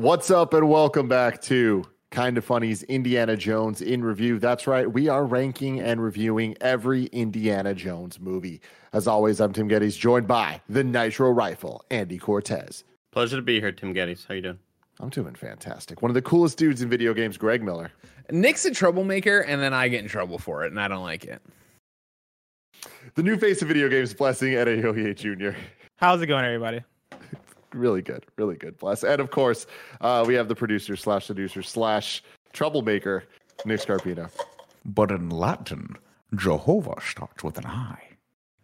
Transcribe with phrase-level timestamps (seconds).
[0.00, 4.38] What's up, and welcome back to Kind of Funny's Indiana Jones in review.
[4.38, 8.62] That's right, we are ranking and reviewing every Indiana Jones movie.
[8.94, 12.82] As always, I'm Tim Gettys, joined by the Nitro Rifle, Andy Cortez.
[13.12, 14.26] Pleasure to be here, Tim Gettys.
[14.26, 14.58] How you doing?
[15.00, 16.00] I'm doing fantastic.
[16.00, 17.92] One of the coolest dudes in video games, Greg Miller.
[18.30, 21.26] Nick's a troublemaker, and then I get in trouble for it, and I don't like
[21.26, 21.42] it.
[23.16, 25.58] The new face of video games, Blessing Eddie Adeoye Jr.
[25.96, 26.80] How's it going, everybody?
[27.74, 28.78] Really good, really good.
[28.78, 29.02] Bless.
[29.04, 29.66] And of course,
[30.00, 33.24] uh, we have the producer slash seducer slash troublemaker,
[33.64, 34.30] Nick Scarpino.
[34.84, 35.96] But in Latin,
[36.34, 37.98] Jehovah starts with an I.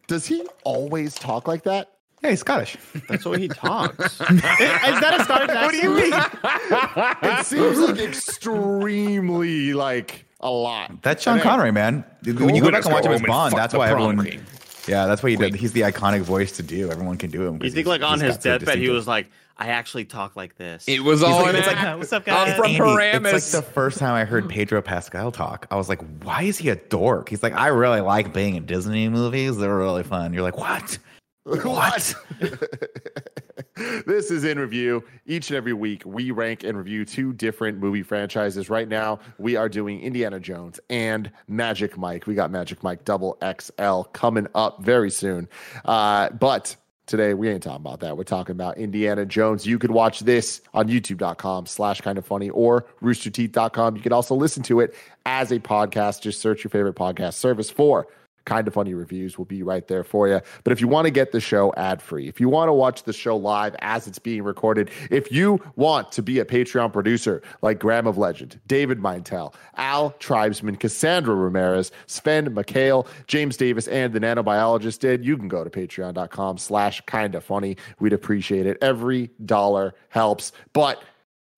[0.07, 1.93] Does he always talk like that?
[2.23, 2.77] Yeah, he's Scottish.
[3.09, 4.21] That's the way he talks.
[4.21, 5.61] Is that a Scottish accent?
[5.61, 7.33] what do you mean?
[7.33, 11.03] It seems like extremely like a lot.
[11.03, 12.05] That's Sean And Connery, man.
[12.25, 14.27] When you go back and watch him as Bond, fuck that's the why prom everyone.
[14.27, 14.47] queen.
[14.89, 15.55] Yeah, that's what he did.
[15.55, 16.91] He's the iconic voice to do.
[16.91, 17.63] Everyone can do him.
[17.63, 21.03] you think like on his deathbed, he was like, "I actually talk like this." It
[21.03, 22.51] was all like- it's like- What's up, guys?
[22.51, 23.33] I'm from Andy, Paramus.
[23.33, 24.51] It's like the first time I heard hmm.
[24.51, 25.67] Pedro Pascal talk.
[25.71, 27.29] I was like, why is he a dork?
[27.29, 29.57] He's like, I really like being in Disney movies.
[29.57, 30.33] They're really fun.
[30.33, 30.99] You're like, what?
[31.45, 32.13] What?
[33.77, 35.05] this is in review.
[35.27, 38.71] Each and every week, we rank and review two different movie franchises.
[38.71, 42.27] Right now, we are doing Indiana Jones and Magic Mike.
[42.27, 45.47] We got Magic Mike Double XL coming up very soon.
[45.85, 46.75] Uh, but
[47.07, 48.17] today, we ain't talking about that.
[48.17, 49.67] We're talking about Indiana Jones.
[49.67, 53.97] You could watch this on youtube.com slash kind of funny or roosterteeth.com.
[53.97, 54.95] You can also listen to it
[55.27, 56.23] as a podcast.
[56.23, 58.09] Just search your favorite podcast service for
[58.47, 60.41] kind of funny reviews will be right there for you.
[60.65, 63.03] But if you want to get the show ad free, if you want to watch
[63.03, 67.43] the show live as it's being recorded, if you want to be a Patreon producer
[67.61, 74.13] like Graham of Legend, David Mintel, Al Tribesman, Cassandra Ramirez, Sven McHale, James Davis, and
[74.13, 77.77] the nanobiologist did, you can go to patreon.com slash kind of funny.
[77.99, 78.79] We'd appreciate it.
[78.81, 80.53] Every dollar helps.
[80.73, 81.03] But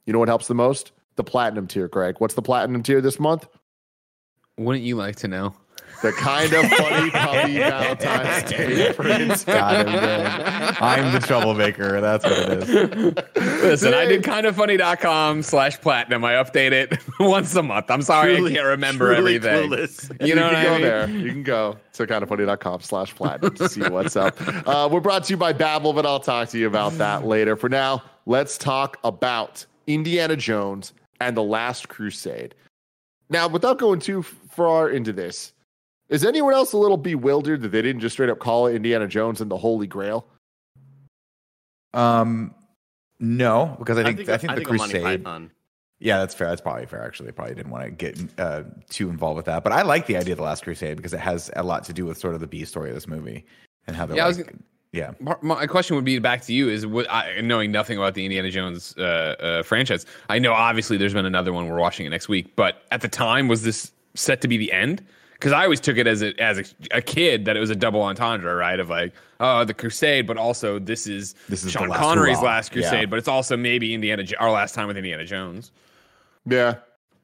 [0.06, 0.92] you know what helps the most?
[1.16, 2.16] The platinum tier, Greg.
[2.18, 3.46] What's the platinum tier this month?
[4.56, 5.54] Wouldn't you like to know?
[6.02, 9.44] The kind of funny puppy Valentine's Day prince.
[9.44, 10.76] Got him.
[10.80, 12.00] I'm the troublemaker.
[12.00, 13.62] That's what it is.
[13.62, 16.24] Listen, I did kindoffunny.com slash platinum.
[16.24, 17.90] I update it once a month.
[17.90, 19.70] I'm sorry Truly- I can't remember truly everything.
[19.70, 20.26] clueless.
[20.26, 20.82] You know what can I go mean?
[20.82, 21.08] there.
[21.10, 24.36] You can go to kindoffunny.com slash platinum to see what's up.
[24.68, 27.56] Uh, we're brought to you by Babbel, but I'll talk to you about that later.
[27.56, 32.54] For now, let's talk about Indiana Jones and the Last Crusade.
[33.30, 35.52] Now, without going too far into this,
[36.08, 39.06] is anyone else a little bewildered that they didn't just straight up call it Indiana
[39.06, 40.26] Jones and the Holy Grail?
[41.94, 42.54] Um,
[43.20, 45.50] no, because I think I think, the a Monty Crusade.
[46.00, 46.48] Yeah, that's fair.
[46.48, 47.04] That's probably fair.
[47.04, 49.64] Actually, they probably didn't want to get uh, too involved with that.
[49.64, 51.92] But I like the idea of the Last Crusade because it has a lot to
[51.92, 53.44] do with sort of the B story of this movie
[53.86, 54.46] and how they're Yeah, I like, was
[54.92, 55.12] yeah.
[55.42, 58.50] My question would be back to you: Is what I, knowing nothing about the Indiana
[58.50, 59.02] Jones uh,
[59.40, 60.06] uh, franchise?
[60.28, 61.68] I know obviously there's been another one.
[61.68, 64.72] We're watching it next week, but at the time, was this set to be the
[64.72, 65.04] end?
[65.38, 67.76] Because I always took it as a as a, a kid that it was a
[67.76, 68.78] double entendre, right?
[68.80, 72.46] Of like, oh, the Crusade, but also this is This is Sean last Connery's hurrah.
[72.46, 73.06] last Crusade, Yeah.
[73.06, 75.70] but it's also maybe Indiana our last time with Indiana Jones.
[76.44, 76.76] Yeah.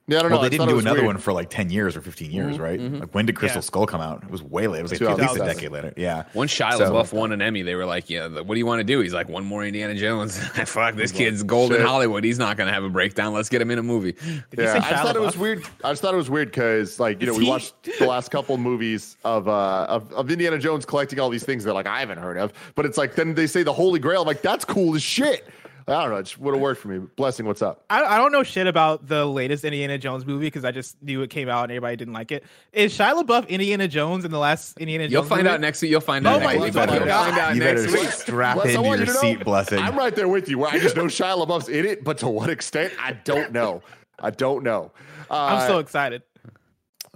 [0.06, 0.48] Yeah, I don't Well, know.
[0.50, 1.06] they I didn't do another weird.
[1.06, 2.78] one for like ten years or fifteen years, right?
[2.78, 3.62] Like when did Crystal Yeah.
[3.64, 4.22] Skull come out?
[4.22, 4.80] It was way late.
[4.80, 5.24] It was like 2000.
[5.24, 5.94] at least a decade later.
[5.96, 6.24] Yeah.
[6.34, 8.80] Once Shia So- LaBeouf won an Emmy, they were like, "Yeah, what do you want
[8.80, 11.86] to do?" He's like, "One more Indiana Jones." Fuck, this kid's golden Shit.
[11.86, 12.22] Hollywood.
[12.22, 13.32] He's not gonna have a breakdown.
[13.32, 14.14] Let's get him in a movie.
[14.26, 15.64] you Yeah, say I just thought it was weird.
[15.82, 18.04] I just thought it was weird because, like, you know, Is we he- watched the
[18.06, 21.86] last couple movies of, uh, of of Indiana Jones collecting all these things that like
[21.86, 24.20] I haven't heard of, but it's like then they say the Holy Grail.
[24.20, 25.46] I'm like, that's cool as shit.
[25.86, 26.16] I don't know.
[26.16, 26.98] It just would have worked for me.
[27.16, 27.84] Blessing, what's up?
[27.90, 31.20] I, I don't know shit about the latest Indiana Jones movie because I just knew
[31.20, 32.44] it came out and everybody didn't like it.
[32.72, 35.28] Is Shia LaBeouf Indiana Jones in the last Indiana You'll Jones?
[35.28, 35.54] find movie?
[35.54, 35.90] out next week.
[35.90, 36.36] You'll find out.
[36.36, 36.72] Oh out my next week.
[36.74, 36.90] God.
[36.94, 38.10] You'll find out You next better week.
[38.12, 39.78] strap Bless, into your you know, seat, blessing.
[39.78, 40.58] I'm right there with you.
[40.58, 43.82] Where I just know Shia LaBeouf's in it, but to what extent, I don't know.
[44.18, 44.90] I don't know.
[45.30, 46.22] Uh, I'm so excited.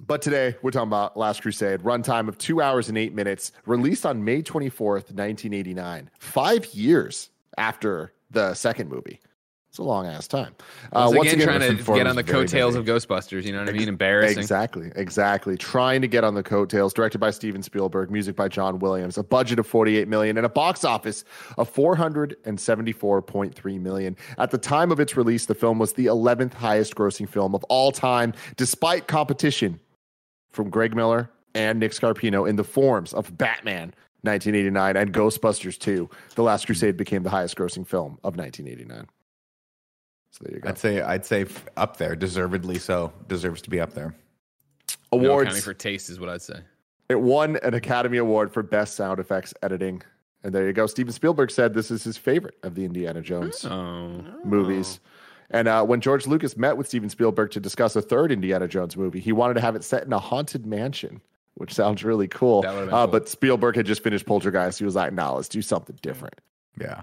[0.06, 4.04] But today we're talking about Last Crusade, runtime of two hours and eight minutes, released
[4.06, 9.20] on May 24th, 1989, five years after the second movie.
[9.68, 10.54] It's a long ass time.
[10.92, 13.44] Uh, once, once again, trying to get on the coattails of Ghostbusters.
[13.44, 13.88] You know what I mean?
[13.88, 14.38] Embarrassing.
[14.38, 15.58] Exactly, exactly.
[15.58, 16.94] Trying to get on the coattails.
[16.94, 19.18] Directed by Steven Spielberg, music by John Williams.
[19.18, 21.22] A budget of 48 million and a box office
[21.58, 24.16] of 474.3 million.
[24.38, 27.62] At the time of its release, the film was the 11th highest grossing film of
[27.64, 29.80] all time, despite competition
[30.50, 33.92] from Greg Miller and Nick Scarpino in the forms of Batman
[34.22, 36.08] 1989 and Ghostbusters 2.
[36.34, 39.06] The Last Crusade became the highest grossing film of 1989.
[40.30, 40.68] So there you go.
[40.68, 43.12] I'd say I'd say up there, deservedly so.
[43.28, 44.14] Deserves to be up there.
[45.12, 45.46] No Awards.
[45.48, 46.60] accounting for taste is what I'd say.
[47.08, 50.02] It won an Academy Award for Best Sound Effects Editing.
[50.44, 50.86] And there you go.
[50.86, 55.00] Steven Spielberg said this is his favorite of the Indiana Jones Oh, movies.
[55.50, 58.96] And uh, when George Lucas met with Steven Spielberg to discuss a third Indiana Jones
[58.98, 61.22] movie, he wanted to have it set in a haunted mansion,
[61.58, 62.62] which sounds really cool.
[62.62, 63.12] That would've been Uh, cool.
[63.12, 64.78] But Spielberg had just finished Poltergeist.
[64.78, 66.40] He was like, "Nah, let's do something different."
[66.80, 67.02] Yeah.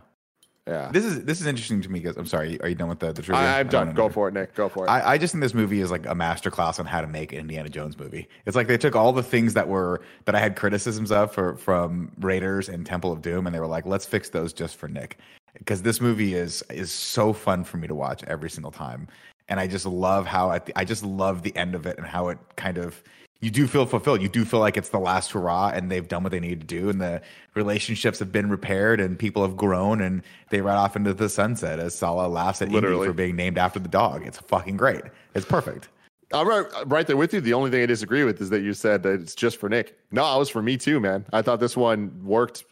[0.68, 2.60] Yeah, This is this is interesting to me because I'm sorry.
[2.62, 3.40] Are you done with the, the trivia?
[3.46, 3.94] I, I'm done.
[3.94, 4.56] Go for it, Nick.
[4.56, 4.90] Go for it.
[4.90, 7.38] I, I just think this movie is like a masterclass on how to make an
[7.38, 8.28] Indiana Jones movie.
[8.48, 11.56] It's like they took all the things that were that I had criticisms of for
[11.58, 14.88] from Raiders and Temple of Doom, and they were like, let's fix those just for
[14.88, 15.20] Nick,
[15.60, 19.08] because this movie is is so fun for me to watch every single time,
[19.50, 22.08] and I just love how at the, I just love the end of it and
[22.08, 23.04] how it kind of
[23.42, 24.22] you do feel fulfilled.
[24.22, 26.66] You do feel like it's the last hurrah, and they've done what they need to
[26.66, 27.22] do, and the
[27.54, 31.80] relationships have been repaired, and people have grown, and they ride off into the sunset
[31.80, 34.26] as Salah laughs at Indy for being named after the dog.
[34.26, 35.04] It's fucking great.
[35.36, 35.90] It's perfect.
[36.34, 37.42] I'm right, right there with you.
[37.42, 39.98] The only thing I disagree with is that you said that it's just for Nick.
[40.12, 41.26] No, it was for me too, man.
[41.32, 42.66] I thought this one worked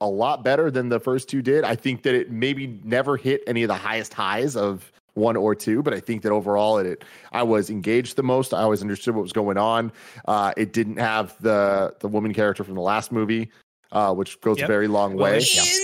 [0.00, 1.64] a lot better than the first two did.
[1.64, 5.54] I think that it maybe never hit any of the highest highs of one or
[5.54, 8.54] two, but I think that overall it, it I was engaged the most.
[8.54, 9.92] I always understood what was going on.
[10.26, 13.50] Uh, it didn't have the the woman character from the last movie,
[13.92, 14.64] uh, which goes Yep.
[14.64, 15.38] a very long Well, way.
[15.38, 15.78] it's-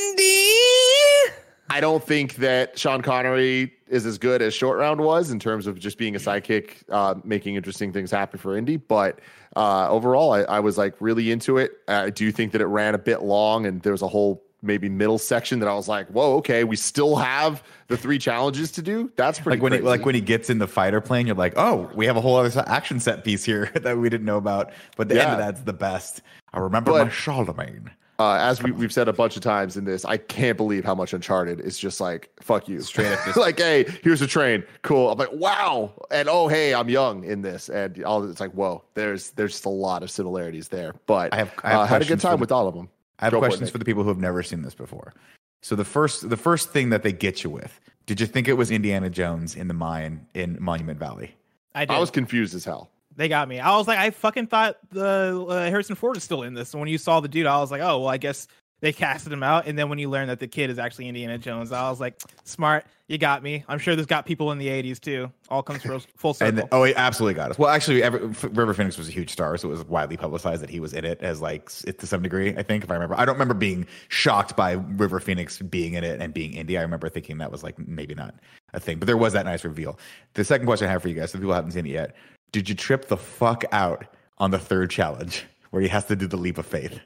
[1.68, 5.66] I don't think that Sean Connery is as good as Short Round was in terms
[5.66, 8.76] of just being a sidekick, uh, making interesting things happen for Indy.
[8.76, 9.18] But
[9.56, 11.72] uh, overall, I, I was like really into it.
[11.88, 14.88] I do think that it ran a bit long, and there was a whole maybe
[14.88, 18.82] middle section that I was like, "Whoa, okay, we still have the three challenges to
[18.82, 21.36] do." That's pretty Like when he, like when he gets in the fighter plane, you're
[21.36, 24.36] like, oh, we have a whole other action set piece here that we didn't know
[24.38, 24.72] about.
[24.96, 26.22] But the end of that's the best.
[26.52, 27.90] I remember But- my Charlemagne.
[28.18, 30.94] uh, as we, we've said a bunch of times in this, I can't believe how
[30.94, 34.64] much Uncharted is just like fuck you, Straight up this- like, hey, here's a train,
[34.82, 35.10] cool.
[35.10, 38.82] I'm like, wow, and oh, hey, I'm young in this, and all it's like, whoa,
[38.94, 40.94] there's there's just a lot of similarities there.
[41.06, 42.88] But I have- I have uh, had a good time with all of them.
[43.18, 43.72] I have Go questions Nick.
[43.72, 45.14] for the people who have never seen this before.
[45.62, 48.54] So the first the first thing that they get you with, did you think it
[48.54, 51.34] was Indiana Jones in the mine in Monument Valley?
[51.74, 51.94] I did.
[51.94, 52.90] I was confused as hell.
[53.16, 53.58] They got me.
[53.58, 56.74] I was like, I fucking thought the uh, Harrison Ford is still in this.
[56.74, 58.46] And when you saw the dude, I was like, oh, well, I guess
[58.80, 59.66] they casted him out.
[59.66, 62.20] And then when you learn that the kid is actually Indiana Jones, I was like,
[62.44, 63.64] smart, you got me.
[63.68, 65.30] I'm sure this got people in the 80s too.
[65.48, 66.60] All comes full, full circle.
[66.60, 67.58] And oh, it absolutely got us.
[67.58, 70.62] Well, actually, ever, F- River Phoenix was a huge star, so it was widely publicized
[70.62, 72.54] that he was in it as like to some degree.
[72.56, 76.04] I think if I remember, I don't remember being shocked by River Phoenix being in
[76.04, 76.78] it and being indie.
[76.78, 78.34] I remember thinking that was like maybe not
[78.74, 79.98] a thing, but there was that nice reveal.
[80.34, 82.16] The second question I have for you guys, so people haven't seen it yet,
[82.52, 84.06] did you trip the fuck out
[84.38, 87.00] on the third challenge where he has to do the leap of faith?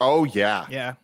[0.00, 0.94] Oh yeah, yeah.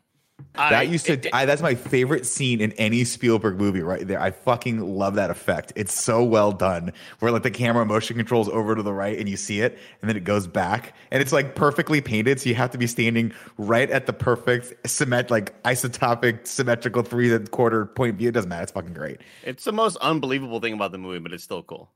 [0.55, 1.13] I- That used to.
[1.13, 4.19] it- I, that's my favorite scene in any Spielberg movie, right there.
[4.21, 5.73] I fucking love that effect.
[5.77, 6.93] It's so well done.
[7.19, 10.09] Where like the camera motion controls over to the right, and you see it, and
[10.09, 12.41] then it goes back, and it's like perfectly painted.
[12.41, 17.33] So you have to be standing right at the perfect cement, like isotopic, symmetrical three
[17.33, 18.29] and quarter point view.
[18.31, 18.63] It doesn't matter.
[18.63, 19.21] It's fucking great.
[19.45, 21.91] It's the most unbelievable thing about the movie, but it's still cool.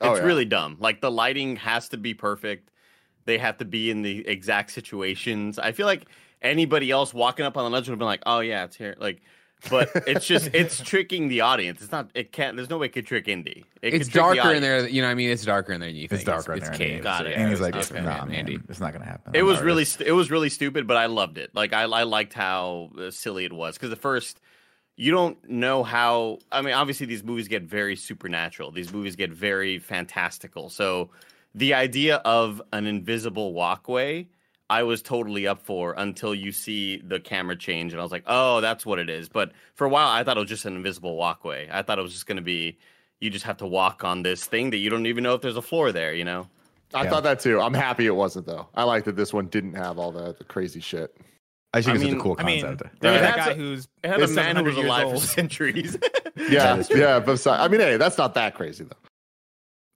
[0.00, 0.26] Oh, It's yeah.
[0.26, 0.78] really dumb.
[0.80, 2.70] Like the lighting has to be perfect.
[3.24, 5.58] They have to be in the exact situations.
[5.58, 6.06] I feel like
[6.40, 8.94] anybody else walking up on the ledge would have been like, "Oh yeah, it's here."
[8.98, 9.22] Like,
[9.70, 11.82] but it's just it's tricking the audience.
[11.82, 12.10] It's not.
[12.14, 12.56] It can't.
[12.56, 13.64] There's no way it could trick Indy.
[13.80, 14.88] It it's could trick the darker in there.
[14.88, 16.20] You know, what I mean, it's darker in there than you think.
[16.22, 16.88] It's darker It's, in it's there.
[16.88, 17.02] caves.
[17.04, 17.34] Got it.
[17.36, 18.00] and he's Yeah, like, okay.
[18.00, 18.58] "Nah, man, Andy.
[18.68, 20.96] it's not gonna happen." It I'm was not really st- it was really stupid, but
[20.96, 21.50] I loved it.
[21.54, 24.40] Like I I liked how uh, silly it was because the first
[24.96, 26.38] you don't know how.
[26.50, 28.72] I mean, obviously these movies get very supernatural.
[28.72, 30.68] These movies get very fantastical.
[30.68, 31.10] So
[31.54, 34.28] the idea of an invisible walkway,
[34.70, 38.24] I was totally up for until you see the camera change, and I was like,
[38.26, 39.28] oh, that's what it is.
[39.28, 41.68] But for a while, I thought it was just an invisible walkway.
[41.70, 42.78] I thought it was just going to be
[43.20, 45.56] you just have to walk on this thing that you don't even know if there's
[45.56, 46.14] a floor there.
[46.14, 46.48] You know.
[46.94, 47.10] I Yeah.
[47.10, 47.60] thought that too.
[47.60, 48.68] I'm happy it wasn't though.
[48.74, 51.16] I like that this one didn't have all the, the crazy shit.
[51.74, 53.00] I think I it's mean- a cool I mean, concept.
[53.00, 53.34] there was Right.
[53.34, 55.96] that guy a- who's had a is man who was 700 years alive for centuries.
[56.50, 57.20] Yeah, yeah.
[57.20, 58.96] But I mean, hey, that's not that crazy though.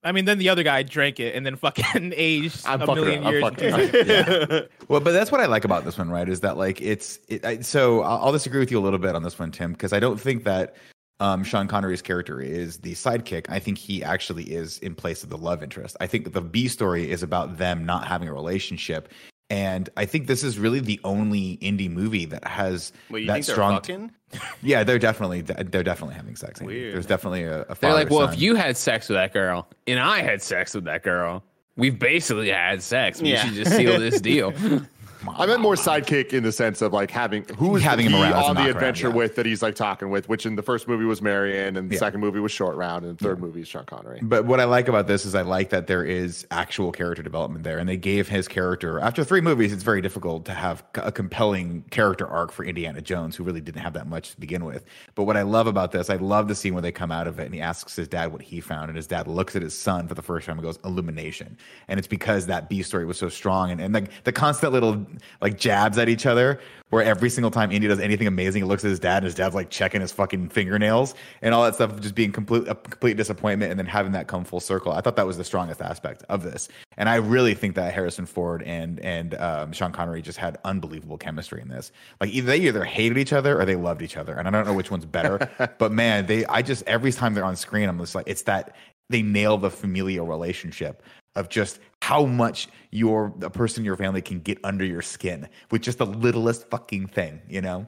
[0.06, 3.04] I mean, then the other guy drank it and then fucking aged I'm a fucking
[3.04, 3.56] million around.
[3.56, 3.80] I'm years.
[3.80, 6.28] fucking into Well, but that's what I like about this one, right?
[6.28, 9.16] Is that like it's it, I, so I'll, I'll disagree with you a little bit
[9.16, 10.76] on this one, Tim, because I don't think that
[11.18, 15.30] um, Sean Connery's character is the sidekick, I think he actually is in place of
[15.30, 15.96] the love interest.
[16.00, 19.08] I think the B story is about them not having a relationship.
[19.48, 23.34] And I think this is really the only indie movie that has Well, you that
[23.34, 23.74] think they're strong.
[23.74, 24.10] fucking?
[24.62, 26.60] yeah, they're definitely they're definitely having sex.
[26.60, 26.94] Weird.
[26.94, 27.62] There's definitely a.
[27.62, 30.74] a They're like, well, if you had sex with that girl and I had sex
[30.74, 31.44] with that girl,
[31.76, 33.22] we've basically had sex.
[33.22, 33.44] We Yeah.
[33.44, 34.52] should just seal this deal.
[35.28, 38.22] I meant more sidekick in the sense of like having who is Having him he
[38.22, 39.14] around on the adventure yeah.
[39.14, 41.94] with that he's like talking with, which in the first movie was Marion, and the
[41.94, 42.00] Yeah.
[42.00, 44.20] second movie was Short Round, and the third movie is Sean Connery.
[44.22, 47.64] But what I like about this is I like that there is actual character development
[47.64, 49.72] there, and they gave his character after three movies.
[49.72, 53.82] It's very difficult to have a compelling character arc for Indiana Jones, who really didn't
[53.82, 54.84] have that much to begin with.
[55.14, 57.38] But what I love about this, I love the scene where they come out of
[57.38, 59.78] it, and he asks his dad what he found, and his dad looks at his
[59.78, 61.56] son for the first time and goes, "Illumination,"
[61.88, 65.05] and it's because that B story was so strong, and and like the constant little
[65.40, 66.60] like jabs at each other.
[66.90, 69.34] Where every single time Indy does anything amazing, he looks at his dad, and his
[69.34, 73.16] dad's like checking his fucking fingernails and all that stuff, just being complete a complete
[73.16, 74.92] disappointment, and then having that come full circle.
[74.92, 78.24] I thought that was the strongest aspect of this, and I really think that Harrison
[78.24, 81.90] Ford and and um, Sean Connery just had unbelievable chemistry in this.
[82.20, 84.64] Like either they either hated each other or they loved each other, and I don't
[84.64, 85.50] know which one's better.
[85.78, 88.76] but man, they I just every time they're on screen, I'm just like it's that
[89.10, 91.02] they nail the familial relationship
[91.36, 95.48] of just how much your the person in your family can get under your skin
[95.70, 97.86] with just the littlest fucking thing, you know?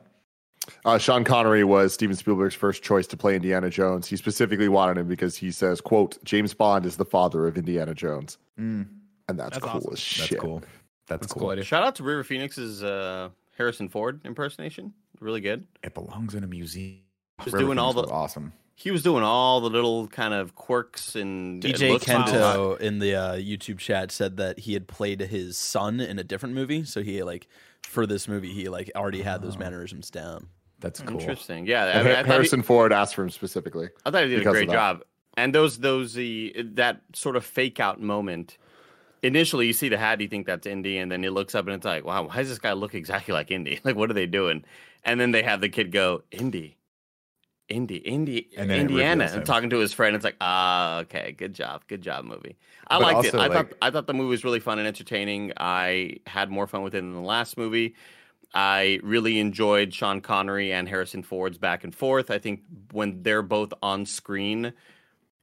[0.84, 4.06] Uh, Sean Connery was Steven Spielberg's first choice to play Indiana Jones.
[4.06, 7.94] He specifically wanted him because he says, "quote James Bond is the father of Indiana
[7.94, 8.86] Jones," and
[9.28, 9.92] that's, That's cool awesome.
[9.92, 10.38] as That's shit.
[10.38, 10.60] cool.
[11.06, 11.54] That's, That's cool.
[11.54, 11.62] cool.
[11.62, 14.92] Shout out to River Phoenix's uh, Harrison Ford impersonation.
[15.20, 15.66] Really good.
[15.82, 16.98] It belongs in a museum.
[17.40, 18.52] Just River doing all the- awesome.
[18.80, 22.28] He was doing all the little kind of quirks and and DJ and stuff.
[22.30, 26.23] Kento in the uh, YouTube chat said that he had played his son in a
[26.23, 27.49] different movie, so he like
[27.82, 30.47] for this movie he like already had those mannerisms down.
[30.78, 31.18] That's cool.
[31.18, 31.66] Interesting.
[31.66, 33.88] Yeah, I, mean, I Har- thought he- Harrison Ford asked for him specifically.
[34.06, 35.02] I thought he did a great job.
[35.37, 38.58] And those those the that sort of fake out moment.
[39.25, 41.75] Initially, you see the hat, you think that's Indy, and then he looks up and
[41.75, 43.80] it's like, wow, why does this guy look exactly like Indy?
[43.85, 44.64] Like, what are they doing?
[45.04, 46.76] And then they have the kid go, Indy,
[47.68, 50.16] Indy, Indy, Indiana, and talking to his friend.
[50.16, 52.56] It's like, ah, okay, good job, good job, movie.
[52.87, 53.34] I But liked it.
[53.34, 55.52] I like- thought I thought the movie was really fun and entertaining.
[55.58, 57.94] I had more fun with it than the last movie.
[58.54, 62.30] I really enjoyed Sean Connery and Harrison Ford's back and forth.
[62.30, 64.72] I think when they're both on screen,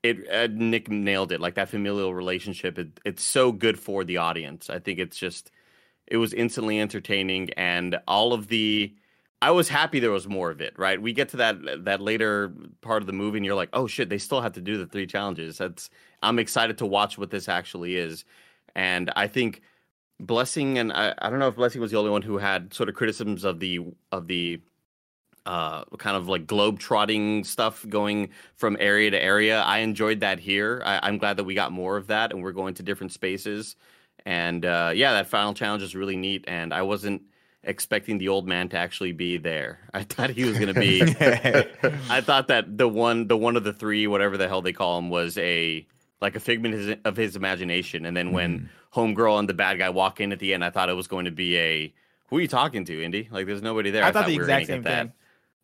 [0.01, 1.39] it uh, Nick nailed it.
[1.39, 4.72] Like that familial relationship, it, it's so good for the audience.
[4.72, 5.51] I think it's just
[6.08, 8.96] it was instantly entertaining, and all of the.
[9.42, 10.74] I was happy there was more of it.
[10.77, 13.88] Right, we get to that that later part of the movie, and you're like, oh
[13.88, 15.58] shit, they still have to do the three challenges.
[15.58, 15.89] That's
[16.24, 18.25] I'm excited to watch what this actually is,
[18.75, 19.62] and I think
[20.20, 22.88] Blessing and I, I don't know if Blessing was the only one who had sort
[22.88, 23.80] of criticisms of the
[24.12, 24.62] of the
[25.46, 29.62] uh kind of like globe trotting stuff going from area to area.
[29.62, 30.82] I enjoyed that here.
[30.86, 33.75] I, I'm glad that we got more of that and we're going to different spaces.
[34.25, 36.46] And uh yeah, that final challenge is really neat.
[36.48, 37.22] And I wasn't
[37.65, 39.79] expecting the old man to actually be there.
[39.93, 41.01] I thought he was gonna be
[42.10, 44.98] I thought that the one, the one of the three, whatever the hell they call
[45.00, 45.86] him, was a
[46.22, 48.05] like a figment of his, imagination.
[48.05, 50.89] And then when homegirl and the bad guy walk in at the end, I thought
[50.89, 51.93] it was going to be a
[52.27, 53.27] who are you talking to, Indy?
[53.31, 54.03] Like, there's nobody there.
[54.03, 55.13] I thought the we exact same thing.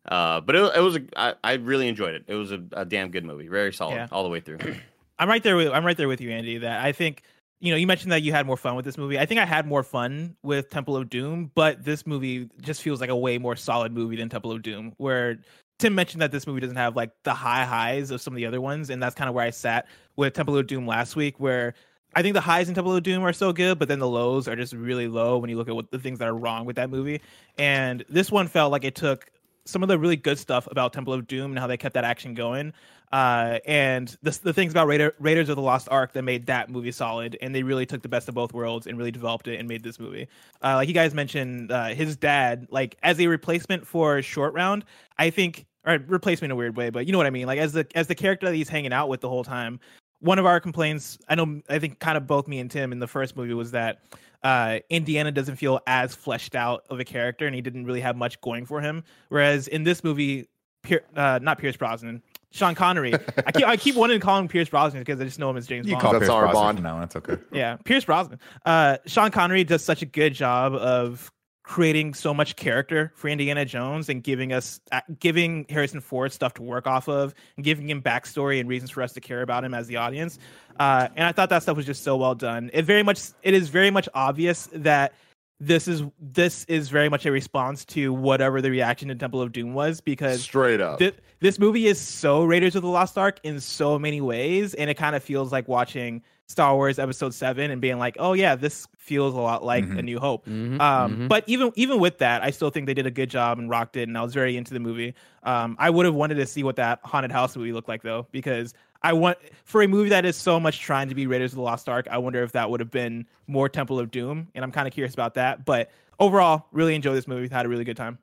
[0.06, 2.24] Uh, but it, it was, a, I, I really enjoyed it.
[2.26, 4.08] It was a, a damn good movie, very solid Yeah.
[4.12, 4.58] all the way through.
[5.18, 6.58] I'm right there with I'm right there with you, Andy.
[6.58, 7.22] That I think
[7.62, 9.20] you know you mentioned that you had more fun with this movie.
[9.20, 13.00] I think I had more fun with Temple of Doom, but this movie just feels
[13.00, 14.92] like a way more solid movie than Temple of Doom.
[14.96, 15.38] Where
[15.78, 18.46] Tim mentioned that this movie doesn't have like the high highs of some of the
[18.46, 21.38] other ones, and that's kind of where I sat with Temple of Doom last week,
[21.38, 21.74] where.
[22.14, 24.46] I think the highs in Temple of Doom are so good, but then the lows
[24.46, 26.76] are just really low when you look at what the things that are wrong with
[26.76, 27.22] that movie.
[27.56, 29.30] And this one felt like it took
[29.64, 32.04] some of the really good stuff about Temple of Doom and how they kept that
[32.04, 32.72] action going,
[33.12, 36.70] uh, and the the things about Raider, Raiders of the Lost Ark that made that
[36.70, 39.58] movie solid, and they really took the best of both worlds and really developed it
[39.58, 40.28] and made this movie.
[40.62, 44.84] Uh, like you guys mentioned, uh, his dad, like as a replacement for Short Round,
[45.18, 47.46] I think, or replacement in a weird way, but you know what I mean.
[47.46, 49.80] Like as the as the character that he's hanging out with the whole time.
[50.20, 53.00] One of our complaints, I know, I think, kind of both me and Tim in
[53.00, 54.02] the first movie was that
[54.42, 58.16] uh, Indiana doesn't feel as fleshed out of a character, and he didn't really have
[58.16, 59.04] much going for him.
[59.28, 60.48] Whereas in this movie,
[60.82, 63.14] Pier, uh, not Pierce Brosnan, Sean Connery.
[63.14, 65.56] I keep I keep wanting to call him Pierce Brosnan because I just know him
[65.56, 66.02] as James You Bond.
[66.02, 66.82] call That's Pierce our Brosnan bond.
[66.82, 67.02] now on.
[67.04, 67.36] It's okay.
[67.52, 68.40] yeah, Pierce Brosnan.
[68.66, 71.30] Uh, Sean Connery does such a good job of
[71.62, 76.54] creating so much character for Indiana Jones and giving us uh, giving Harrison Ford stuff
[76.54, 79.64] to work off of and giving him backstory and reasons for us to care about
[79.64, 80.38] him as the audience.
[80.80, 82.70] Uh, and I thought that stuff was just so well done.
[82.72, 85.14] It very much it is very much obvious that
[85.60, 89.52] this is this is very much a response to whatever the reaction to Temple of
[89.52, 90.98] Doom was because Straight up.
[90.98, 94.90] thi- this movie is so Raiders of the Lost Ark in so many ways, and
[94.90, 98.54] it kind of feels like watching Star Wars Episode Seven and being like, "Oh yeah,
[98.54, 102.44] this feels a lot like A New Hope." Mm-hmm, Um, But even even with that,
[102.44, 104.56] I still think they did a good job and rocked it, and I was very
[104.56, 105.14] into the movie.
[105.42, 108.28] Um, I would have wanted to see what that haunted house movie looked like though,
[108.30, 111.56] because I want for a movie that is so much trying to be Raiders of
[111.56, 112.06] the Lost Ark.
[112.10, 114.94] I wonder if that would have been more Temple of Doom, and I'm kind of
[114.94, 115.64] curious about that.
[115.64, 115.90] But
[116.20, 117.48] overall, really enjoyed this movie.
[117.48, 118.18] Had a really good time.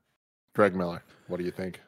[0.56, 1.82] Greg Miller, what do you think?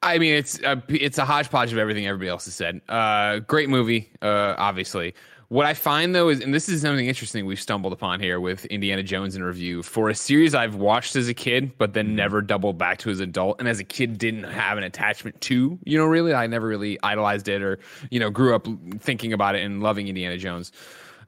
[0.00, 2.80] I mean, it's a, it's a hodgepodge of everything everybody else has said.
[2.88, 5.12] Uh, great movie, uh, obviously.
[5.50, 8.66] What I find though is, and this is something interesting we've stumbled upon here with
[8.66, 12.42] Indiana Jones in review for a series I've watched as a kid, but then never
[12.42, 15.78] doubled back to as an adult, and as a kid didn't have an attachment to.
[15.84, 17.78] You know, really, I never really idolized it or
[18.10, 20.70] you know grew up thinking about it and loving Indiana Jones.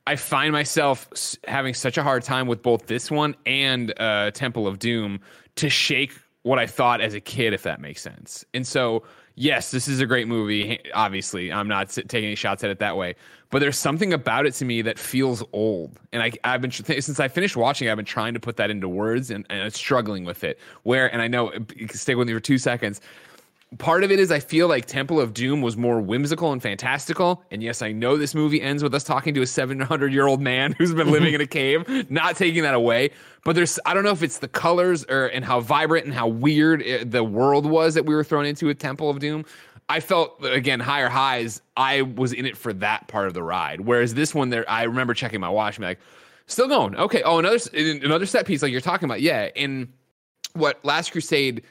[0.07, 1.09] I find myself
[1.49, 5.21] having such a hard time with both this one and uh, Temple of Doom
[5.57, 6.13] to shake
[6.43, 8.45] what I thought as a kid, if that makes sense.
[8.53, 9.03] And so,
[9.41, 10.79] yes, this is a great movie.
[10.93, 13.17] Obviously, I'm not taking any shots at it that way,
[13.49, 15.99] but there's something about it to me that feels old.
[16.13, 18.89] And I, I've been since I finished watching, I've been trying to put that into
[18.89, 20.59] words and, and struggling with it.
[20.83, 21.53] Where, and I know,
[21.91, 23.01] stay with me for two seconds
[23.79, 27.43] part of it is I feel like Temple of Doom was more whimsical and fantastical.
[27.51, 30.41] And yes, I know this movie ends with us talking to a 700 year old
[30.41, 33.11] man who's been living in a cave, not taking that away.
[33.45, 36.27] But there's, I don't know if it's the colors or and how vibrant and how
[36.27, 39.45] weird it, the world was that we were thrown into with Temple of Doom.
[39.89, 41.63] I felt again higher highs.
[41.77, 44.85] I was in it for that part of the ride, whereas this one there, I
[44.85, 46.01] remember checking my watch and be like,
[46.47, 46.97] still going.
[46.97, 47.23] Okay.
[47.23, 49.21] Oh, another another set piece like you're talking about.
[49.21, 49.49] Yeah.
[49.55, 49.93] In
[50.55, 51.63] what Last Crusade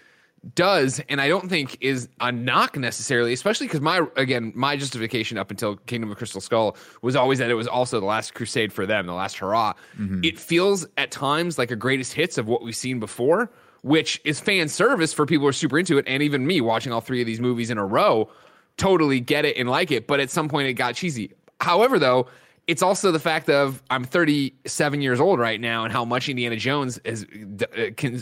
[0.56, 5.38] does, and I don't think is a knock necessarily, especially because my again my justification
[5.38, 8.72] up until Kingdom of Crystal Skull was always that it was also the last crusade
[8.72, 9.74] for them, the last hurrah.
[9.98, 10.24] Mm-hmm.
[10.24, 14.40] It feels at times like a greatest hits of what we've seen before, which is
[14.40, 17.22] fan service for people who are super into it, and even me watching all three
[17.22, 18.30] of these movies in a row,
[18.78, 20.08] totally get it and like it.
[20.08, 21.34] But at some point, it got cheesy.
[21.60, 22.28] However, though.
[22.70, 26.56] It's also the fact of I'm 37 years old right now, and how much Indiana
[26.56, 28.14] Jones is uh, can,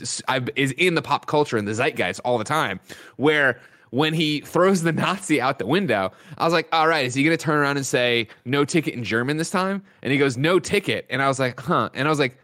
[0.56, 2.80] is in the pop culture and the zeitgeist all the time.
[3.18, 7.14] Where when he throws the Nazi out the window, I was like, all right, is
[7.14, 9.84] he going to turn around and say no ticket in German this time?
[10.02, 11.06] And he goes, no ticket.
[11.10, 11.90] And I was like, huh.
[11.94, 12.38] And I was like,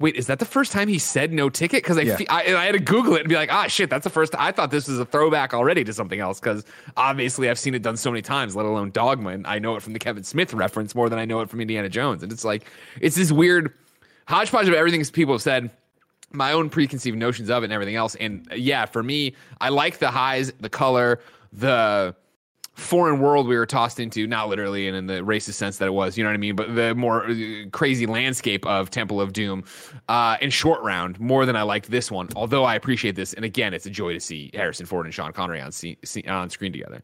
[0.00, 1.82] wait, is that the first time he said no ticket?
[1.82, 2.16] Because I, Yeah.
[2.16, 4.34] fe- I, I had to Google it and be like, ah, shit, that's the first.
[4.36, 6.64] I thought this was a throwback already to something else because
[6.96, 9.30] obviously I've seen it done so many times, let alone Dogma.
[9.30, 11.60] And I know it from the Kevin Smith reference more than I know it from
[11.60, 12.22] Indiana Jones.
[12.24, 12.64] And it's like,
[13.00, 13.72] it's this weird
[14.26, 15.70] hodgepodge of everything people have said
[16.32, 18.14] my own preconceived notions of it and everything else.
[18.16, 21.20] And uh, yeah, for me, I like the highs, the color,
[21.52, 22.14] the
[22.74, 25.92] foreign world we were tossed into, not literally and in the racist sense that it
[25.92, 26.56] was, you know what I mean?
[26.56, 27.34] But the more uh,
[27.70, 29.64] crazy landscape of Temple of Doom
[30.08, 32.28] uh, in short round more than I liked this one.
[32.34, 35.32] Although I appreciate this, and again, it's a joy to see Harrison Ford and Sean
[35.32, 37.02] Connery on see, see, on screen together.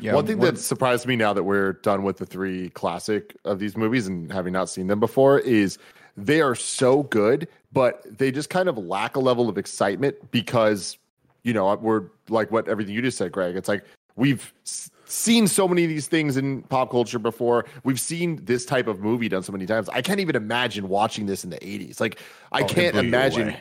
[0.00, 3.58] Yeah, One thing that surprised me now that we're done with the three classic of
[3.58, 5.78] these movies and having not seen them before is
[6.16, 10.98] they are so good, but they just kind of lack a level of excitement because,
[11.44, 13.54] you know, we're like what everything you just said, Greg.
[13.54, 13.84] It's like
[14.16, 14.52] we've
[15.04, 17.64] seen so many of these things in pop culture before.
[17.84, 19.88] We've seen this type of movie done so many times.
[19.90, 22.00] I can't even imagine watching this in the 80s.
[22.00, 22.18] Like,
[22.50, 23.50] I Oh, can't imagine.
[23.50, 23.56] It,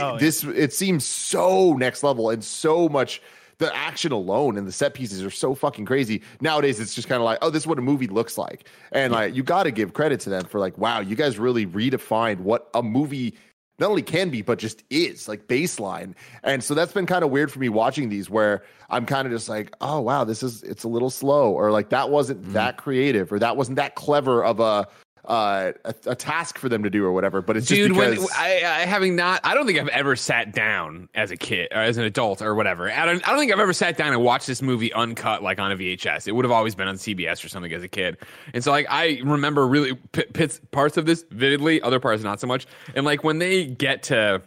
[0.00, 0.16] Oh, yeah.
[0.20, 3.20] this it seems so next level and so much
[3.58, 7.20] the action alone and the set pieces are so fucking crazy nowadays it's just kind
[7.20, 9.70] of like oh this is what a movie looks like and like you got to
[9.72, 13.34] give credit to them for like wow you guys really redefined what a movie
[13.80, 16.14] not only can be but just is like baseline.
[16.42, 19.32] And so that's been kind of weird for me watching these where i'm kind of
[19.32, 22.52] just like oh wow this is it's a little slow or like that wasn't mm-hmm.
[22.52, 24.86] that creative or that wasn't that clever of a
[25.30, 28.10] uh, a, a task for them to do or whatever but it's Dude, just when
[28.10, 31.68] because I, I having not, I don't think I've ever sat down as a kid
[31.70, 32.90] or as an adult or whatever.
[32.90, 35.60] I don't, I don't think I've ever sat down and watched this movie uncut like
[35.60, 36.26] on a VHS.
[36.26, 38.18] It would have always been on CBS or something as a kid.
[38.52, 42.48] And so like I remember really p- parts of this vividly, other parts not so
[42.48, 42.66] much.
[42.96, 44.42] And like when they get to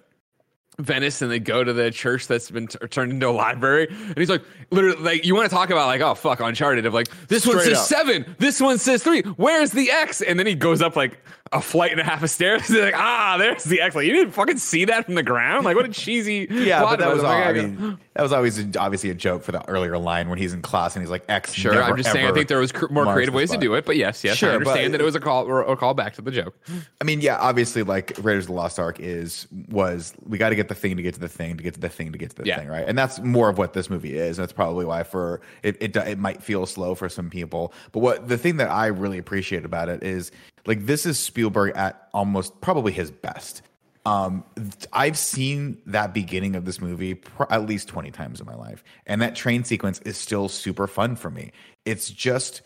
[0.79, 3.88] Venice and they go to the church that's been t- turned into a library.
[3.89, 6.93] And he's like, literally, like, you want to talk about, like, oh, fuck, Uncharted, of
[6.93, 7.86] like, this one says up.
[7.86, 10.21] seven, this one says three, where's the X?
[10.21, 11.19] And then he goes up like
[11.51, 12.62] a flight and a half of stairs.
[12.67, 13.95] He's like, ah, there's the X.
[13.95, 15.65] Like, you didn't fucking see that from the ground?
[15.65, 16.47] Like, what a cheesy.
[16.63, 19.51] Yeah, but that was all, I'm I mean, that was always obviously a joke for
[19.51, 21.53] the earlier line when he's in class and he's like X.
[21.53, 22.25] Sure, never, I'm just saying.
[22.25, 24.49] I think there was cr- more creative ways to do it, but yes, yes, Sure,
[24.49, 26.55] I but- understand that it was a call or a call back to the joke.
[27.01, 30.55] I mean, yeah, obviously, like Raiders of the Lost Ark is was we got to
[30.55, 32.32] get the thing to get to the thing to get to the thing to get
[32.32, 32.60] to the Yeah.
[32.60, 32.88] thing, right?
[32.88, 34.38] And that's more of what this movie is.
[34.38, 37.73] And that's probably why for it, it it might feel slow for some people.
[37.91, 40.32] But what the thing that I really appreciate about it is
[40.65, 43.62] like this is Spielberg at almost probably his best.
[44.06, 44.43] Um,
[44.91, 48.84] I've seen that beginning of this movie pr- at least 20 times in my life.
[49.08, 51.54] And that train sequence is still super fun for me.
[51.86, 52.62] It's just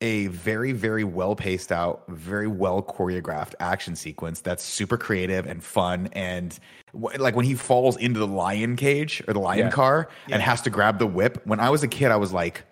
[0.00, 5.62] a very, very well paced out, very well choreographed action sequence that's super creative and
[5.62, 6.08] fun.
[6.12, 6.58] And
[6.94, 9.70] w- like when he falls into the lion cage or the lion Yeah.
[9.70, 11.42] car and has to grab the whip.
[11.44, 12.64] When I was a kid, I was like,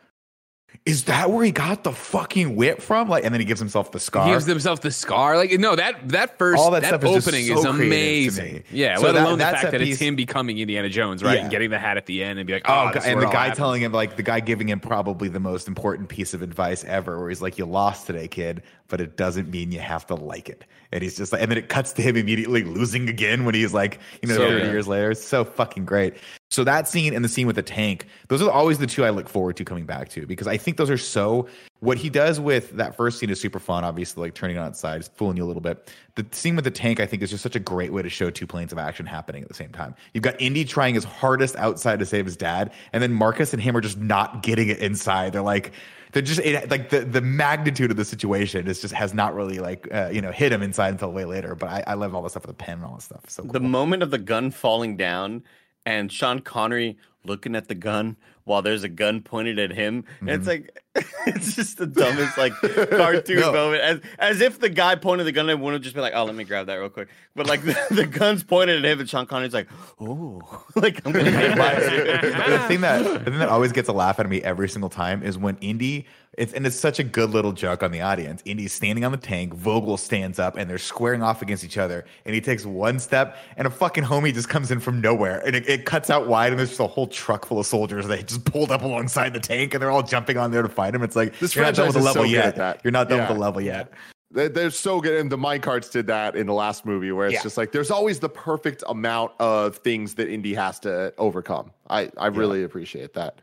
[0.86, 3.08] is that where he got the fucking whip from?
[3.10, 4.24] Like, and then he gives himself the scar.
[4.26, 5.36] He gives himself the scar.
[5.36, 8.64] Like no, that that first All that that, stuff is opening so is amazing.
[8.70, 11.42] Yeah, So let that- alone the fact that it's him becoming Indiana Jones, right, Yeah.
[11.42, 13.44] and getting the hat at the end and be like, Oh, oh, and the guy
[13.44, 13.58] happens.
[13.58, 17.18] telling him like the guy giving him probably the most important piece of advice ever,
[17.20, 20.48] where he's like, "You lost today, kid, but it doesn't mean you have to like
[20.48, 23.54] it." And he's just like, and then it cuts to him immediately losing again when
[23.54, 24.72] he's like, you know, So thirty good.
[24.72, 25.10] years later.
[25.10, 26.14] It's so fucking great.
[26.50, 29.10] So that scene and the scene with the tank, those are always the two I
[29.10, 31.46] look forward to coming back to because I think those are so.
[31.80, 33.84] What he does with that first scene is super fun.
[33.84, 35.92] Obviously, like turning on its side, it's fooling you a little bit.
[36.14, 38.30] The scene with the tank, I think, is just such a great way to show
[38.30, 39.94] two planes of action happening at the same time.
[40.14, 43.62] You've got Indy trying his hardest outside to save his dad, and then Marcus and
[43.62, 45.34] him are just not getting it inside.
[45.34, 45.72] They're like,
[46.12, 49.58] they're just it, like the the magnitude of the situation is just has not really
[49.58, 51.54] like uh, you know hit him inside until way later.
[51.54, 53.28] But I, I love all the stuff with the pen and all that stuff.
[53.28, 53.52] So cool.
[53.52, 55.42] The moment of the gun falling down
[55.88, 60.04] and Sean Connery looking at the gun while there's a gun pointed at him.
[60.20, 60.66] And it's mm-hmm.
[60.96, 62.52] like it's just the dumbest like
[62.90, 63.52] cartoon No.
[63.52, 63.82] moment.
[63.82, 66.12] As as if the guy pointed the gun at him would have just been like,
[66.14, 67.08] Oh, let me grab that real quick.
[67.34, 71.12] But like the, the gun's pointed at him and Sean Connery's like, Oh like I'm
[71.12, 74.42] gonna get the thing that the thing that always gets a laugh out of me
[74.42, 76.06] every single time is when Indy
[76.38, 78.40] it's and it's such a good little joke on the audience.
[78.44, 82.04] Indy's standing on the tank, Vogel stands up, and they're squaring off against each other.
[82.24, 85.54] And he takes one step, and a fucking homie just comes in from nowhere, and
[85.56, 88.06] it, it cuts out wide, and there's just a whole truck full of soldiers.
[88.06, 90.94] that just pulled up alongside the tank, and they're all jumping on there to fight
[90.94, 91.02] him.
[91.02, 92.80] It's like This you're not done with the franchise level so yet.
[92.84, 93.92] You're not done with the level yet.
[94.30, 97.34] They- They're so good, and the minecarts did that in the last movie, where it's
[97.34, 97.42] Yeah.
[97.42, 101.70] just like there's always the perfect amount of things that Indy has to overcome.
[101.88, 103.40] I I really appreciate that.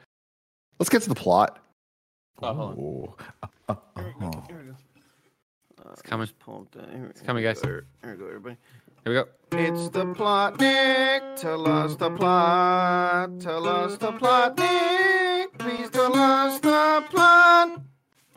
[0.80, 1.60] Let's get to the plot.
[2.44, 3.14] Ooh.
[3.42, 3.76] Uh, uh,
[4.22, 4.32] uh.
[5.92, 6.28] It's coming.
[7.10, 7.62] It's coming, guys.
[7.62, 8.58] Here we go, everybody.
[9.04, 9.28] Here we go.
[9.58, 11.24] It's the plot, Nick.
[11.38, 13.40] Tell us the plot.
[13.40, 15.58] Tell us the plot, Nick.
[15.58, 17.82] Please tell us the plot.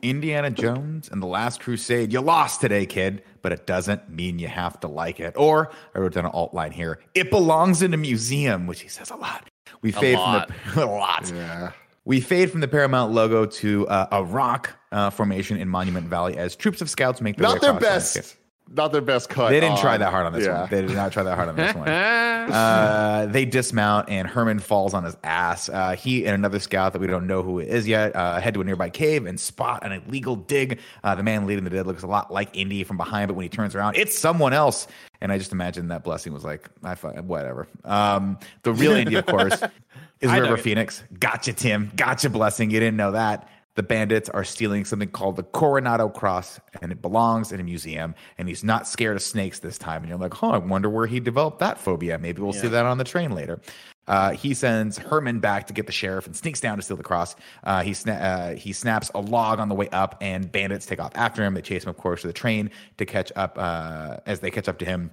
[0.02, 2.12] Indiana Jones and the Last Crusade.
[2.12, 5.34] You lost today, kid, but it doesn't mean you have to like it.
[5.36, 7.00] Or I wrote down an alt line here.
[7.14, 9.48] It belongs in a museum, which he says a lot.
[9.82, 10.52] We fade lot.
[10.52, 11.32] from the a lot.
[11.34, 11.72] Yeah.
[12.08, 16.38] We fade from the Paramount logo to uh, a rock uh, formation in Monument Valley
[16.38, 18.37] as troops of scouts make their way Not their best.
[18.70, 19.50] Not their best cut.
[19.50, 20.60] They didn't try that hard on this yeah.
[20.60, 20.70] one.
[20.70, 21.88] They did not try that hard on this one.
[22.48, 25.68] Uh, they dismount and Herman falls on his ass.
[25.68, 28.54] Uh, he and another scout that we don't know who it is yet uh, head
[28.54, 30.80] to a nearby cave and spot an illegal dig.
[31.04, 33.42] Uh, the man leading the dead looks a lot like Indy from behind, but when
[33.42, 34.86] he turns around, it's someone else.
[35.20, 37.66] And I just imagine that blessing was like, I fu- whatever.
[37.84, 39.62] Um, the real Indy, of course,
[40.20, 40.56] is River.
[40.56, 41.02] Phoenix.
[41.18, 41.92] Gotcha, Tim.
[41.96, 42.70] Gotcha, blessing.
[42.70, 43.46] You didn't know that.
[43.78, 48.16] The bandits are stealing something called the Coronado Cross, and it belongs in a museum.
[48.36, 50.02] And he's not scared of snakes this time.
[50.02, 52.18] And you're like, oh, I wonder where he developed that phobia.
[52.18, 53.60] Maybe we'll see that on the train later.
[54.08, 57.04] Uh, he sends Herman back to get the sheriff and sneaks down to steal the
[57.04, 57.36] cross.
[57.62, 60.98] Uh, he sna- uh, he snaps a log on the way up, and bandits take
[60.98, 61.54] off after him.
[61.54, 63.56] They chase him, of course, to the train to catch up.
[63.56, 65.12] Uh, as they catch up to him,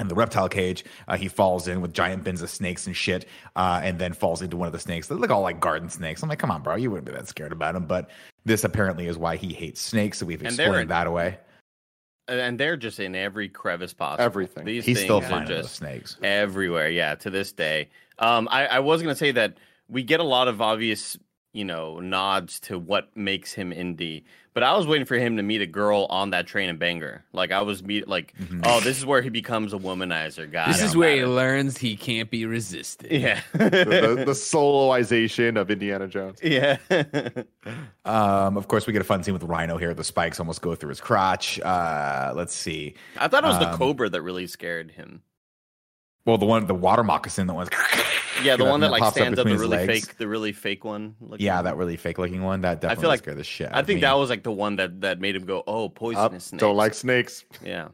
[0.00, 3.26] in the reptile cage, uh, he falls in with giant bins of snakes and shit,
[3.56, 5.06] uh, and then falls into one of the snakes.
[5.08, 6.22] They look all like garden snakes.
[6.22, 7.86] I'm like, come on, bro, you wouldn't be that scared about him.
[7.86, 8.10] But
[8.44, 10.18] this apparently is why he hates snakes.
[10.18, 11.38] So we've And explained in- that away.
[12.26, 14.24] And they're just in every crevice possible.
[14.24, 14.64] Everything.
[14.64, 16.16] These He's still are finding those just snakes.
[16.22, 16.88] everywhere.
[16.88, 17.90] Yeah, to this day.
[18.18, 21.18] Um, I, I was gonna say that we get a lot of obvious,
[21.52, 25.42] you know, nods to what makes him indie, but I was waiting for him to
[25.42, 27.24] meet a girl on that train in Bangor.
[27.32, 30.68] Like I was meet like, oh, this is where he becomes a womanizer guy.
[30.68, 33.10] This is where at he learns he can't be resisted.
[33.12, 33.40] Yeah.
[33.52, 36.38] the, the, the soloization of Indiana Jones.
[36.42, 36.78] yeah.
[38.06, 39.94] Um, of course, we get a fun scene with Rhino here.
[39.94, 41.58] The spikes almost go through his crotch.
[41.60, 42.94] Uh, let's see.
[43.18, 45.22] I thought it was the Um, cobra that really scared him.
[46.26, 47.68] Well, the one, the water moccasin that one.
[48.42, 50.06] Yeah, the one that that like pops up stands up, the really legs.
[50.06, 51.14] fake, the really fake one.
[51.20, 51.64] looking Yeah, one.
[51.64, 52.62] that really fake looking one.
[52.62, 53.70] That definitely feel like- scared the shit.
[53.72, 54.00] I of think me.
[54.02, 56.76] that was like the one that that made him go, "Oh, Up, poisonous snakes." don't
[56.76, 57.44] like snakes.
[57.64, 57.88] Yeah.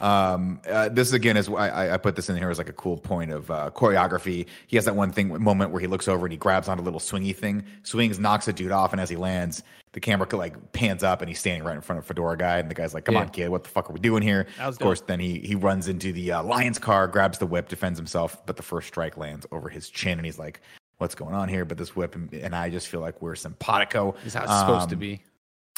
[0.00, 2.72] Um, uh, this again is I- I, I put this in here as like a
[2.74, 4.46] cool point of uh, choreography.
[4.66, 6.84] He has that one thing moment where he looks over and he grabs onto a
[6.84, 10.72] little swingy thing, swings, knocks a dude off, and as he lands, the camera like
[10.72, 13.04] pans up and he's standing right in front of Fedora guy, and the guy's like,
[13.04, 13.20] "Come Yeah.
[13.22, 15.86] on, kid, what the fuck are we doing here?" Of course, then he he runs
[15.86, 19.46] into the uh, lion's car, grabs the whip, defends himself, but the first strike lands
[19.52, 20.60] over his chin, and he's like,
[20.98, 24.16] "What's going on here?" But this whip and, and I just feel like we're simpatico.
[24.24, 25.22] This is how it's supposed to Um, be.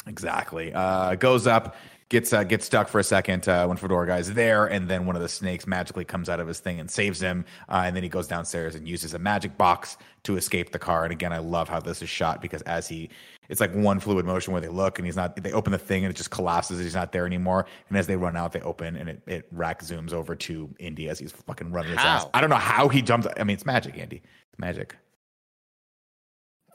[0.07, 0.73] Exactly.
[0.73, 1.75] Uh, goes up.
[2.09, 5.15] Gets uh, gets stuck for a second uh, when Fedora guy's there, and then one
[5.15, 7.45] of the snakes magically comes out of his thing and saves him.
[7.69, 11.03] Uh, and then he goes downstairs and uses a magic box to escape the car.
[11.03, 13.09] And again, I love how this is shot because as he,
[13.49, 15.41] it's like one fluid motion where they look and he's not.
[15.41, 16.77] They open the thing and it just collapses.
[16.77, 17.65] And he's not there anymore.
[17.89, 21.09] And as they run out, they open and it it rack zooms over to Indy
[21.09, 22.23] as he's fucking running his ass.
[22.23, 22.29] How?
[22.33, 23.27] I don't know how he jumps.
[23.37, 24.21] I mean, it's magic, Andy.
[24.51, 24.95] It's magic.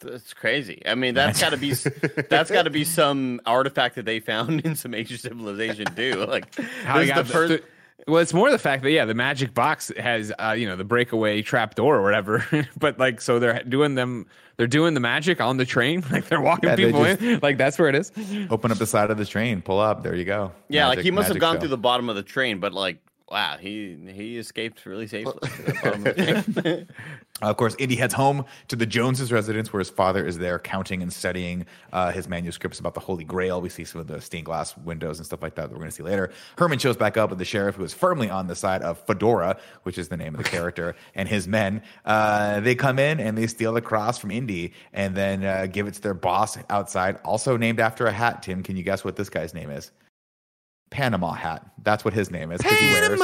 [0.03, 0.83] That's crazy.
[0.87, 1.73] I mean, that's got to be
[2.29, 6.27] that's got to be some artifact that they found in some ancient civilization too.
[6.29, 7.53] Like How this he is the got first.
[7.53, 7.62] the-
[8.11, 10.83] well, it's more the fact that yeah, the magic box has uh, you know the
[10.85, 12.45] breakaway trap door or whatever.
[12.77, 16.41] but like, so they're doing them, they're doing the magic on the train, like they're
[16.41, 18.11] walking Yeah, people just- in, like that's where it is.
[18.51, 20.03] Open up the side of the train, pull up.
[20.03, 20.51] There you go.
[20.69, 21.61] yeah, like he must have gone show.
[21.61, 22.97] through the bottom of the train, but like,
[23.33, 25.33] wow, he he escaped really safely.
[25.40, 26.88] to of the train.
[27.42, 30.61] Uh, of course, Indy heads home to the Joneses' residence where his father is there
[30.61, 33.61] counting and studying uh, his manuscripts about the Holy Grail.
[33.61, 35.90] We see some of the stained glass windows and stuff like that that we're going
[35.90, 36.31] to see later.
[36.59, 39.59] Herman shows back up with the sheriff, who is firmly on the side of Fedora,
[39.83, 41.83] which is the name of the character, and his men.
[42.05, 45.88] Uh, they come in and they steal the cross from Indy and then uh, give
[45.88, 48.42] it to their boss outside, also named after a hat.
[48.42, 49.90] Tim, can you guess what this guy's name is?
[50.92, 51.66] Panama hat.
[51.83, 52.61] That's what his name is.
[52.61, 53.20] 'cause he wears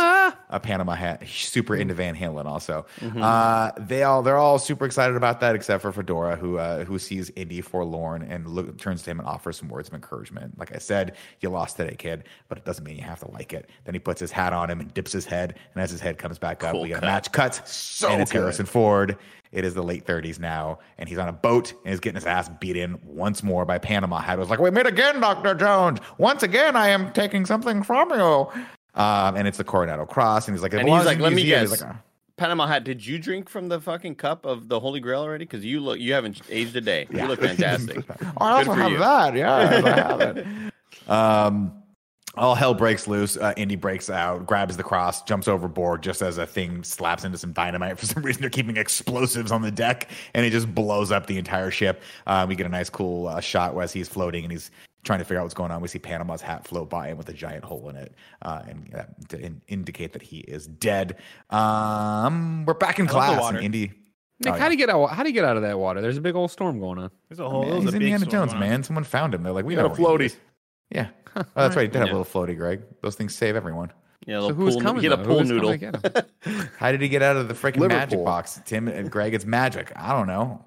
[0.51, 1.23] a Panama hat.
[1.23, 2.87] He's super into Van Halen also.
[3.01, 6.99] Uh, they all they're all super excited about that, except for Fedora, who uh, who
[6.99, 10.59] sees Indy forlorn and look, turns to him and offers some words of encouragement.
[10.59, 13.53] Like I said, you lost today, kid, but it doesn't mean you have to like
[13.53, 13.69] it.
[13.85, 16.19] Then he puts his hat on him and dips his head, and as his head
[16.19, 17.05] comes back up, Cool we get cut.
[17.05, 18.39] a match cut, So and it's good.
[18.41, 19.17] Harrison Ford.
[19.53, 22.27] It is the late 30s now, and he's on a boat and he's getting his
[22.27, 24.39] ass beat in once more by Panama Hat.
[24.39, 25.55] It was like, we meet again, Dr.
[25.55, 26.01] Jones.
[26.19, 28.49] Once again, I am taking something from you.
[28.95, 31.61] Um, and it's the Coronado Cross, and he's like, And he's like, "Let me museum."
[31.61, 31.83] He's guess.
[31.83, 31.99] like, "Uh,
[32.37, 32.85] Panama hat.
[32.85, 35.45] Did you drink from the fucking cup of the Holy Grail already?
[35.45, 37.07] Because you look, you haven't aged a day.
[37.11, 38.05] You look fantastic.
[38.39, 38.99] I also have you.
[38.99, 39.35] that.
[39.37, 40.47] Yes, I have it.
[41.07, 41.78] Um,
[42.39, 43.37] all hell breaks loose.
[43.37, 47.37] Uh, Indy breaks out, grabs the cross, jumps overboard just as a thing slaps into
[47.39, 47.99] some dynamite.
[47.99, 51.37] For some reason, they're keeping explosives on the deck, and it just blows up the
[51.39, 52.03] entire ship.
[52.27, 54.71] Uh, we get a nice, cool uh, shot as he's floating and he's
[55.05, 55.81] trying to figure out what's going on.
[55.81, 58.95] We see Panama's hat float by him with a giant hole in it, uh, and
[58.95, 61.17] uh, to in- indicate that he is dead.
[61.51, 63.57] Um, we're back in I class, water.
[63.59, 63.93] and Indy.
[64.45, 65.07] Nick, Oh, how do you get out?
[65.09, 66.01] How do you get out of that water?
[66.01, 67.11] There's a big old storm going on.
[67.29, 67.63] There's a whole.
[67.63, 68.83] Man, there's he's a big Indiana storm Jones, man.
[68.85, 69.43] Someone found him.
[69.43, 70.37] They're like, we Got know a where floaty.
[70.91, 71.09] Yeah.
[71.39, 71.83] Oh, that's right.
[71.83, 72.15] He did have Yeah.
[72.15, 72.83] a little floaty, Greg.
[73.03, 73.93] Those things save everyone.
[74.27, 75.01] Yeah, So who's coming?
[75.03, 75.71] Get a pool noodle.
[75.71, 75.95] to get
[76.45, 76.63] him?
[76.79, 78.61] How did he get out of the freaking magic box?
[78.67, 79.93] Tim and Greg, it's magic.
[79.97, 80.65] I don't know.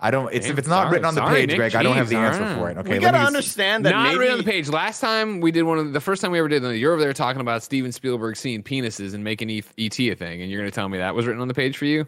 [0.00, 0.32] I don't.
[0.34, 1.56] It's if it's not sorry, written on the sorry, page, Nick.
[1.58, 1.76] Greg.
[1.76, 2.58] I don't have the answer alright.
[2.58, 2.76] for it.
[2.78, 4.68] Okay, we gotta me- understand that Not maybe written on the page.
[4.68, 6.92] Last time we did one of the, the first time we ever did it, you're
[6.92, 10.50] over there talking about Steven Spielberg seeing penises and making E- ET a thing, and
[10.50, 12.06] you're going to tell me that was written on the page for you?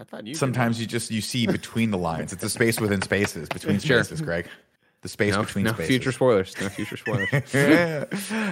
[0.00, 0.34] I thought you.
[0.34, 2.32] Sometimes you just you see between the lines.
[2.32, 4.02] It's a space within spaces, between Sure.
[4.02, 4.46] spaces, Greg.
[5.02, 5.88] The space No, between no spaces.
[5.88, 6.60] future spoilers.
[6.60, 7.28] No future spoilers.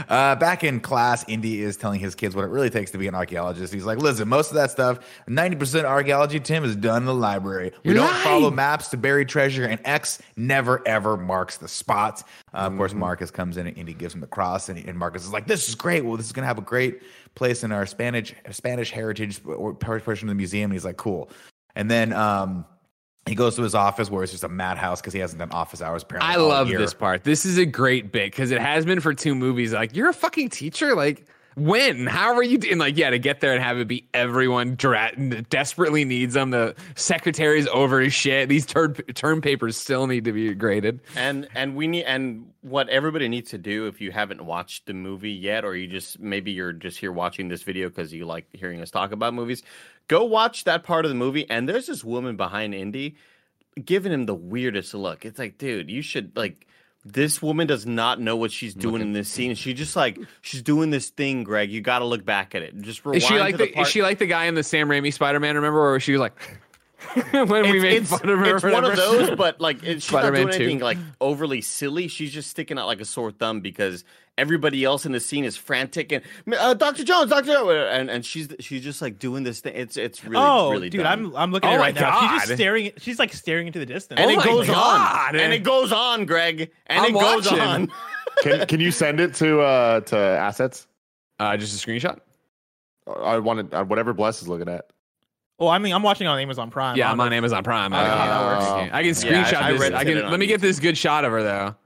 [0.09, 3.09] uh, back in class, Indy is telling his kids what it really takes to be
[3.09, 3.73] an archaeologist.
[3.75, 7.73] He's like, listen, most of that stuff, 90% archaeology, Tim, is done in the library.
[7.83, 8.23] We You're don't lying.
[8.23, 12.23] follow maps to bury treasure, and X never, ever marks the spots.
[12.55, 15.25] Uh, of course, Marcus comes in and Indy gives him the cross, and, and Marcus
[15.25, 16.05] is like, this is great.
[16.05, 17.03] Well, this is going to have a great
[17.35, 20.71] place in our Spanish Spanish heritage portion of the museum.
[20.71, 21.29] And he's like, cool.
[21.75, 22.65] And then um,
[23.27, 25.83] he goes to his office where it's just a madhouse because he hasn't done office
[25.83, 26.03] hours.
[26.03, 26.79] Apparently, I all love year.
[26.79, 27.25] this part.
[27.25, 29.73] This is a great bit because it has been for two movies.
[29.73, 30.95] Like, you're a fucking teacher?
[30.95, 32.07] Like, when?
[32.07, 32.79] How are you doing?
[32.79, 35.17] Like, yeah, to get there and have it be everyone dra-
[35.49, 36.51] desperately needs them.
[36.51, 38.49] The secretary's over his shit.
[38.49, 41.01] These term, term papers still need to be graded.
[41.17, 44.93] and and we need and what everybody needs to do if you haven't watched the
[44.93, 48.45] movie yet or you just maybe you're just here watching this video because you like
[48.53, 49.63] hearing us talk about movies
[50.09, 53.17] go watch that part of the movie and there's this woman behind indy
[53.85, 56.67] giving him the weirdest look it's like dude you should like
[57.07, 59.55] this woman does not know what she's doing in this scene.
[59.55, 61.71] She just like she's doing this thing, Greg.
[61.71, 62.77] You got to look back at it.
[62.81, 64.89] Just rewind Is she like the, the, is she like the guy in the Sam
[64.89, 65.55] Raimi Spider Man?
[65.55, 66.33] Remember, or was she like
[67.33, 68.57] when we made it's, fun of her?
[68.57, 70.65] it's one of those, but like it, she's not Spider-Man doing 2.
[70.65, 72.09] anything like overly silly.
[72.09, 74.05] She's just sticking out like a sore thumb because
[74.39, 76.23] everybody else in the scene is frantic and
[76.59, 79.75] uh, Doctor Jones, Doctor, Jones, and and she's she's just like doing this thing.
[79.77, 80.51] It's it's really really bad.
[80.61, 81.27] oh, really dude, dumb.
[81.27, 82.21] I'm I'm looking Oh at it my right now.
[82.33, 82.93] She's just staring.
[82.99, 84.21] She's like staring into the distance.
[84.21, 85.35] and Oh it goes God.
[85.35, 87.61] on, and it goes on, Greg, and I'm it goes watching.
[87.61, 87.93] on.
[88.43, 90.87] Can can you send it to uh to assets?
[91.39, 92.19] Uh, just a screenshot.
[93.07, 94.91] I wanted uh, whatever Bless is looking at.
[95.59, 96.97] Oh, I mean, I'm watching on Amazon Prime.
[96.99, 97.95] Yeah, I I'm on Amazon Prime.
[97.95, 98.65] I don't know how that works.
[98.67, 99.93] I can, I can Yeah, screenshot I- I this.
[99.95, 101.77] I can let me get this good shot of her though.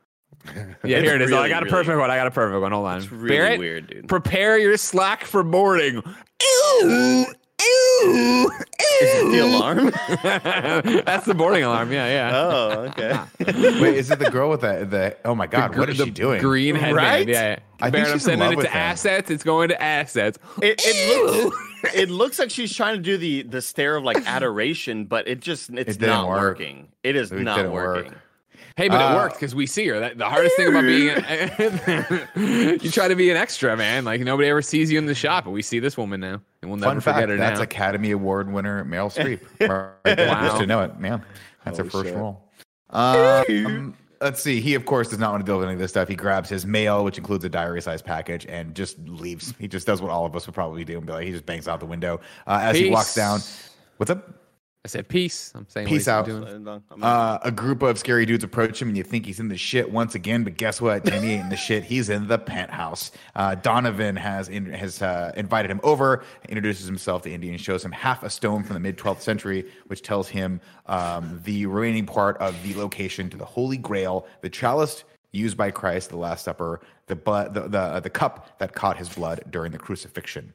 [0.85, 1.33] Yeah, here it is.
[1.33, 2.11] oh, I got a really- perfect one.
[2.11, 2.73] I got a perfect one.
[2.73, 2.99] Hold on.
[2.99, 4.09] It's really Barrett, weird, dude.
[4.09, 5.97] Prepare your slack for boarding.
[5.97, 7.27] Ew, ew,
[7.61, 8.51] ew.
[9.03, 9.91] it the alarm?
[11.05, 11.93] That's the boarding alarm.
[11.93, 12.31] Yeah, yeah.
[12.35, 13.21] oh, okay.
[13.81, 15.17] Wait, is it the girl with the the?
[15.27, 16.41] Oh my god, what is the she doing?
[16.41, 16.97] Green headband.
[16.97, 17.29] Right?
[17.29, 17.59] Yeah, yeah.
[17.81, 18.79] I think Baron, I'm she's in sending love it with to him.
[18.79, 19.31] assets.
[19.31, 20.39] It's going to assets.
[20.63, 21.57] It, it looks
[21.95, 25.41] it looks like she's trying to do the the stare of like adoration, but it
[25.41, 26.41] just it's It didn't work.
[26.41, 26.89] working.
[27.03, 28.07] It is It not didn't work.
[28.77, 28.83] Working.
[28.83, 30.01] Hey, but Uh, it worked because we see her.
[30.01, 31.09] That, the hardest thing about being
[32.37, 34.05] an, you try to be an extra, man.
[34.05, 36.71] Like nobody ever sees you in the shop, but we see this woman now, and
[36.71, 37.65] we'll never Fun forget fact: her that's now.
[37.65, 39.41] Academy Award winner Meryl Streep.
[40.05, 40.47] Right there, Wow.
[40.47, 41.23] Just to know it, man.
[41.65, 42.17] That's her first shit.
[42.17, 42.43] role.
[42.91, 44.61] Um, let's see.
[44.61, 46.09] He, of course, does not want to deal with any of this stuff.
[46.09, 49.55] He grabs his mail, which includes a diary-sized package, and just leaves.
[49.59, 51.47] He just does what all of us would probably do and be like, he just
[51.47, 53.41] bangs out the window uh, as he walks down.
[53.99, 54.40] What's up?
[54.83, 55.53] I said peace.
[55.55, 56.27] I'm saying Peace out.
[56.27, 56.67] he's Doing.
[57.03, 59.93] Uh, a group of scary dudes approach him, and you think he's in the shit
[59.93, 60.43] once again.
[60.43, 61.05] But guess what?
[61.05, 61.85] Timmy ain't in the shit.
[61.85, 63.11] He's in the penthouse.
[63.37, 67.85] Uh, Donovan has in, has uh, invited him over, introduces himself to Indy, and shows
[67.85, 72.07] him half a stone from the mid 12th century, which tells him um, the remaining
[72.07, 76.43] part of the location to the Holy Grail, the chalice used by Christ, the Last
[76.43, 80.55] Supper, the blood, the the, the cup that caught his blood during the crucifixion.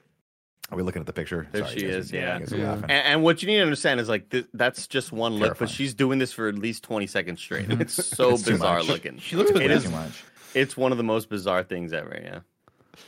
[0.71, 1.47] Are we looking at the picture?
[1.51, 2.37] There Sorry, she guys- is, yeah.
[2.39, 2.69] are Yeah.
[2.71, 2.83] laughing.
[2.85, 5.67] And, and what you need to understand is like th- that's just one look, Terrifying.
[5.67, 7.69] but she's doing this for at least twenty seconds straight.
[7.69, 9.19] It's so It's bizarre looking.
[9.19, 10.23] She looks It Way too much.
[10.55, 12.19] It's one of the most bizarre things ever.
[12.23, 12.39] Yeah.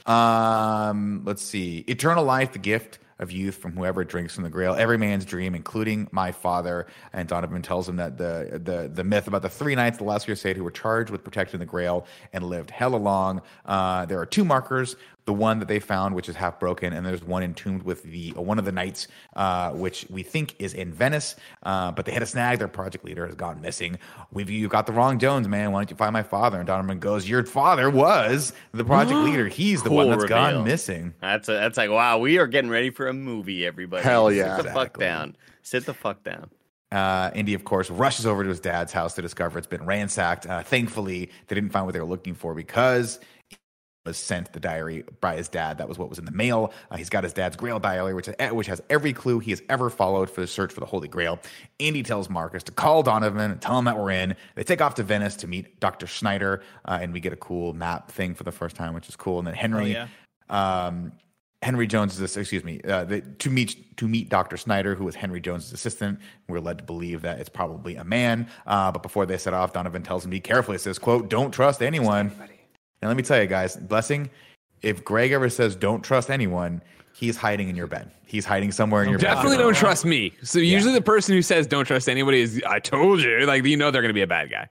[0.06, 1.80] Um, let's see.
[1.88, 5.56] Eternal life, the gift of youth from whoever drinks from the grail, every man's dream,
[5.56, 6.86] including my father.
[7.13, 10.04] And Donovan tells him that the the the myth about the three knights of the
[10.06, 13.41] last crusade who were charged with protecting the grail and lived hella long.
[13.65, 14.96] Uh, there are two markers.
[15.28, 18.34] The one that they found, which is half broken, and there's one entombed with the
[18.38, 21.36] uh, one of the knights, uh, which we think is in Venice.
[21.63, 22.60] Uh, but they had a snag.
[22.60, 24.00] Their project leader has gone missing.
[24.32, 25.74] We've you got the wrong Jones, man.
[25.74, 26.60] Why don't you find my father?
[26.60, 29.50] And Donovan goes, "Your father was the project leader.
[29.50, 30.38] He's the one Cool that's reveal.
[30.38, 34.04] gone missing." That's a, that's like wow, we are getting ready for a movie, everybody.
[34.04, 34.56] Hell yeah.
[34.56, 35.36] Sit the fuck down.
[35.62, 36.50] Sit the fuck down.
[36.90, 40.48] Uh, Indy, of course, rushes over to his dad's house to discover it's been ransacked.
[40.48, 43.20] Uh, thankfully, they didn't find what they were looking for because
[44.08, 45.78] was sent the diary by his dad.
[45.78, 46.72] That was what was in the mail.
[46.89, 49.89] Uh, he's got his dad's Grail diary, which, which has every clue he has ever
[49.89, 51.39] followed for the search for the Holy Grail.
[51.82, 54.36] Andy tells Marcus to call Donovan and tell him that we're in.
[54.56, 56.08] They take off to Venice to meet Dr.
[56.08, 59.15] Schneider, uh, and we get a cool map thing for the first time, which is
[59.15, 59.39] cool.
[59.39, 59.91] And then Henry.
[59.91, 60.08] yeah.
[60.50, 61.12] Um,
[61.63, 64.58] Henry Jones is this, excuse me, uh, the, to meet to meet Dr.
[64.58, 66.20] Snyder, who was Henry Jones' assistant.
[66.48, 68.48] We're led to believe that it's probably a man.
[68.67, 71.52] Uh, but before they set off, Donovan tells him, "Be careful." He says, "quote Don't
[71.52, 72.32] trust anyone."
[73.02, 74.30] And let me tell you guys, blessing.
[74.82, 76.82] If Greg ever says, "Don't trust anyone,"
[77.14, 78.12] he's hiding in your bed.
[78.26, 79.34] He's hiding somewhere in your bed.
[79.34, 80.34] Definitely don't trust me.
[80.44, 83.46] So usually the person who says don't trust anybody is I told you.
[83.46, 84.68] Like you know they're gonna be a bad guy.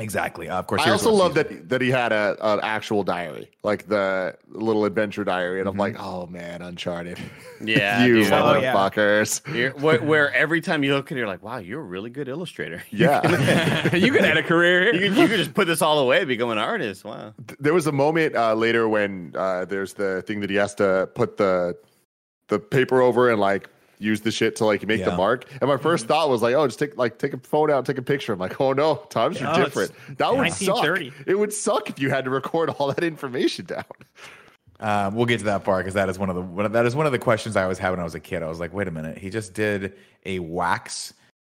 [0.00, 0.48] Exactly.
[0.48, 0.82] Uh, of course.
[0.84, 5.22] I also love that that he had a an actual diary, like the little adventure
[5.24, 6.04] diary, and I'm like, Mm-hmm.
[6.04, 7.18] oh man, Uncharted.
[7.62, 8.32] Yeah, you dude.
[8.32, 8.72] Oh, yeah.
[8.72, 9.78] motherfuckers.
[9.80, 12.26] Where, where every time you look at it, you're like, wow, you're a really good
[12.26, 12.82] illustrator.
[12.90, 13.94] Yeah.
[13.94, 14.94] you could have a career.
[14.94, 15.08] You here.
[15.10, 17.04] could, you could just put this all away, become an artist.
[17.04, 17.34] Wow.
[17.58, 21.10] there was a moment uh, later when uh, there's the thing that he has to
[21.14, 21.76] put the
[22.48, 23.68] the paper over and like
[24.00, 25.44] use the shit to like make the mark.
[25.60, 27.98] And my 1st thought was like, oh, just take like take a phone out, take
[27.98, 28.32] a picture.
[28.32, 29.92] I'm like, oh no, times are Oh, different.
[30.18, 30.84] That would suck.
[31.26, 33.84] It would suck if you had to record all that information down.
[34.80, 36.96] Um, we'll get to that part because that is one of the one that is
[36.96, 38.42] one of the questions I always had when I was a kid.
[38.42, 39.92] I was like, wait a minute, he just did
[40.24, 41.12] a wax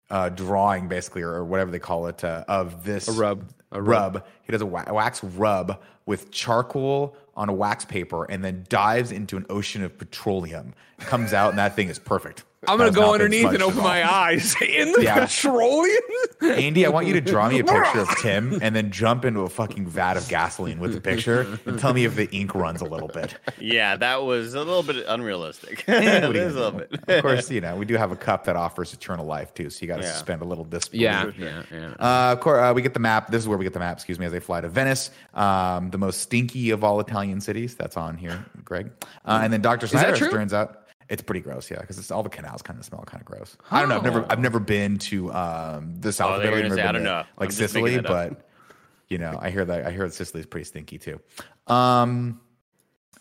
[0.10, 3.52] uh, drawing, basically, or, or whatever they call it, uh, of this A rub.
[3.74, 4.16] A rub.
[4.16, 4.26] rub.
[4.44, 9.12] He does a wa- wax rub with charcoal on a wax paper, and then dives
[9.14, 10.74] into an ocean of petroleum.
[11.00, 12.44] Comes out, and that thing is perfect.
[12.68, 15.26] I'm gonna go underneath and open my eyes in the Yeah.
[15.26, 16.02] petroleum.
[16.42, 19.42] Andy, I want you to draw me a picture of Tim and then jump into
[19.42, 22.82] a fucking vat of gasoline with the picture and tell me if the ink runs
[22.82, 23.36] a little bit.
[23.60, 25.84] Yeah, that was a little bit unrealistic.
[25.88, 26.94] It what are you is a little bit.
[27.10, 29.82] Of course, you know, we do have a cup that offers eternal life too, so
[29.82, 30.12] you got to Yeah.
[30.14, 31.02] suspend a little disbelief.
[31.04, 31.88] yeah, yeah, yeah.
[32.00, 33.30] Uh, of course, uh, we get the map.
[33.32, 35.92] This is where we get the map, excuse me, as they fly to Venice, um,
[35.92, 37.76] the most stinky of all Italian cities.
[37.76, 38.92] That's on here, Greg.
[39.26, 39.82] Uh, and then Dr.
[39.86, 40.32] that Snyder, as it true?
[40.32, 43.22] turns out, it's pretty gross, yeah, because it's all the canals kind of smell kind
[43.22, 43.58] of gross.
[43.72, 43.96] I don't know.
[43.98, 46.64] I've never, I've never been to um, the south Oh, of they're Italy.
[46.64, 47.24] never say, I been don't to, know.
[47.40, 48.48] like I'm Sicily, but
[49.10, 51.20] you know, I hear that I hear that Sicily's pretty stinky too.
[51.68, 52.42] Um,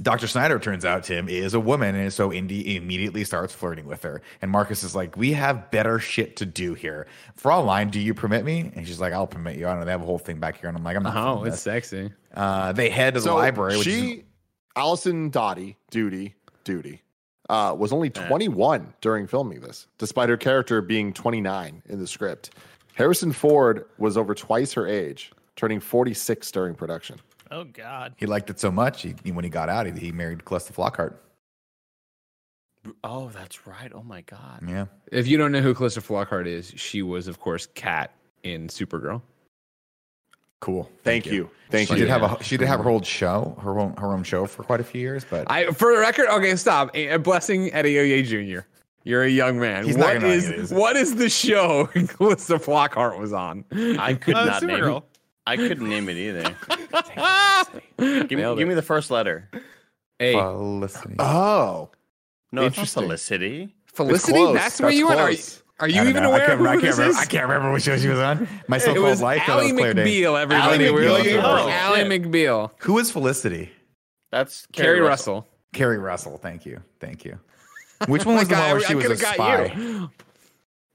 [0.03, 0.27] Dr.
[0.27, 4.21] Snyder turns out Tim is a woman, and so Indy immediately starts flirting with her.
[4.43, 7.99] And Marcus is like, "We have better shit to do here." For all line, do
[7.99, 8.71] you permit me?
[8.75, 9.85] And she's like, "I'll permit you." I don't know.
[9.87, 11.63] They have a whole thing back here, and I'm like, "I'm not." Oh, it's this.
[11.63, 12.13] sexy.
[12.35, 13.77] Uh, they head to the So library.
[13.79, 14.23] Which she, is,
[14.77, 16.35] Alison Dottie, Doody,
[16.65, 17.01] Doody,
[17.49, 22.51] uh, was only 21 during filming this, despite her character being 29 in the script.
[22.95, 27.21] Harrison Ford was over twice her age, turning 46 during production.
[27.51, 28.15] Oh God.
[28.17, 29.03] he liked it so much.
[29.03, 31.15] He, when he got out, he, he married Calista Flockhart.
[33.05, 33.93] Oh, that's right.
[33.95, 34.63] Oh my god.
[34.67, 34.87] Yeah.
[35.13, 39.23] If you don't know who Calista Flockhart is, she was, of course, Cat in Supergirl.
[40.67, 40.91] Cool.
[41.05, 41.49] Thank you.
[41.71, 42.01] Thank She you.
[42.01, 44.65] did have a she did have her own show, her own her own show for
[44.65, 46.91] quite a few years, but I, for the record, okay, stop.
[46.97, 48.67] A a blessing Adeoye Jr.
[49.05, 49.85] You're a young man.
[49.85, 50.77] He's not What gonna is like it, is he?
[50.77, 53.65] what is the show Calista Flockhart was on?
[53.73, 54.79] I could Uh, not name.
[54.81, 55.03] Supergirl.
[55.47, 56.43] I couldn't name it either.
[57.99, 59.49] give, me, Nailed give me the first letter.
[60.19, 61.15] Hey, Felicity.
[61.21, 61.91] Oh,
[62.51, 62.93] No, it's.
[62.93, 63.73] Felicity.
[63.87, 64.57] Felicity, close.
[64.57, 65.63] that's where That's you went.
[65.79, 66.01] Are, you- close.
[66.01, 66.33] are I you don't even know.
[66.33, 67.11] I aware can't, who I can't this remember.
[67.11, 67.17] is?
[67.19, 68.49] I can't remember what show she was on.
[68.69, 69.43] My so-called was life.
[69.47, 70.85] that Ally was Claire McBeal, everybody.
[70.87, 71.43] Ally We're McBeal.
[71.45, 72.01] Oh, Ally.
[72.05, 72.71] McBeal.
[72.81, 73.71] Who is Felicity?
[74.33, 75.47] That's Keri Russell.
[75.73, 76.39] Keri Russell.
[76.39, 76.83] Thank you.
[77.01, 77.39] Thank you.
[78.09, 79.65] Which one was the one where she was a could've spy?
[79.77, 80.11] you.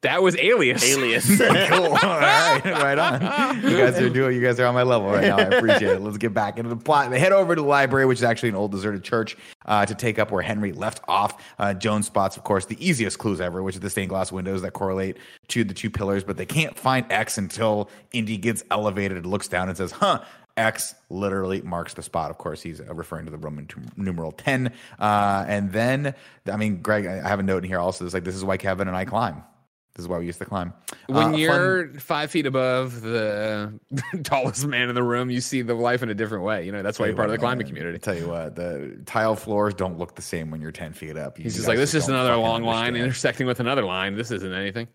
[0.02, 0.84] That was Alias.
[0.84, 1.28] Alias.
[1.28, 1.40] cool.
[1.40, 3.62] All right, right on.
[3.62, 4.36] You guys are doing.
[4.36, 5.38] You guys are on my level right now.
[5.38, 6.02] I appreciate it.
[6.02, 7.12] Let's get back into the plot.
[7.12, 9.38] They head over to the library, which is actually an old deserted church,
[9.68, 11.40] uh, to take up where Henry left off.
[11.60, 14.64] Uh, Jones spots, of course, the easiest clues ever, which is the stained glass windows
[14.64, 15.18] that correlate
[15.50, 16.24] to the two pillars.
[16.24, 20.22] But they can't find X until Indy gets elevated, looks down, and says, "Huh."
[20.58, 22.30] X literally marks the spot.
[22.30, 24.74] Of course, he's uh, referring to the Roman tum- numeral 10.
[25.00, 26.14] Uh, and then,
[26.46, 28.04] I mean, Greg, I I have a note in here also.
[28.04, 29.44] It's like, this is why Kevin and I climb.
[29.94, 30.74] This is why we used to climb.
[31.08, 33.74] When Uh, you're five feet above the
[34.24, 36.66] tallest man in the room, you see the life in a different way.
[36.66, 37.98] You know that's why you're part of the climbing I community.
[38.00, 41.38] tell you what, the tile floors don't look the same when you're ten feet up.
[41.38, 44.16] You He's just like, this is don't another long line intersecting with another line.
[44.16, 44.88] This isn't anything.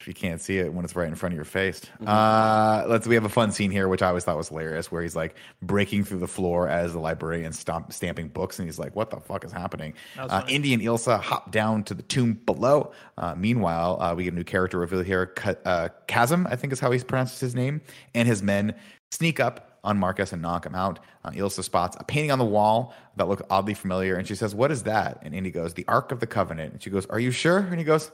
[0.00, 1.80] If you can't see it when it's right in front of your face.
[1.80, 2.08] Mm-hmm.
[2.08, 3.06] Uh, let's.
[3.06, 5.34] We have a fun scene here, which I always thought was hilarious, where he's like
[5.60, 9.20] breaking through the floor as the librarian stomp, stamping books, and he's like, "What the
[9.20, 12.92] fuck is happening?" Uh, Indy and Ilsa hop down to the tomb below.
[13.18, 15.26] Uh, meanwhile, uh, we get a new character reveal here.
[15.26, 17.82] Ka- uh, Chasm, I think is how he pronounces his name,
[18.14, 18.74] and his men
[19.10, 20.98] sneak up on Marcus and knock him out.
[21.26, 24.54] Uh, Ilsa spots a painting on the wall that looked oddly familiar, and she says,
[24.54, 27.20] "What is that?" And Indy goes, "The Ark of the Covenant." And she goes, "Are
[27.20, 28.10] you sure?" And he goes.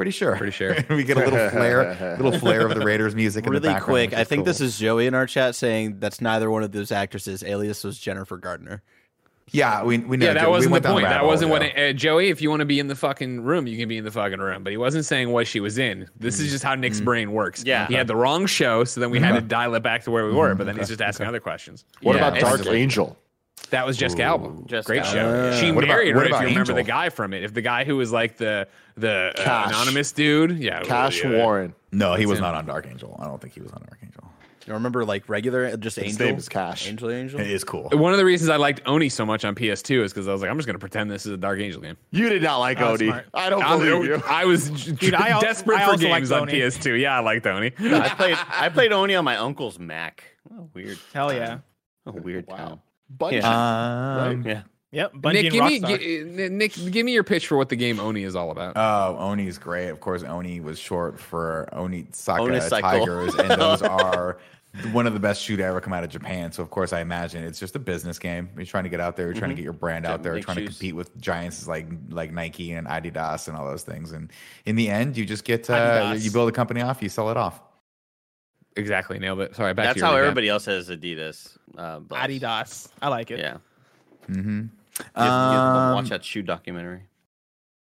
[0.00, 0.34] Pretty sure.
[0.34, 0.74] Pretty sure.
[0.88, 3.84] we get a little flare, little flare of the Raiders music in the Really background.
[3.84, 4.44] quick, I think cool.
[4.46, 7.44] this is Joey in our chat saying that's neither one of those actresses.
[7.44, 8.82] Alias was Jennifer Gardner.
[9.50, 10.24] Yeah, we we know.
[10.24, 11.06] Yeah, that we wasn't went the point.
[11.06, 12.30] That wasn't what uh, Joey.
[12.30, 14.38] If you want to be in the fucking room, you can be in the fucking
[14.38, 14.64] room.
[14.64, 16.08] But he wasn't saying what she was in.
[16.18, 16.52] This is mm.
[16.52, 17.04] just how Nick's mm.
[17.04, 17.62] brain works.
[17.62, 17.86] Yeah.
[17.88, 19.48] he had the wrong show, so then we had to mm-hmm.
[19.48, 20.54] dial it back to where we were.
[20.54, 21.84] But then he's just asking other questions.
[22.00, 23.18] what Yeah, about Dark just Angel?
[23.70, 24.62] That was Jessica Alba.
[24.66, 25.18] Jessica Great show.
[25.18, 25.56] Alba.
[25.60, 26.26] she What about- married what her.
[26.26, 28.66] If about you remember the guy from it, if the guy who was like the
[28.96, 29.68] the uh, Cash.
[29.68, 31.30] anonymous dude, yeah, Cash yeah.
[31.36, 31.74] Warren.
[31.92, 32.42] No, he was him.
[32.44, 33.16] not on Dark Angel.
[33.20, 34.24] I don't think he was on Dark Angel.
[34.66, 36.26] You remember like regular, just His Angel?
[36.26, 36.86] name is Cash.
[36.86, 37.40] Angel, Angel.
[37.40, 37.88] It is cool.
[37.92, 40.42] One of the reasons I liked Oni so much on PS2 is because I was
[40.42, 41.96] like, I'm just going to pretend this is a Dark Angel game.
[42.10, 43.06] You did not like Oni.
[43.06, 43.26] smart.
[43.34, 44.22] I don't I, believe you.
[44.28, 46.52] I was Dude, I al- desperate I for also liked games on Oni.
[46.52, 47.00] PS2.
[47.00, 47.72] Yeah, I liked Oni.
[47.80, 48.38] I played.
[48.48, 50.22] I played Oni on my uncle's Mac.
[50.52, 50.98] Oh, weird.
[51.14, 51.58] Hell yeah.
[52.06, 52.56] Oh, weird Wow.
[52.56, 52.80] time.
[53.10, 53.42] Bunch.
[53.44, 54.62] Um, Yeah.
[54.92, 55.12] Yep.
[55.14, 56.00] Bungie Nick, give me, Rockstar.
[56.00, 58.72] gi- Nick, give me your pitch for what the game Oni is all about.
[58.76, 59.88] Oh, Oni's great.
[59.88, 62.80] Of course, Oni was short for Oni Saka Onicycle.
[62.80, 64.38] Tigers, and those are
[64.92, 66.50] one of the best shoot ever come out of Japan.
[66.50, 68.48] So, of course, I imagine it's just a business game.
[68.56, 70.44] You're trying to get out there, you're trying to get your brand out there, make
[70.44, 74.10] trying to compete with giants like like Nike and Adidas and all those things.
[74.10, 74.32] And
[74.66, 77.36] in the end, you just get uh, you build a company off, you sell it
[77.36, 77.60] off.
[78.76, 79.54] Exactly, nailed it.
[79.56, 80.20] Sorry, back That's to your how recap.
[80.20, 81.56] everybody else has Adidas.
[81.76, 82.88] Uh, but- Adidas.
[83.02, 83.38] I like it.
[83.40, 83.56] Yeah.
[84.28, 84.60] Mm-hmm.
[84.60, 84.70] You
[85.14, 87.02] have, you have to Um, watch that shoe documentary.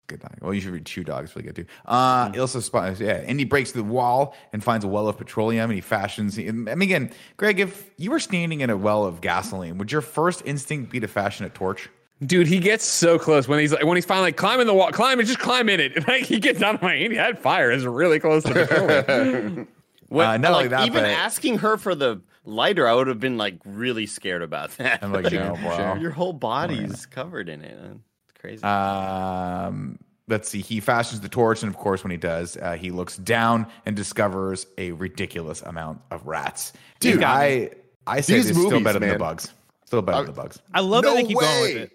[0.07, 0.36] Good dog.
[0.41, 1.34] Well, you should read Shoe Dogs.
[1.34, 1.65] Really good too.
[1.86, 5.69] Uh, Ilsa spots, yeah, and he breaks the wall and finds a well of petroleum,
[5.69, 6.38] and he fashions.
[6.38, 10.01] I mean, again, Greg, if you were standing in a well of gasoline, would your
[10.01, 11.89] first instinct be to fashion a torch?
[12.26, 14.91] Dude, he gets so close when he's like when he's finally like, climbing the wall,
[14.91, 16.05] climb it, just climb in it.
[16.07, 19.67] Like he gets on my hand, that fire is really close to the
[20.14, 23.07] What, Uh, not only like, that, even but- asking her for the lighter, I would
[23.07, 25.03] have been like really scared about that.
[25.03, 25.95] I'm like, no, bro.
[25.95, 27.76] Your whole body's covered in it.
[27.82, 28.03] man.
[28.30, 28.64] It's crazy.
[28.64, 29.97] Um,
[30.28, 30.61] let's see.
[30.61, 33.95] He fashions the torch, and of course, when he does, uh, he looks down and
[33.95, 36.74] discovers a ridiculous amount of rats.
[36.99, 37.72] Dude, Dude, I
[38.05, 39.20] I say these it's still movies, better than the man.
[39.20, 39.51] bugs.
[39.86, 40.59] Still better I- than the bugs.
[40.74, 41.82] I love that No they keep going with way.
[41.82, 41.91] it.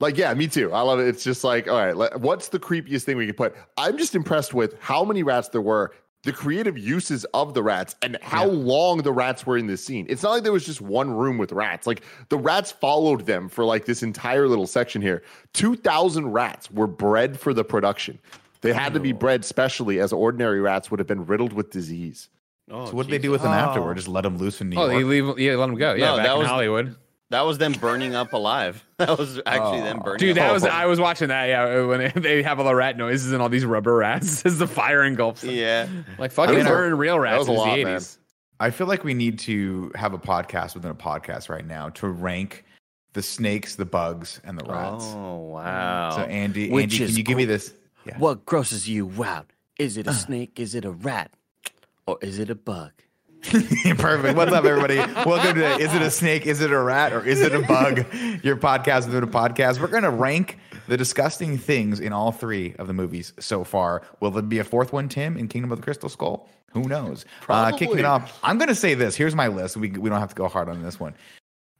[0.00, 0.72] Like, yeah, me too.
[0.72, 1.06] I love it.
[1.06, 3.54] It's just like, all right, what's the creepiest thing we could put?
[3.78, 5.92] I'm just impressed with how many rats there were,
[6.24, 10.06] the creative uses of the rats, and how long the rats were in this scene.
[10.08, 11.86] It's not like there was just one room with rats.
[11.86, 15.22] Like, the rats followed them for like this entire little section here.
[15.52, 18.18] 2,000 rats were bred for the production.
[18.62, 22.28] They had to be bred specially, as ordinary rats would have been riddled with disease.
[22.70, 23.54] oh, So what did they do with them Oh.
[23.54, 23.96] afterward?
[23.96, 24.98] Just let them loose in New Oh, York?
[25.00, 25.92] you leave, yeah, let them go.
[25.92, 26.96] Yeah, No, back that in was- Hollywood.
[27.30, 28.84] That was them burning up alive.
[28.96, 30.04] That was actually them oh.
[30.04, 30.18] burning.
[30.18, 30.74] Dude, up that was alive.
[30.74, 31.46] I was watching that.
[31.46, 34.58] Yeah, when it, they have all the rat noises and all these rubber rats as
[34.58, 35.40] the fire engulfs.
[35.40, 35.50] them.
[35.50, 35.88] Yeah.
[36.16, 38.18] Like fucking mean, I- burning real rats was in a the eighties.
[38.60, 42.08] I feel like we need to have a podcast within a podcast right now to
[42.08, 42.64] rank
[43.14, 45.04] the snakes, the bugs, and the rats.
[45.08, 46.10] Oh wow!
[46.10, 47.74] So Andy, Which Andy, can is you give me this?
[48.06, 48.16] Yeah.
[48.18, 49.50] What grosses you out?
[49.78, 50.60] Is it a snake?
[50.60, 51.32] Is it a rat?
[52.06, 52.92] Or is it a bug?
[53.98, 54.36] Perfect.
[54.38, 54.96] What's up, everybody?
[54.96, 56.46] Welcome to Is It a Snake?
[56.46, 57.12] Is it a rat?
[57.12, 57.98] Or is it a bug?
[58.42, 59.80] Your podcast within a podcast.
[59.80, 64.00] We're going to rank the disgusting things in all three of the movies so far.
[64.20, 66.48] Will there be a fourth one, Tim, in Kingdom of the Crystal Skull?
[66.72, 67.26] Who knows?
[67.46, 69.14] Uh, kicking it off, I'm going to say this.
[69.14, 69.76] Here's my list.
[69.76, 71.14] We, we don't have to go hard on this one.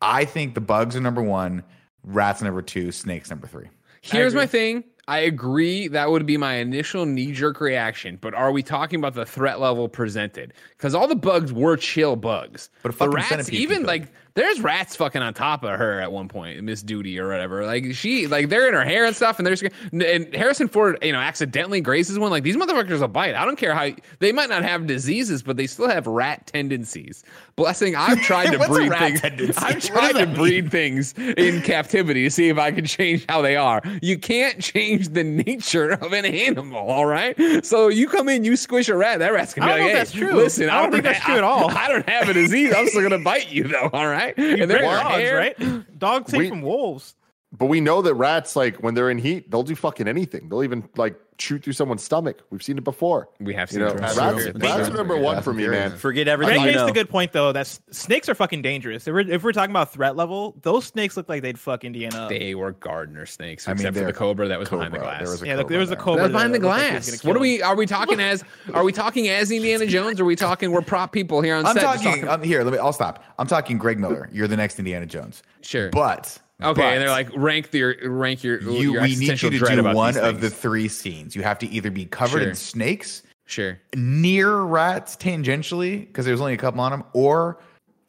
[0.02, 1.64] I think the bugs are number one,
[2.04, 3.68] rats number two, snakes number three.
[4.02, 4.84] Here's my thing.
[5.06, 9.14] I agree that would be my initial knee jerk reaction, but are we talking about
[9.14, 10.54] the threat level presented?
[10.76, 12.70] Because all the bugs were chill bugs.
[12.82, 16.10] But the rats, centipede even could- like there's rats fucking on top of her at
[16.10, 17.64] one point, Miss Doody or whatever.
[17.64, 19.62] Like she, like they're in her hair and stuff, and there's
[19.92, 22.30] and Harrison Ford, you know, accidentally grazes one.
[22.30, 23.36] Like these motherfuckers will bite.
[23.36, 27.22] I don't care how they might not have diseases, but they still have rat tendencies.
[27.56, 29.20] Blessing, I've tried to breed things.
[29.20, 29.58] tendency?
[29.64, 33.40] I've tried to that breed things in captivity to see if I can change how
[33.40, 33.82] they are.
[34.02, 37.64] You can't change the nature of an animal, all right?
[37.64, 39.92] So you come in, you squish a rat, that rat's gonna I be don't like,
[39.92, 40.32] know hey, that's true.
[40.34, 41.70] listen, I don't think that's true at all.
[41.76, 42.74] I, don't have a disease.
[42.74, 44.23] I'm still gonna bite you though, all right?
[44.36, 45.36] And they're dogs, hair.
[45.38, 45.98] right?
[45.98, 47.14] Dogs take We- from wolves.
[47.56, 50.48] But we know that rats, like when they're in heat, they'll do fucking anything.
[50.48, 52.42] They'll even like shoot through someone's stomach.
[52.50, 53.28] We've seen it before.
[53.40, 54.00] We have You seen know, it.
[54.00, 55.96] rats, rats, rats are number one Fast for me, man.
[55.96, 56.86] Forget everything you makes know.
[56.88, 57.52] a good point though.
[57.52, 59.06] That snakes are fucking dangerous.
[59.06, 62.24] If we're, if we're talking about threat level, those snakes look like they'd fuck Indiana
[62.24, 62.28] up.
[62.28, 65.20] They were gardener snakes, I mean, except for the cobra that was behind the glass.
[65.20, 66.02] There was a yeah, look, there was a there.
[66.02, 67.24] cobra That's behind the that looked like glass.
[67.24, 67.62] What are we?
[67.62, 68.42] Are we talking as?
[68.72, 70.18] Are we talking as Indiana Jones?
[70.20, 70.70] Or are we talking?
[70.72, 71.82] We're prop people here on I'm set.
[71.82, 73.22] just talking, um, here, let me, I'll stop.
[73.38, 74.28] I'm talking Greg Miller.
[74.32, 75.42] You're the next Indiana Jones.
[75.62, 75.90] Sure.
[75.90, 76.38] But.
[76.62, 79.58] Okay, but and they're like rank your rank your you, your we need you to
[79.58, 81.34] do one of the three scenes.
[81.34, 82.48] You have to either be covered Sure.
[82.50, 83.80] in snakes, sure.
[83.96, 87.58] near rats tangentially, because there's only a couple on them, or,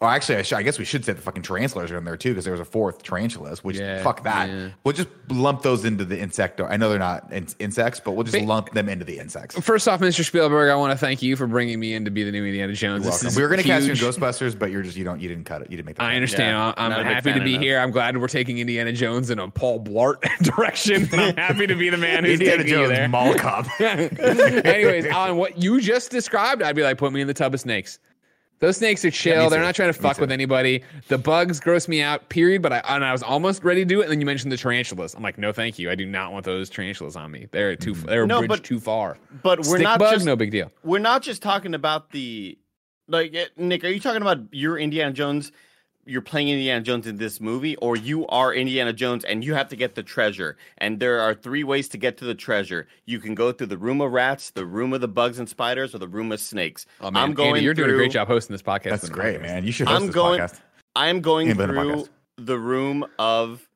[0.05, 2.17] or actually, I, sh- I guess we should say the fucking tarantulas are in there
[2.17, 3.63] too, because there was a fourth tarantulas.
[3.63, 4.49] Which Yeah, fuck that.
[4.49, 4.69] yeah.
[4.83, 6.61] We'll just lump those into the insect.
[6.61, 9.59] I know they're not in- insects, but we'll just Ba- lump them into the insects.
[9.59, 10.23] First off, Mr.
[10.25, 12.73] Spielberg, I want to thank you for bringing me in to be the new Indiana
[12.73, 13.05] Jones.
[13.05, 13.97] This is We were going to cast you in.
[13.97, 15.71] Ghostbusters, but you're just you don't you didn't cut it.
[15.71, 15.95] You didn't make.
[15.97, 16.55] The I understand.
[16.55, 17.61] Yeah, I'm not a big happy to be enough.
[17.63, 17.79] here.
[17.79, 20.21] I'm glad we're taking Indiana Jones in a Paul Blart
[20.55, 21.09] direction.
[21.13, 23.07] I'm happy to be the man who's Indiana taking you Jones there.
[23.09, 23.65] Mall Cop.
[23.79, 27.59] Anyways, on what you just described, I'd be like, put me in the tub of
[27.59, 27.99] snakes.
[28.59, 29.43] Those snakes are chill.
[29.43, 30.83] me They're not trying to fuck with anybody.
[31.09, 32.29] The bugs gross me out.
[32.29, 32.61] Period.
[32.61, 34.57] But I and I was almost ready to do it, and then you mentioned the
[34.57, 35.13] tarantulas.
[35.13, 35.91] I'm like, no, thank you.
[35.91, 37.47] I do not want those tarantulas on me.
[37.51, 37.93] They're too.
[37.93, 38.05] Mm.
[38.05, 39.17] They're No, bridged but- too far.
[39.43, 40.71] But we're Stick not bug, just no big deal.
[40.83, 42.57] we're not just talking about the
[43.07, 43.83] like eh, Nick.
[43.83, 45.51] Are you talking about your Indiana Jones?
[46.07, 49.69] You're playing Indiana Jones in this movie, or you are Indiana Jones and you have
[49.69, 50.55] to get the treasure.
[50.77, 52.87] And there are three ways to get to the treasure.
[53.05, 55.95] You can go through the room of rats, the room of the bugs and spiders,
[55.95, 56.85] or the room of snakes.
[57.01, 57.23] Oh, man.
[57.23, 57.49] I'm going.
[57.55, 58.83] Andy, you're doing a through- great job hosting this podcast.
[58.91, 59.41] That's with the great, podcast.
[59.41, 59.65] man.
[59.65, 60.59] You should host I'm this going- podcast.
[60.95, 62.05] I'm going Ain't through
[62.37, 63.67] the room of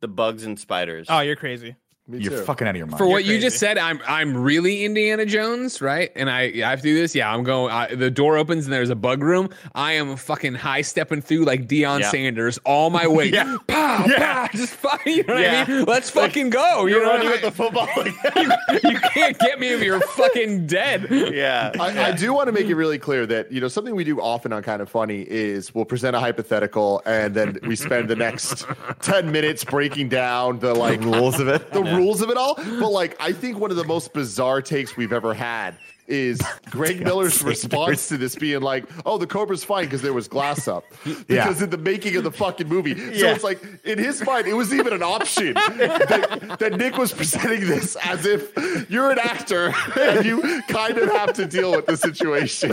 [0.00, 1.06] the bugs and spiders.
[1.08, 1.76] Oh, you're crazy.
[2.06, 2.44] Me You're too.
[2.44, 2.98] fucking out of your mind.
[2.98, 6.12] For what you just said, I'm I'm really Indiana Jones, right?
[6.14, 7.14] And I I have to do this.
[7.14, 7.72] Yeah, I'm going.
[7.72, 9.48] I, the door opens and there's a bug room.
[9.74, 12.10] I am fucking high stepping through like Deion Yeah.
[12.10, 13.28] Sanders all my way.
[13.30, 13.56] Yeah.
[13.68, 14.48] Pow, Yeah.
[14.48, 15.00] pow, just fuck.
[15.06, 15.64] You know what Yeah.
[15.66, 15.84] I mean?
[15.86, 16.84] Let's fucking go.
[16.84, 17.88] You You're know running with I the football.
[18.84, 21.06] you, you can't get me if you're fucking dead.
[21.10, 21.72] yeah.
[21.80, 24.20] I, I do want to make it really clear that you know something we do
[24.20, 28.16] often on kind of funny is we'll present a hypothetical and then we spend the
[28.16, 28.66] next
[29.00, 31.72] 10 minutes breaking down the like rules of it.
[31.72, 34.96] the rules of it all but like i think one of the most bizarre takes
[34.96, 35.74] we've ever had
[36.06, 36.40] is
[36.70, 40.68] Greg Miller's response to this being like, "Oh, the Cobra's fine because there was glass
[40.68, 40.84] up."
[41.26, 43.34] Because in the making of the fucking movie, so Yeah.
[43.34, 47.66] it's like in his mind, it was even an option that, that Nick was presenting
[47.66, 48.52] this as if
[48.90, 52.70] you're an actor and you kind of have to deal with the situation.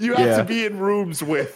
[0.00, 0.36] You have Yeah.
[0.38, 1.54] to be in rooms with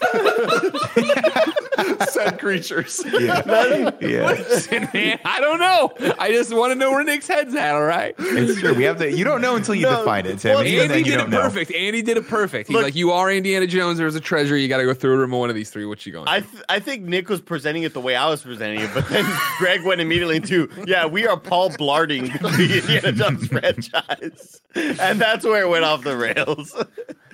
[2.11, 3.03] said creatures.
[3.05, 3.91] Yeah.
[4.01, 4.27] yeah.
[4.31, 5.93] Listen, man, I don't know.
[6.19, 7.75] I just want to know where Nick's head's at.
[7.75, 8.15] All right.
[8.19, 8.75] It's true.
[8.75, 9.11] We have to.
[9.11, 10.57] You don't know until you No, define it, Tim.
[10.89, 11.41] Well, And even Andy then, you did it don't know.
[11.43, 11.73] perfect.
[11.73, 12.69] Andy did it perfect.
[12.69, 13.99] He's Look- like, "You are Indiana Jones.
[13.99, 14.57] There's a treasure.
[14.57, 15.85] You got to go through a room one of these three.
[15.87, 18.43] What you going?" I th- I think Nick was presenting it the way I was
[18.43, 19.25] presenting it, but then
[19.59, 25.45] Greg went immediately to, yeah, we are Paul Blarting the Indiana Jones franchise, and that's
[25.45, 26.75] where it went off the rails.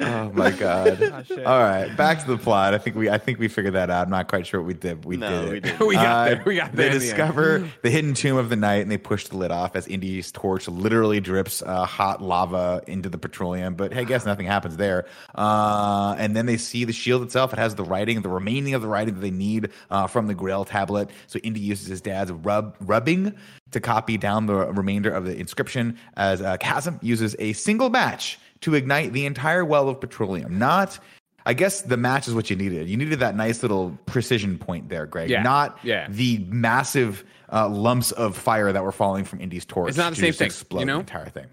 [0.01, 1.03] Oh my god.
[1.47, 2.75] All right, back to the plot.
[2.75, 3.09] I think we.
[3.11, 4.05] I think we figured that out.
[4.07, 5.05] I'm not quite sure what we did.
[5.05, 5.53] We No, did.
[5.53, 5.81] we didn't.
[5.87, 6.43] we got Uh, there.
[6.47, 6.89] We got there.
[6.91, 9.51] They in the discover the hidden tomb of the night and they push the lid
[9.51, 13.75] off as Indy's torch literally drips uh, hot lava into the petroleum.
[13.75, 15.07] But hey, guess nothing happens there.
[15.35, 17.53] Uh, and then they see the shield itself.
[17.53, 20.35] It has the writing, the remaining of the writing that they need uh, from the
[20.35, 21.11] Grail tablet.
[21.27, 23.35] So Indy uses his dad's rub rubbing
[23.73, 28.39] to copy down the remainder of the inscription as uh, Chasm uses a single match
[28.63, 30.59] to ignite the entire well of petroleum.
[30.59, 30.99] Not.
[31.47, 32.87] I guess the match is what you needed.
[32.89, 35.31] You needed that nice little precision point there, Greg.
[35.31, 35.43] Yeah.
[35.43, 36.07] Not Yeah.
[36.11, 39.89] the massive uh, lumps of fire that were falling from Indy's torch.
[39.89, 40.95] It's not the to same just thing, explode you know?
[40.97, 41.47] The entire thing.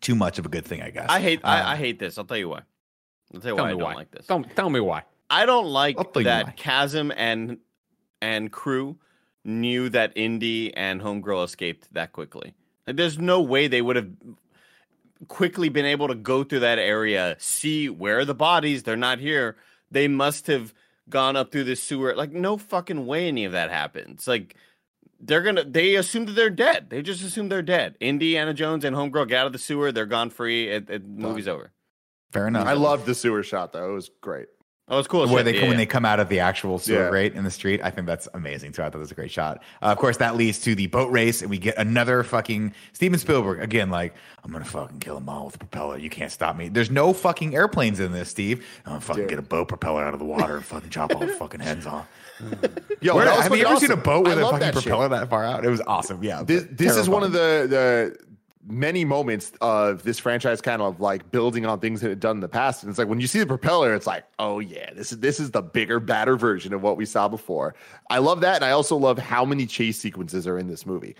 [0.00, 1.06] Too much of a good thing, I guess.
[1.08, 2.18] I hate Um, I, I hate this.
[2.18, 2.62] I'll tell you why.
[3.34, 3.94] I'll tell you Tell why I me don't why.
[3.94, 4.26] like this.
[4.26, 5.02] Don't tell me why.
[5.30, 6.42] I don't like I'll tell you why.
[6.44, 7.58] that Chasm and
[8.20, 8.96] and crew
[9.44, 12.52] knew that Indy and Homegirl escaped that quickly.
[12.86, 14.08] Like, there's no way they would have
[15.26, 19.18] quickly been able to go through that area, see where are the bodies, they're not
[19.18, 19.56] here.
[19.90, 20.72] They must have
[21.08, 22.14] gone up through the sewer.
[22.14, 24.28] Like no fucking way any of that happens.
[24.28, 24.54] Like
[25.20, 26.90] they're gonna they assume that they're dead.
[26.90, 27.96] They just assume they're dead.
[28.00, 30.68] Indiana Jones and Homegirl get out of the sewer, they're gone free.
[30.68, 31.72] It, it, movie's over.
[32.32, 32.66] Fair enough.
[32.66, 33.90] I loved the sewer shot though.
[33.90, 34.48] It was great.
[34.90, 35.26] Oh, it's cool.
[35.26, 35.44] where shit.
[35.44, 35.76] they Yeah, when yeah.
[35.78, 37.08] they come out of the actual sewer Yeah.
[37.08, 37.80] right in the street.
[37.84, 38.82] I think that's amazing too.
[38.82, 39.62] I thought that was a great shot.
[39.82, 43.18] Uh, of course, that leads to the boat race, and we get another fucking Steven
[43.18, 43.90] Spielberg again.
[43.90, 44.14] Like
[44.44, 45.98] I'm gonna fucking kill them all with a propeller.
[45.98, 46.68] You can't stop me.
[46.68, 48.64] There's no fucking airplanes in this, Steve.
[48.86, 49.30] I'm gonna fucking Dude.
[49.30, 51.86] get a boat propeller out of the water and fucking chop all the fucking heads
[51.86, 52.08] off.
[53.00, 54.84] Yo, Where- have you ever seen a boat with a fucking that shit.
[54.84, 55.64] propeller that far out?
[55.64, 56.22] It was awesome.
[56.22, 58.16] Yeah, This, this is one of the the
[58.68, 62.40] many moments of this franchise kind of like building on things that it done in
[62.40, 62.82] the past.
[62.82, 65.40] And it's like when you see the propeller, it's like, oh yeah, this is this
[65.40, 67.74] is the bigger, badder version of what we saw before.
[68.10, 71.16] I love that, and I also love how many chase sequences are in this movie.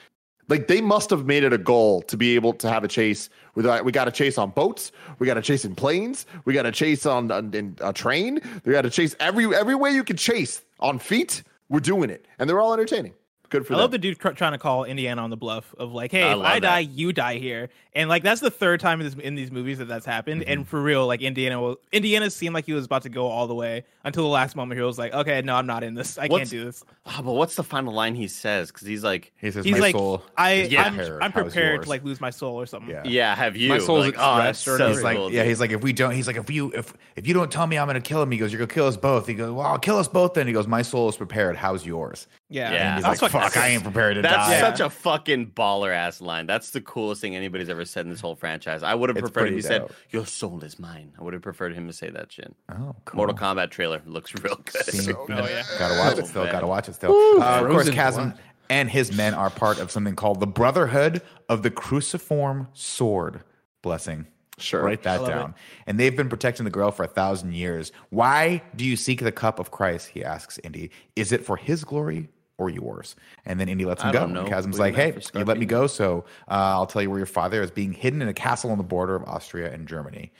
[0.48, 3.28] Like they must have made it a goal to be able to have a chase.
[3.54, 6.54] With uh, we got a chase on boats, we got a chase in planes, we
[6.54, 8.40] got a chase on, on in a train.
[8.64, 11.42] We got a chase every every way you can chase on feet.
[11.68, 13.12] We're doing it, and they're all entertaining.
[13.50, 13.80] Good for I them.
[13.82, 16.32] love the dude cr- trying to call Indiana on the bluff of like, hey, I
[16.32, 16.60] if I that.
[16.60, 19.78] die, you die here, and like that's the third time in, this, in these movies
[19.78, 20.42] that that's happened.
[20.42, 20.50] Mm-hmm.
[20.50, 23.46] And for real, like Indiana, will, Indiana seemed like he was about to go all
[23.46, 24.78] the way until the last moment.
[24.78, 26.18] He was like, okay, no, I'm not in this.
[26.18, 26.82] I What's- can't do this.
[27.06, 28.70] Ah, but what's the final line he says?
[28.70, 31.22] Because he's like, He says, He's "My like, soul I, yeah, I'm, prepared.
[31.22, 32.90] I'm prepared to like lose my soul or something.
[32.90, 33.02] Yeah.
[33.06, 33.68] yeah, have you?
[33.70, 34.94] My soul's like, oh, that's expressed or so whatever.
[34.94, 37.32] He's like, yeah, he's like, if we don't, he's like, if you, if if you
[37.32, 39.26] don't tell me I'm gonna kill him, he goes, you're gonna kill us both.
[39.26, 40.34] He goes, well, I'll kill us both.
[40.34, 41.56] Then he goes, my soul is prepared.
[41.56, 42.26] How's yours?
[42.50, 42.72] yeah.
[42.72, 42.86] Yeah.
[42.88, 44.60] And he's That's like, fucking fuck, I ain't prepared to That's die.
[44.60, 46.46] such a fucking baller ass line.
[46.46, 48.82] That's the coolest thing anybody's ever said in this whole franchise.
[48.82, 51.42] I would have preferred if pretty he said, "Your soul is mine." I would have
[51.42, 52.54] preferred him to say that shit.
[52.70, 53.16] Oh, cool.
[53.16, 54.84] Mortal Kombat trailer looks real good.
[54.84, 55.64] Seen- Oh, yeah.
[55.78, 56.44] Gotta watch it still.
[56.46, 57.10] Gotta watch it still.
[57.12, 58.40] Uh, of course, Frozen Chasm blood.
[58.70, 63.42] and his men are part of something called the Brotherhood of the Cruciform Sword.
[63.82, 64.26] Blessing.
[64.58, 64.82] Sure.
[64.82, 65.54] Write that love down.
[65.86, 67.92] And they've been protecting the grail for a thousand years.
[68.10, 70.08] Why do you seek the cup of Christ?
[70.08, 70.90] He asks Indy.
[71.14, 72.28] Is it for his glory
[72.58, 73.14] or yours?
[73.46, 74.18] And then Indy lets him I go.
[74.20, 74.40] don't know.
[74.40, 75.86] And Chasm's What like, hey, you let me go.
[75.86, 78.78] So uh, I'll tell you where your father is being hidden in a castle on
[78.78, 80.32] the border of Austria and Germany.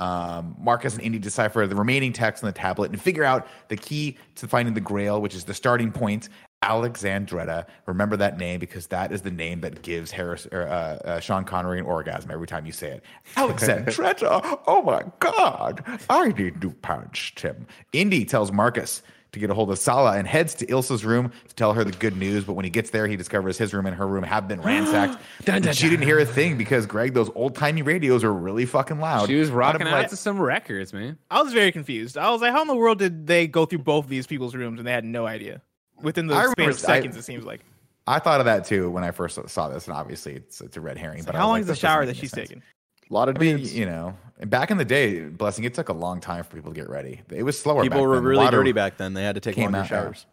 [0.00, 3.76] Um, Marcus and Indy decipher the remaining text on the tablet and figure out the
[3.76, 6.30] key to finding the Grail, which is the starting point.
[6.62, 7.66] Alexandretta.
[7.86, 11.44] Remember that name because that is the name that gives Harris or, uh, uh, Sean
[11.44, 13.04] Connery an orgasm every time you say it.
[13.36, 14.58] Alexandretta.
[14.66, 15.82] oh my God.
[16.10, 17.66] I need to punch him.
[17.92, 21.54] Indy tells Marcus to get a hold of Sallah and heads to Ilsa's room to
[21.54, 22.44] tell her the good news.
[22.44, 25.20] But when he gets there, he discovers his room and her room have been ransacked.
[25.44, 28.66] Dun, dun, she didn't hear a thing because Greg, those old timey radios are really
[28.66, 29.28] fucking loud.
[29.28, 31.18] She was rocking out like- to some records, man.
[31.30, 32.18] I was very confused.
[32.18, 34.54] I was like, how in the world did they go through both of these people's
[34.54, 35.62] rooms and they had no idea?
[36.02, 37.60] Within the I span remember- of seconds, it seems like.
[38.06, 40.80] I thought of that too when I first saw this, and obviously it's, it's a
[40.80, 41.22] red herring.
[41.24, 42.48] But how was long like, is the shower that she's sense.
[42.48, 42.62] taking?
[43.08, 43.76] A lot of I mean, dudes.
[43.76, 44.16] you know,
[44.46, 47.20] back in the day, blessing, it took a long time for people to get ready.
[47.30, 47.82] It was slower.
[47.82, 48.24] People back were then.
[48.24, 49.14] really Water dirty back then.
[49.14, 50.02] They had to take Came longer out, yeah.
[50.02, 50.26] showers.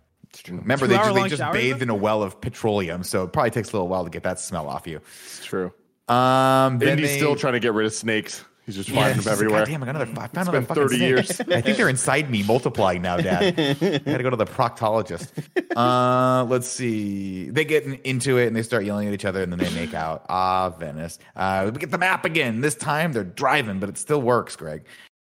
[0.50, 3.70] Remember, they just, they just bathed in a well of petroleum, so it probably takes
[3.70, 5.00] a little while to get that smell off you.
[5.26, 5.72] It's true.
[6.10, 8.44] Um, then Indy's they- still trying to get rid of snakes.
[8.68, 9.60] He's just Yeah, finding them like, everywhere.
[9.62, 10.12] God damn, I got another.
[10.22, 11.08] I found another fucking 30 snake.
[11.10, 11.40] years.
[11.50, 13.58] I think they're inside me, multiplying now, Dad.
[13.58, 15.32] I got to go to the proctologist.
[15.78, 17.52] Uh, let's see.
[17.52, 19.70] They get in- into it and they start yelling at each other, and then they
[19.80, 20.26] make out.
[20.28, 21.20] Ah, Venice.
[21.36, 22.62] Uh, we get the map again.
[22.62, 24.86] This time they're driving, but it still works, Greg.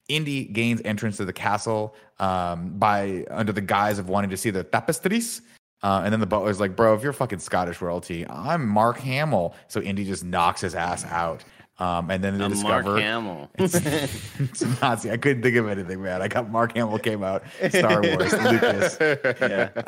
[0.08, 4.50] Indy gains entrance to the castle um, by under the guise of wanting to see
[4.50, 5.40] the tapestries.
[5.84, 9.54] Uh, and then the butler's like, "Bro, if you're fucking Scottish royalty, I'm Mark Hamill."
[9.68, 11.44] So Indy just knocks his ass out.
[11.80, 13.50] Um, and then they discover Mark Hamill.
[13.58, 15.10] it's, it's Nazi.
[15.10, 16.20] I couldn't think of anything, man.
[16.20, 19.00] I got Mark Hamill came out, Star Wars, Lucas.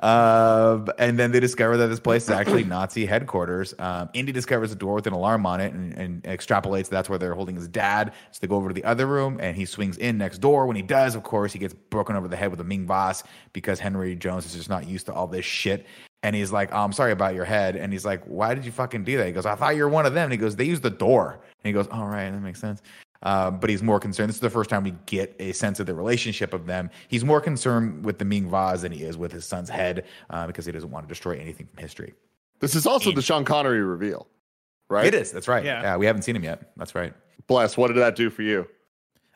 [0.02, 3.74] Um, and then they discover that this place is actually Nazi headquarters.
[3.78, 7.18] Um, Indy discovers a door with an alarm on it and, and extrapolates that's where
[7.18, 8.12] they're holding his dad.
[8.30, 10.66] So they go over to the other room and he swings in next door.
[10.66, 13.22] When he does, of course, he gets broken over the head with a Ming Voss
[13.52, 15.86] because Henry Jones is just not used to all this shit.
[16.22, 17.74] And he's like, oh, I'm sorry about your head.
[17.76, 19.26] And he's like, why did you fucking do that?
[19.26, 20.24] He goes, I thought you were one of them.
[20.24, 21.32] And he goes, they use the door.
[21.32, 22.80] And he goes, all right, that makes sense.
[23.24, 24.28] Um, but he's more concerned.
[24.28, 26.90] This is the first time we get a sense of the relationship of them.
[27.08, 30.46] He's more concerned with the Ming vase than he is with his son's head uh,
[30.46, 32.14] because he doesn't want to destroy anything from history.
[32.60, 34.28] This is also the Sean Connery reveal,
[34.88, 35.06] right?
[35.06, 35.32] It is.
[35.32, 35.64] That's right.
[35.64, 35.82] Yeah.
[35.82, 35.96] Yeah.
[35.96, 36.72] we haven't seen him yet.
[36.76, 37.12] That's right.
[37.48, 37.76] Bless.
[37.76, 38.68] What did that do for you?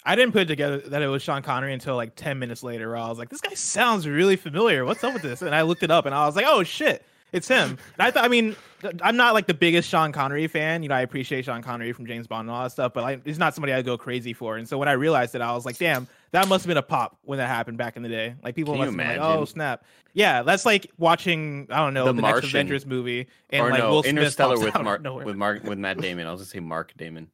[0.07, 2.89] I didn't put it together that it was Sean Connery until like 10 minutes later
[2.89, 4.85] where I was like, this guy sounds really familiar.
[4.85, 5.43] What's up with this?
[5.43, 7.71] And I looked it up and I was like, oh shit, it's him.
[7.71, 8.55] And I thought, I mean,
[9.03, 10.85] I'm not like the biggest Sean Connery fan.
[10.85, 13.25] You know, I appreciate Sean Connery from James Bond and all that stuff, but like,
[13.25, 14.57] he's not somebody I go crazy for.
[14.57, 16.83] And so when I realized it, I was like, damn, that must have been a
[16.83, 18.37] pop when that happened back in the day.
[18.45, 19.85] Like people must have been like, oh snap.
[20.15, 23.81] Yeah, that's like watching, I don't know, The the, next Avengers movie and or like
[23.81, 26.29] no, Will Smith Interstellar with Mark with Mark with Matt Damon.
[26.29, 27.29] I was gonna say Mark Damon.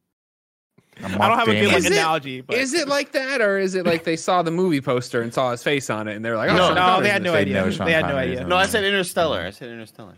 [1.03, 3.57] I don't have a good like Is it- analogy, but Is it like that, or
[3.57, 6.23] is it like they saw the movie poster and saw his face on it, and
[6.23, 7.63] they're like, "Oh, No, no, they had no idea.
[7.69, 8.45] they had no idea.
[8.45, 8.83] No, I said.
[8.83, 9.41] Interstellar.
[9.41, 10.15] I said Interstellar.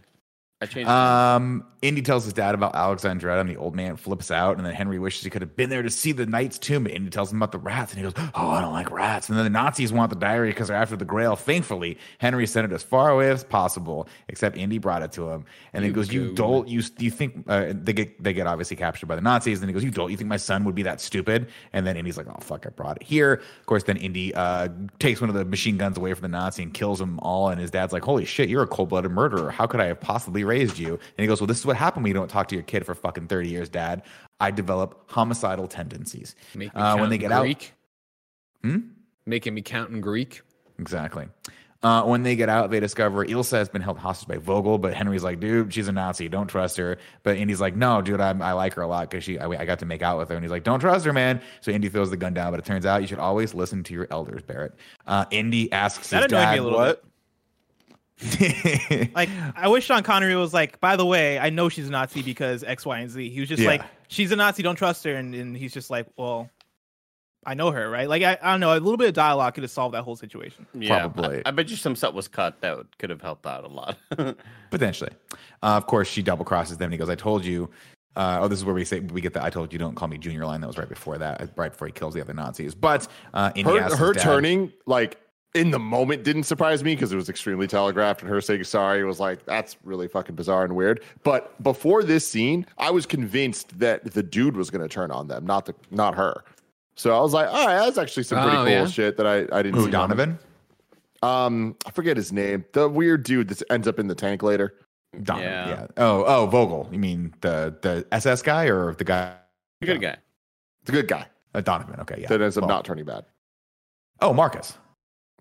[0.62, 0.88] I changed.
[0.90, 0.94] it.
[0.94, 4.58] Um, Indy tells his dad about Alexandretta, and the old man flips out.
[4.58, 6.84] And then Henry wishes he could have been there to see the knight's tomb.
[6.84, 9.30] But Indy tells him about the rats, and he goes, "Oh, I don't like rats."
[9.30, 11.36] And then the Nazis want the diary because they're after the Grail.
[11.36, 14.08] Thankfully, Henry sent it as far away as possible.
[14.28, 17.46] Except Indy brought it to him, and then he goes, "You dolt, you you think
[17.48, 20.12] uh, they get they get obviously captured by the Nazis?" And he goes, "You dolt,
[20.12, 22.70] you think my son would be that stupid?" And then Indy's like, "Oh fuck, I
[22.70, 24.70] brought it here." Of course, then Indy uh,
[25.00, 27.50] takes one of the machine guns away from the Nazi and kills them all.
[27.50, 29.52] And his dad's like, "Holy shit, you're a cold blooded murderer.
[29.52, 32.04] How could I have possibly raised you?" And he goes, "Well, this is what happened
[32.04, 34.04] when you don't talk to your kid for fucking thirty years, Dad.
[34.40, 37.74] I develop homicidal tendencies Make me uh, count when they in get out." Greek.
[38.64, 38.78] Hmm?
[39.26, 40.42] Making me count in Greek.
[40.80, 41.28] Exactly.
[41.84, 44.96] Uh, when they get out, they discover Ilsa has been held hostage by Vogel, but
[44.96, 46.28] Henry's like, dude, she's a Nazi.
[46.28, 46.98] Don't trust her.
[47.22, 49.66] But Indy's like, no, dude, I, I like her a lot because she, I, I
[49.66, 50.36] got to make out with her.
[50.36, 51.42] And he's like, don't trust her, man.
[51.62, 53.94] So Indy throws the gun down, but it turns out you should always listen to
[53.94, 54.74] your elders, Barrett.
[55.06, 57.04] Uh, Indy asks That his annoyed me dad, a little what?
[59.14, 62.22] Like, I wish Sean Connery was like, by the way, I know she's a Nazi
[62.22, 63.30] because X, Y, and Z.
[63.30, 63.70] He was just Yeah.
[63.70, 65.16] like, she's a Nazi, don't trust her.
[65.16, 66.50] And, and he's just like, well,
[67.46, 68.10] I know her, right?
[68.10, 68.72] Like, I, I don't know.
[68.72, 70.66] A little bit of dialogue could have solved that whole situation.
[70.74, 71.38] yeah, probably.
[71.46, 73.68] I, I bet you some stuff was cut that would, could have helped out a
[73.68, 73.98] lot.
[74.72, 75.12] Potentially.
[75.62, 76.86] Uh, of course, she double crosses them.
[76.86, 77.70] And he goes, I told you.
[78.16, 80.08] Uh, oh, this is where we say we get the I told you don't call
[80.08, 80.62] me junior line.
[80.62, 82.74] That was right before that, right before he kills the other Nazis.
[82.74, 85.20] But uh, her, asks her turning like
[85.56, 89.04] in the moment didn't surprise me because it was extremely telegraphed and her saying sorry
[89.04, 93.78] was like that's really fucking bizarre and weird but before this scene i was convinced
[93.80, 96.44] that the dude was going to turn on them not the not her
[96.96, 98.86] so i was like all right that's actually some pretty Oh, cool yeah?
[98.86, 100.18] shit that i, I didn't Who, see coming.
[100.18, 100.40] Donovan?
[101.24, 104.76] um i forget his name the weird dude that ends up in the tank later
[105.24, 105.48] Donovan.
[105.50, 105.70] Yeah.
[105.70, 105.88] Yeah.
[105.96, 106.90] Oh, oh, Vogel.
[106.92, 109.34] You mean the the SS guy or the guy?
[109.80, 110.18] the Good guy.
[110.84, 112.02] the good guy Uh, Donovan.
[112.02, 112.28] Okay, yeah.
[112.28, 113.24] that ends up Well- not turning bad
[114.20, 114.78] Oh, Marcus.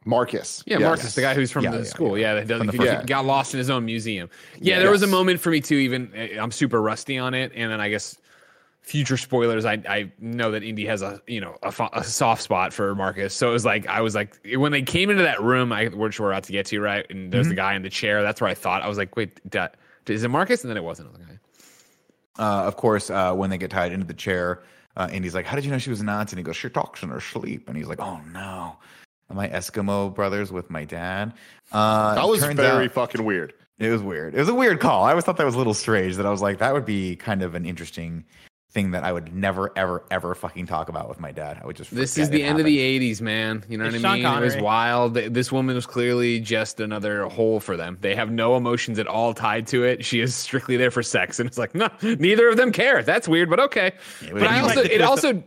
[0.05, 0.87] Marcus Yeah, Yes.
[0.87, 2.19] Marcus, the guy who's from Yeah, the yeah, school.
[2.19, 4.29] Yeah, that does, From the he first- he got lost in his own museum.
[4.61, 4.79] Yeah, Yeah.
[4.81, 5.77] there was a moment for me too.
[5.77, 8.17] Even uh, I'm super rusty on it, and then I guess
[8.83, 9.65] future spoilers.
[9.65, 13.33] I I know that Indy has a you know a, a soft spot for Marcus,
[13.35, 16.21] so it was like I was like when they came into that room, I which
[16.21, 17.51] we're about to get to right, and there's Mm-hmm.
[17.51, 18.23] the guy in the chair.
[18.23, 19.77] That's where I thought I was like, wait, that,
[20.07, 20.63] is it Marcus?
[20.63, 21.09] And then it wasn't.
[21.09, 21.39] I was like, okay.
[22.39, 24.63] Uh, of course, uh, when they get tied into the chair,
[24.97, 26.69] uh, Indy's like, "How did you know she was a Nazi?" And he goes, "She
[26.69, 28.77] talks in her sleep." And he's like, "Oh no,
[29.35, 31.35] am I Eskimo brothers with my dad?"
[31.73, 34.35] Uh, that was very out- fucking weird It was weird.
[34.35, 35.05] It was a weird call.
[35.05, 36.17] I always thought that was a little strange.
[36.17, 38.25] That I was like, that would be kind of an interesting
[38.71, 41.61] thing that I would never, ever, ever fucking talk about with my dad.
[41.63, 41.95] I would just.
[41.95, 43.65] This is the it end of the '80s, man.
[43.69, 44.43] You know It's what Sean I mean?
[44.43, 45.15] It was wild.
[45.15, 47.99] This woman was clearly just another hole for them.
[48.01, 50.05] They have no emotions at all tied to it.
[50.05, 53.03] She is strictly there for sex, and it's like, no, neither of them care.
[53.03, 53.93] That's weird, but okay.
[54.21, 55.43] but but I also, the it twist also,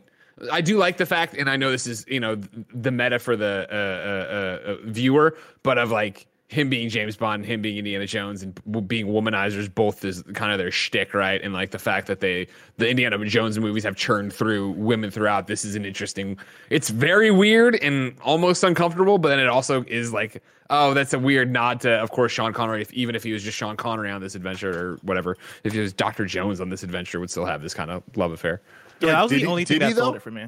[0.51, 2.35] I do like the fact, and I know this is you know
[2.73, 7.17] the meta for the uh, uh, uh, uh, viewer, but of like him being James
[7.17, 11.41] Bond, him being Indiana Jones, and being womanizers, both is kind of their shtick, right?
[11.41, 15.47] And like the fact that they, the Indiana Jones movies have churned through women throughout.
[15.47, 16.37] This is an interesting.
[16.69, 21.19] It's very weird and almost uncomfortable, but then it also is like, oh, that's a
[21.19, 22.81] weird nod to, of course, Sean Connery.
[22.81, 25.35] If, even if he was just Sean Connery on this adventure or whatever,
[25.65, 28.31] if he was Doctor Jones on this adventure, would still have this kind of love
[28.31, 28.61] affair.
[28.99, 30.47] Yeah, that was Did the he- only thing he, that sold it for me.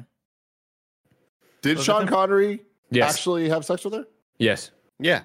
[1.62, 3.14] did Was sean connery Yes.
[3.14, 4.06] actually have sex with her
[4.38, 4.70] Yes.
[4.98, 5.22] Yeah.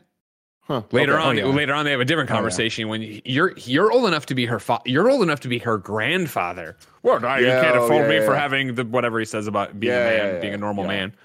[0.61, 1.23] huh Later Okay.
[1.23, 1.55] on, Oh, yeah.
[1.55, 2.38] later on, they have a different Oh, yeah.
[2.38, 5.59] conversation when you're you're old enough to be her fa- you're old enough to be
[5.59, 6.78] her grandfather.
[7.03, 8.39] Well, no, you can't oh, afford yeah, me for yeah.
[8.39, 10.84] having the whatever he says about being Yeah, a man, yeah, yeah, being a normal
[10.86, 10.89] yeah.
[10.89, 11.15] man.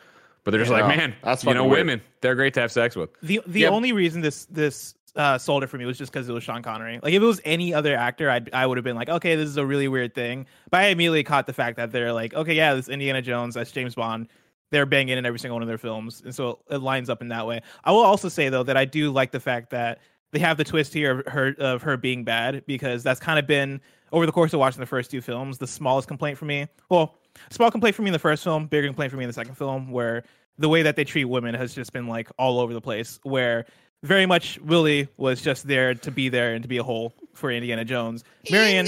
[0.45, 1.81] But they're just Yeah, like, man, that's you know, weird.
[1.87, 3.11] women, they're great to have sex with.
[3.23, 3.69] The the Yeah.
[3.69, 6.63] only reason this this uh, sold it for me was just because it was Sean
[6.63, 7.01] Connery.
[7.03, 9.49] Like if it was any other actor, I'd, I would have been like, okay, this
[9.49, 10.47] is a really weird thing.
[10.71, 13.73] But I immediately caught the fact that they're like, okay, yeah, this Indiana Jones, that's
[13.73, 14.29] James Bond.
[14.71, 17.29] They're banging in every single one of their films, and so it lines up in
[17.29, 17.61] that way.
[17.83, 19.99] I will also say though that I do like the fact that
[20.33, 23.49] they have the twist here of her of her being bad because that's kind of
[23.49, 23.81] been
[24.13, 26.69] over the course of watching the first two films the smallest complaint for me.
[26.89, 27.17] Well,
[27.51, 29.57] small complaint for me in the first film, bigger complaint for me in the second
[29.57, 30.25] film, where
[30.59, 33.19] the way that they treat women has just been like all over the place.
[33.23, 33.67] Where
[34.03, 37.51] very much Willie was just there to be there and to be a hole for
[37.51, 38.25] Indiana Jones.
[38.51, 38.87] Marion,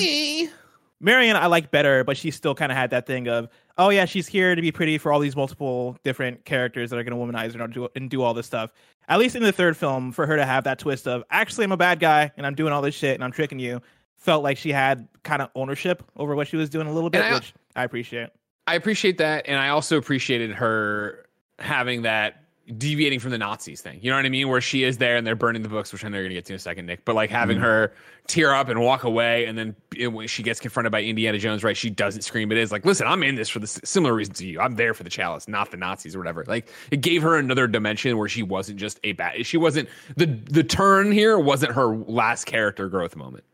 [1.00, 3.48] Marion I like better, but she still kind of had that thing of,
[3.78, 7.04] oh yeah, she's here to be pretty for all these multiple different characters that are
[7.04, 8.72] going to womanize her and do, and do all this stuff.
[9.08, 11.72] At least in the third film, for her to have that twist of, actually I'm
[11.72, 13.80] a bad guy and I'm doing all this shit and I'm tricking you,
[14.16, 17.22] felt like she had kind of ownership over what she was doing a little bit,
[17.22, 18.30] I- which I appreciate.
[18.68, 21.26] I appreciate that, and I also appreciated her
[21.58, 22.41] having that
[22.78, 23.98] deviating from the Nazis thing.
[24.02, 24.48] You know what I mean?
[24.48, 26.44] Where she is there and they're burning the books, which I know you're gonna get
[26.46, 27.04] to in a second, Nick.
[27.04, 27.92] But like having her
[28.28, 31.64] tear up and walk away, and then it- when she gets confronted by Indiana Jones,
[31.64, 31.76] right?
[31.76, 32.52] She doesn't scream.
[32.52, 34.60] It is like, listen, I'm in this for the similar reason to you.
[34.60, 36.44] I'm there for the chalice, not the Nazis or whatever.
[36.46, 39.44] Like it gave her another dimension where she wasn't just a bad.
[39.44, 43.44] She wasn't the the turn here wasn't her last character growth moment.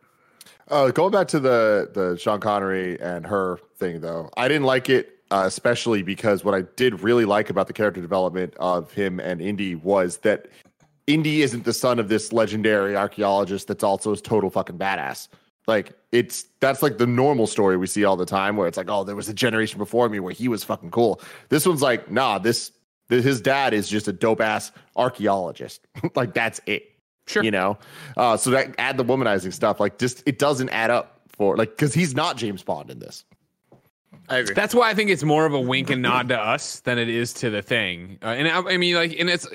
[0.70, 4.90] Uh, going back to the the Sean Connery and her thing, though, I didn't like
[4.90, 9.20] it, uh, especially because what I did really like about the character development of him
[9.20, 10.48] and Indy was that
[11.06, 15.28] Indy isn't the son of this legendary archaeologist that's also a total fucking badass.
[15.66, 18.90] Like it's that's like the normal story we see all the time, where it's like,
[18.90, 21.20] oh, there was a generation before me where he was fucking cool.
[21.50, 22.72] This one's like, nah, this,
[23.08, 25.86] this his dad is just a dope ass archaeologist.
[26.14, 26.84] like that's it.
[27.26, 27.44] Sure.
[27.44, 27.78] You know,
[28.16, 31.70] uh, so that add the womanizing stuff, like just it doesn't add up for like
[31.70, 33.24] because he's not James Bond in this.
[34.28, 34.54] I agree.
[34.54, 37.08] That's why I think it's more of a wink and nod to us than it
[37.08, 38.18] is to the thing.
[38.22, 39.46] Uh, and I, I mean, like, and it's,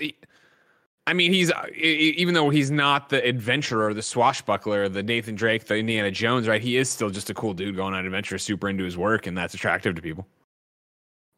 [1.05, 5.65] I mean, he's e- even though he's not the adventurer, the swashbuckler, the Nathan Drake,
[5.65, 6.61] the Indiana Jones, right?
[6.61, 9.37] He is still just a cool dude going on adventure, super into his work, and
[9.37, 10.25] that's attractive to people.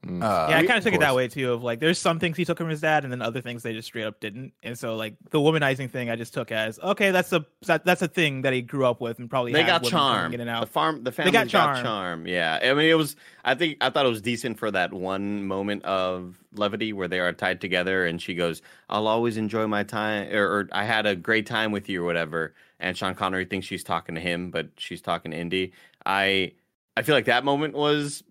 [0.08, 1.52] Uh, yeah, I kind of took it that way too.
[1.52, 3.74] Of like, there's some things he took from his dad, and then other things they
[3.74, 4.54] just straight up didn't.
[4.62, 8.02] And so, like, the womanizing thing, I just took as okay, that's a that, that's
[8.04, 10.34] a thing that he grew up with and probably they had got charm.
[10.34, 10.62] in and out.
[10.62, 11.84] The farm, the family got got, charm.
[11.84, 12.28] charm.
[12.28, 13.16] Yeah, I mean, it was.
[13.44, 17.20] I think I thought it was decent for that one moment of levity where they
[17.20, 21.06] are tied together, and she goes, "I'll always enjoy my time," or, or "I had
[21.06, 22.54] a great time with you," or whatever.
[22.80, 25.74] And Sean Connery thinks she's talking to him, but she's talking to Indy.
[26.06, 26.52] I
[26.96, 28.24] I feel like that moment was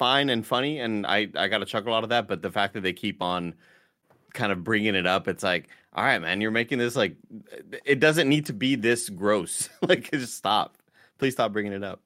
[0.00, 2.26] fine and funny, and I I got a chuckle out of that.
[2.26, 3.54] But the fact that they keep on
[4.32, 7.16] kind of bringing it up, it's like, all right, man, you're making this like
[7.84, 9.68] it doesn't need to be this gross.
[9.82, 10.78] like, just stop.
[11.18, 12.00] Please stop bringing it up.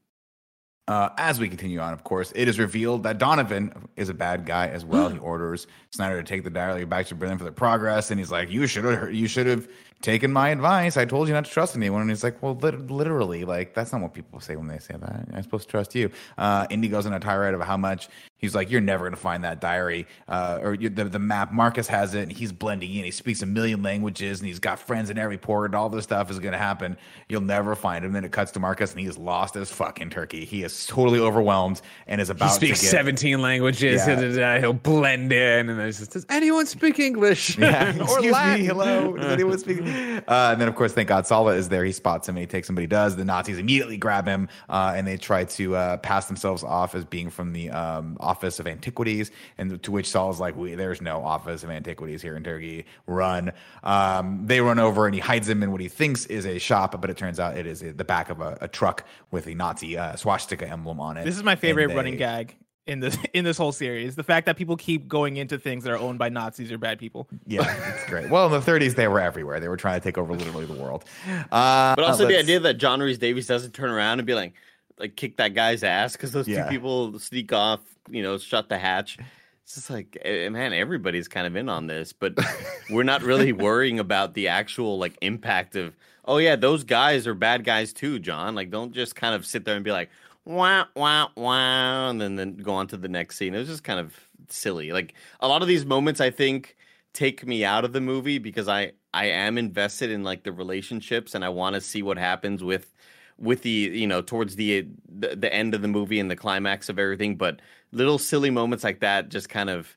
[0.87, 4.45] Uh, as we continue on, of course, it is revealed that Donovan is a bad
[4.45, 5.09] guy as well.
[5.11, 8.33] he orders Snyder to take the diary back to Berlin for the progress, and he's
[8.33, 9.69] like, "You should have, you should have
[10.05, 10.97] taken my advice.
[10.97, 13.91] I told you not to trust anyone." And he's like, "Well, lit- literally, like that's
[13.93, 15.27] not what people say when they say that.
[15.33, 18.55] I'm supposed to trust you." Uh, Indy goes on a tirade of how much he's
[18.55, 22.15] like, "You're never going to find that diary uh, or the the map." Marcus has
[22.15, 23.05] it, and he's blending in.
[23.05, 25.67] He speaks a million languages, and he's got friends in every port.
[25.71, 26.97] And all this stuff is going to happen.
[27.29, 28.13] You'll never find him.
[28.13, 30.45] Then it cuts to Marcus, and he is lost as fucking turkey.
[30.45, 34.07] He is totally overwhelmed and is about He speaks to get, 17 languages.
[34.07, 34.21] Yeah.
[34.57, 37.57] da, he'll blend in, and there's just, does anyone speak English?
[37.57, 38.61] Yeah, or excuse Latin?
[38.61, 39.17] me, hello.
[39.17, 39.79] Does anyone speak?
[40.27, 41.85] Uh, and then, of course, thank God Sallah is there.
[41.85, 43.17] He spots him and he takes him, but he does.
[43.17, 47.05] The Nazis immediately grab him uh, and they try to uh, pass themselves off as
[47.05, 49.31] being from the um, Office of Antiquities.
[49.59, 52.87] And to which Saul's like, we, "There's no Office of Antiquities here in Turkey.
[53.07, 56.59] Run!" Um, they run over and he hides him in what he thinks is a
[56.59, 59.55] shop, but it turns out it is the back of a, a truck with a
[59.55, 61.25] Nazi uh, swastika emblem on it.
[61.25, 62.57] This is my favorite they- running gag
[62.87, 64.17] in this in this whole series.
[64.17, 66.99] The fact that people keep going into things that are owned by Nazis or bad
[66.99, 67.27] people.
[67.47, 67.63] Yeah,
[67.95, 68.31] it's great.
[68.31, 69.61] Well, in the 30s, they were everywhere.
[69.61, 71.05] They were trying to take over literally the world.
[71.51, 74.55] Uh, But also the let's- idea that John Rhys-Davies doesn't turn around and be like,
[74.99, 76.65] like kick that guy's ass because those Yeah.
[76.65, 77.81] two people sneak off,
[78.11, 79.19] you know, shut the hatch.
[79.65, 82.39] It's just like, eh, man, everybody's kind of in on this, but
[82.91, 85.97] we're not really worrying about the actual like impact of.
[86.27, 88.55] Oh yeah, those guys are bad guys too, John.
[88.55, 90.11] Like, don't just kind of sit there and be like,
[90.45, 93.55] wow, wow, wow, and then then go on to the next scene.
[93.55, 94.15] It was just kind of
[94.49, 94.93] silly.
[94.93, 96.77] Like a lot of these moments, I think
[97.13, 101.35] take me out of the movie because I I am invested in like the relationships
[101.35, 102.93] and I want to see what happens with
[103.39, 106.89] with the you know towards the, the the end of the movie and the climax
[106.89, 107.61] of everything but
[107.93, 109.97] little silly moments like that just kind of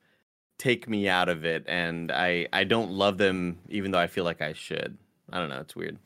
[0.59, 4.23] take me out of it and I I don't love them even though I feel
[4.23, 4.97] like I should.
[5.31, 5.97] I don't know, it's weird.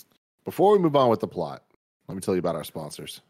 [0.45, 1.63] Before we move on with the plot,
[2.07, 3.21] let me tell you about our sponsors.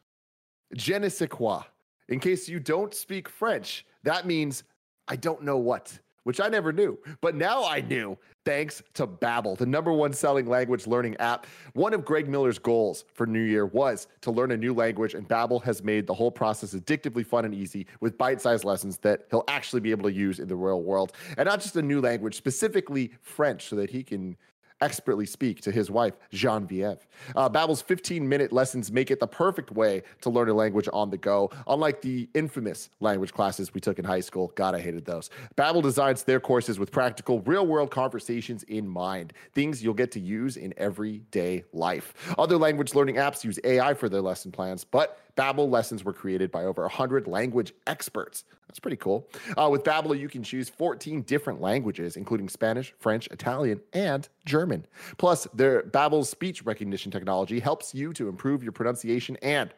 [0.76, 1.64] Je ne sais quoi.
[2.10, 4.64] In case you don't speak French, that means
[5.08, 6.98] I don't know what, which I never knew.
[7.22, 11.46] But now I knew thanks to Babbel, the number one selling language learning app.
[11.74, 15.28] One of Greg Miller's goals for New Year was to learn a new language, and
[15.28, 19.44] Babbel has made the whole process addictively fun and easy with bite-sized lessons that he'll
[19.48, 21.14] actually be able to use in the real world.
[21.38, 24.36] And not just a new language, specifically French, so that he can
[24.82, 27.08] expertly speak to his wife, Genevieve.
[27.36, 31.18] Uh, Babbel's 15-minute lessons make it the perfect way to learn a language on the
[31.18, 31.50] go.
[31.68, 35.30] Unlike the infamous language classes we took in high school, God, I hated those.
[35.56, 40.58] Babbel designs their courses with practical, real-world conversations in mind, things you'll get to use
[40.58, 42.14] in everyday life.
[42.38, 46.52] Other language learning apps use AI for their lesson plans, but Babbel lessons were created
[46.52, 48.44] by over 100 language experts.
[48.68, 49.28] That's pretty cool.
[49.58, 54.86] Uh, with Babbel, you can choose 14 different languages, including Spanish, French, Italian, and German.
[55.18, 59.74] Plus, their Babbel's speech recognition technology helps you to improve your pronunciation and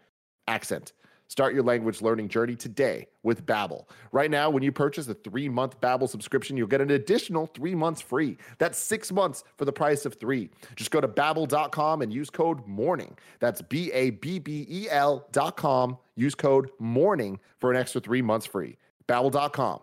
[0.48, 0.94] accent.
[1.34, 3.86] Start your language learning journey today with Babbel.
[4.12, 8.02] Right now, when you purchase a three-month Babbel subscription, you'll get an additional three months
[8.02, 8.38] free.
[8.60, 10.52] That's six months for the price of three.
[10.76, 13.18] Just go to Babbel.com and use code MORNING.
[13.40, 15.98] That's B-A-B-B-E-L dot com.
[16.16, 18.78] Use code MORNING for an extra three months free.
[19.08, 19.80] Babbel.com.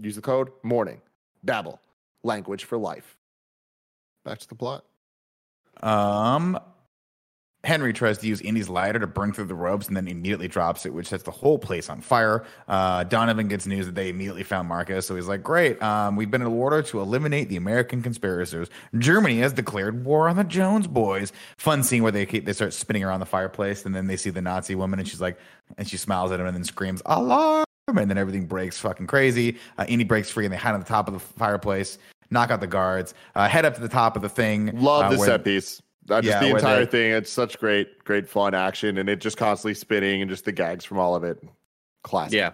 [0.00, 1.00] Use the code MORNING.
[1.44, 1.80] Babbel.
[2.22, 3.16] Language for life.
[4.24, 4.84] Back to the plot.
[5.82, 6.56] Um,
[7.64, 10.86] Henry tries to use Indy's lighter to burn through the ropes and then immediately drops
[10.86, 12.44] it, which sets the whole place on fire.
[12.68, 16.30] Uh, Donovan gets news that they immediately found Marcus, so he's like, "Great, um, we've
[16.30, 18.70] been in order to eliminate the American conspirators.
[18.96, 23.04] Germany has declared war on the Jones boys." Fun scene where they they start spinning
[23.04, 25.38] around the fireplace, and then they see the Nazi woman, and she's like,
[25.76, 29.58] and she smiles at him and then screams, "Alarm!" And then everything breaks fucking crazy.
[29.76, 31.98] Uh, Indy breaks free, and they hide on the top of the fireplace.
[32.30, 33.12] Knock out the guards.
[33.34, 34.70] Uh, head up to the top of the thing.
[34.80, 35.82] Love uh, this set piece.
[36.10, 37.12] Uh, just Yeah, the entire they- thing.
[37.12, 40.84] It's such great, great fun action, and it just constantly spinning, and just the gags
[40.84, 41.42] from all of it.
[42.02, 42.32] Classic.
[42.36, 42.52] Yeah.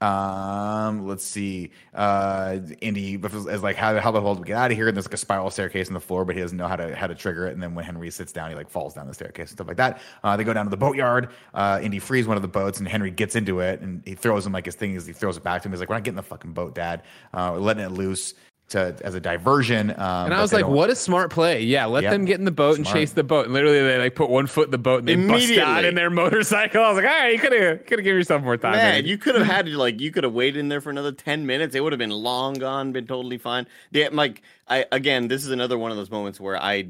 [0.00, 1.70] Um, let's see.
[1.94, 4.88] Uh, Indy is like, how, how the hell do we get out of here?
[4.88, 6.94] And there's like a spiral staircase in the floor, but he doesn't know how to
[6.94, 7.54] how to trigger it.
[7.54, 9.78] And then when Henry sits down, he like falls down the staircase and stuff like
[9.78, 10.02] that.
[10.22, 11.30] Uh, they go down to the boatyard.
[11.54, 14.44] Uh, Indy frees one of the boats, and Henry gets into it, and he throws
[14.44, 15.72] him like his thing is he throws it back to him.
[15.72, 17.02] He's like, we're not getting the fucking boat, Dad.
[17.32, 18.34] Uh, we're letting it loose
[18.70, 19.90] to as a diversion.
[19.90, 19.96] Um,
[20.26, 21.62] And I was like, don't- what a smart play.
[21.62, 22.12] Yeah, let Yep.
[22.12, 23.44] them get in the boat and chase the boat.
[23.44, 25.36] And literally, they like put one foot in the boat and they bust out
[25.82, 25.88] Immediately.
[25.88, 26.82] in their motorcycle.
[26.82, 28.72] I was like, all right, you could have could have given yourself more time.
[28.72, 29.06] Man, man.
[29.06, 31.74] you could have had like you could have waited in there for another ten minutes.
[31.74, 33.66] It would have been long gone, been totally fine.
[33.92, 36.86] Yeah, like I again, this is another one of those moments where I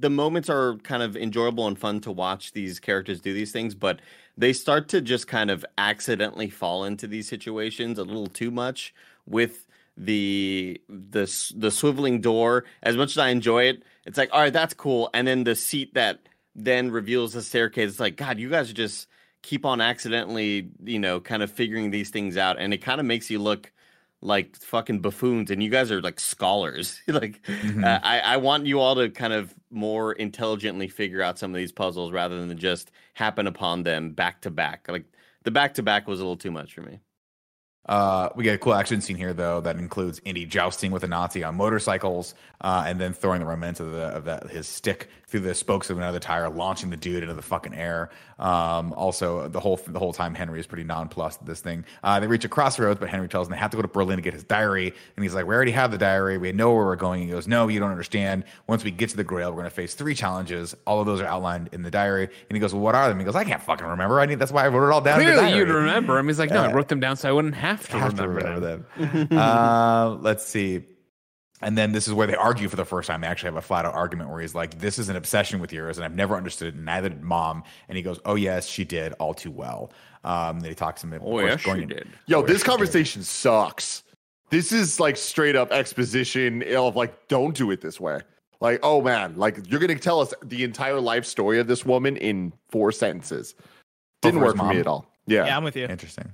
[0.00, 3.74] the moments are kind of enjoyable and fun to watch these characters do these things,
[3.74, 4.00] but
[4.36, 8.92] they start to just kind of accidentally fall into these situations a little too much
[9.26, 9.66] with
[9.98, 12.64] the the the swiveling door.
[12.82, 15.56] As much as I enjoy it, it's like all right, that's cool, and then the
[15.56, 16.20] seat that
[16.54, 17.90] then reveals the staircase.
[17.90, 19.08] It's like God, you guys just
[19.42, 23.06] keep on accidentally, you know, kind of figuring these things out, and it kind of
[23.06, 23.72] makes you look
[24.20, 27.00] like fucking buffoons, and you guys are like scholars.
[27.08, 31.50] like, uh, I I want you all to kind of more intelligently figure out some
[31.50, 34.86] of these puzzles rather than just happen upon them back to back.
[34.88, 35.06] Like
[35.42, 37.00] the back to back was a little too much for me.
[37.86, 41.06] Uh, we get a cool action scene here, though, that includes Indy jousting with a
[41.06, 45.08] Nazi on motorcycles, uh, and then throwing the remnants of the of that his stick
[45.28, 48.10] through the spokes of another tire, launching the dude into the fucking air.
[48.38, 51.84] Um, also, the whole the whole time Henry is pretty nonplussed at this thing.
[52.02, 54.16] Uh, they reach a crossroads, but Henry tells them they have to go to Berlin
[54.16, 56.38] to get his diary, and he's like, "We already have the diary.
[56.38, 58.44] We know where we're going." He goes, "No, you don't understand.
[58.66, 60.74] Once we get to the Grail, we're going to face three challenges.
[60.86, 63.18] All of those are outlined in the diary." And he goes, well, "What are them?"
[63.18, 64.20] He goes, "I can't fucking remember.
[64.20, 66.18] I need that's why I wrote it all down." in the Clearly, diary." you'd remember
[66.18, 66.28] him.
[66.28, 68.60] He's like, no, I wrote them down so I wouldn't have to have remember, to
[68.60, 68.86] them.
[68.96, 69.28] them.
[69.38, 70.84] uh, let's see.
[71.60, 73.20] And then this is where they argue for the first time.
[73.20, 75.72] They actually have a flat out argument where he's like, This is an obsession with
[75.72, 76.76] yours, and I've never understood it.
[76.80, 77.64] Neither did mom.
[77.88, 79.90] And he goes, Oh, yes, she did all too well.
[80.24, 81.14] Um, then he talks to him.
[81.14, 82.08] of Oh, course, yes, she going- did.
[82.26, 82.70] Yo, Oh, this she did.
[82.70, 84.04] conversation sucks.
[84.50, 88.20] This is like straight up exposition of like, don't do it this way.
[88.60, 92.16] Like, oh man, like you're gonna tell us the entire life story of this woman
[92.16, 93.54] in four sentences.
[94.22, 95.06] Didn't for work for me at all.
[95.26, 95.46] Yeah.
[95.46, 95.84] Yeah, I'm with you.
[95.86, 96.32] Interesting.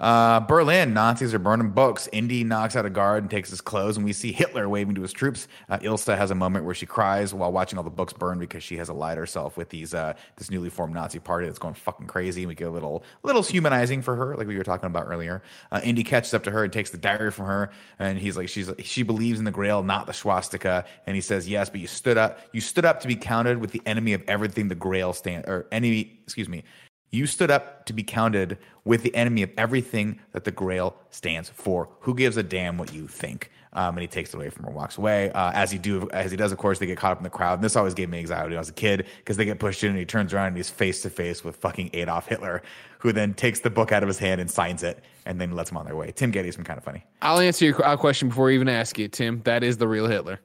[0.00, 2.08] Uh, Berlin, Nazis are burning books.
[2.12, 5.02] Indy knocks out a guard and takes his clothes, and we see Hitler waving to
[5.02, 5.48] his troops.
[5.68, 8.62] Uh, Ilsa has a moment where she cries while watching all the books burn because
[8.62, 12.06] she has allied herself with these uh, this newly formed Nazi party that's going fucking
[12.06, 12.42] crazy.
[12.42, 15.42] And we get a little little humanizing for her, like we were talking about earlier.
[15.70, 18.48] Uh, Indy catches up to her and takes the diary from her, and he's like,
[18.48, 20.84] she's she believes in the Grail, not the swastika.
[21.06, 23.72] And he says, yes, but you stood up, you stood up to be counted with
[23.72, 26.64] the enemy of everything the Grail stand or enemy, excuse me.
[27.10, 31.48] You stood up to be counted with the enemy of everything that the Grail stands
[31.48, 31.88] for.
[32.00, 33.50] Who gives a damn what you think?
[33.72, 35.30] Um, and he takes it away from her, walks away.
[35.30, 37.30] Uh, as he do, as he does, of course, they get caught up in the
[37.30, 37.54] crowd.
[37.54, 39.84] And this always gave me anxiety when I was a kid because they get pushed
[39.84, 42.62] in, and he turns around and he's face to face with fucking Adolf Hitler,
[42.98, 45.70] who then takes the book out of his hand and signs it, and then lets
[45.70, 46.10] them on their way.
[46.12, 47.04] Tim Gettys been kind of funny.
[47.22, 49.42] I'll answer your uh, question before I even ask you, Tim.
[49.44, 50.40] That is the real Hitler.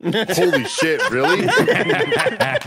[0.00, 1.00] Holy shit!
[1.10, 1.46] Really?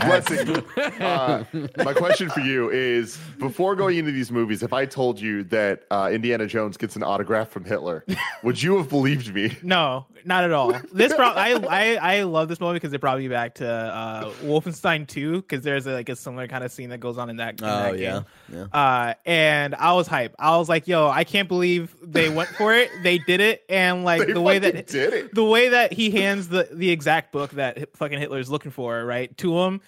[0.00, 0.62] Blessing.
[1.00, 1.44] Uh,
[1.78, 5.84] my question for you is: Before going into these movies, if I told you that
[5.90, 8.04] uh, Indiana Jones gets an autograph from Hitler,
[8.42, 9.56] would you have believed me?
[9.62, 10.72] No, not at all.
[10.92, 14.30] This brought I I I love this movie because it brought me back to uh
[14.42, 17.36] Wolfenstein 2 because there's a, like a similar kind of scene that goes on in
[17.36, 17.60] that.
[17.60, 18.12] In Oh that yeah,
[18.50, 18.66] game.
[18.72, 18.78] yeah.
[18.78, 20.34] Uh, and I was hype.
[20.38, 22.90] I was like, "Yo, I can't believe they went for it.
[23.02, 25.34] They did it." And like They the way that did it.
[25.34, 29.36] the way that he hands the the exact book that fucking Hitler's looking for, right,
[29.38, 29.80] to him.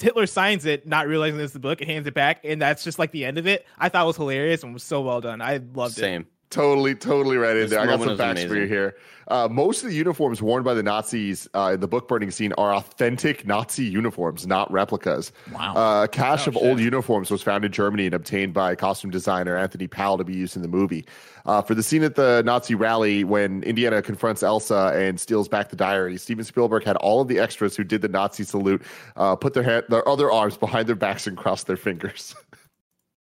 [0.00, 2.98] Hitler signs it, not realizing it's the book, and hands it back, and that's just
[2.98, 3.66] like the end of it.
[3.78, 5.40] I thought it was hilarious and was so well done.
[5.40, 6.00] I loved it.
[6.00, 6.26] Same.
[6.50, 7.80] Totally, totally right in This there.
[7.80, 8.96] I got some moment was facts for you here.
[9.28, 12.54] Uh, most of the uniforms worn by the Nazis uh, in the book burning scene
[12.54, 15.30] are authentic Nazi uniforms, not replicas.
[15.52, 15.74] Wow.
[15.76, 19.58] Uh, a cache of old uniforms was found in Germany and obtained by costume designer
[19.58, 21.04] Anthony Powell to be used in the movie.
[21.44, 25.68] Uh, for the scene at the Nazi rally when Indiana confronts Elsa and steals back
[25.68, 28.80] the diary, Steven Spielberg had all of the extras who did the Nazi salute
[29.16, 32.34] uh, put their hand, their other arms behind their backs and cross their fingers.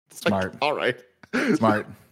[0.09, 0.55] It's like, Smart.
[0.63, 0.97] all right.
[1.57, 1.85] Smart.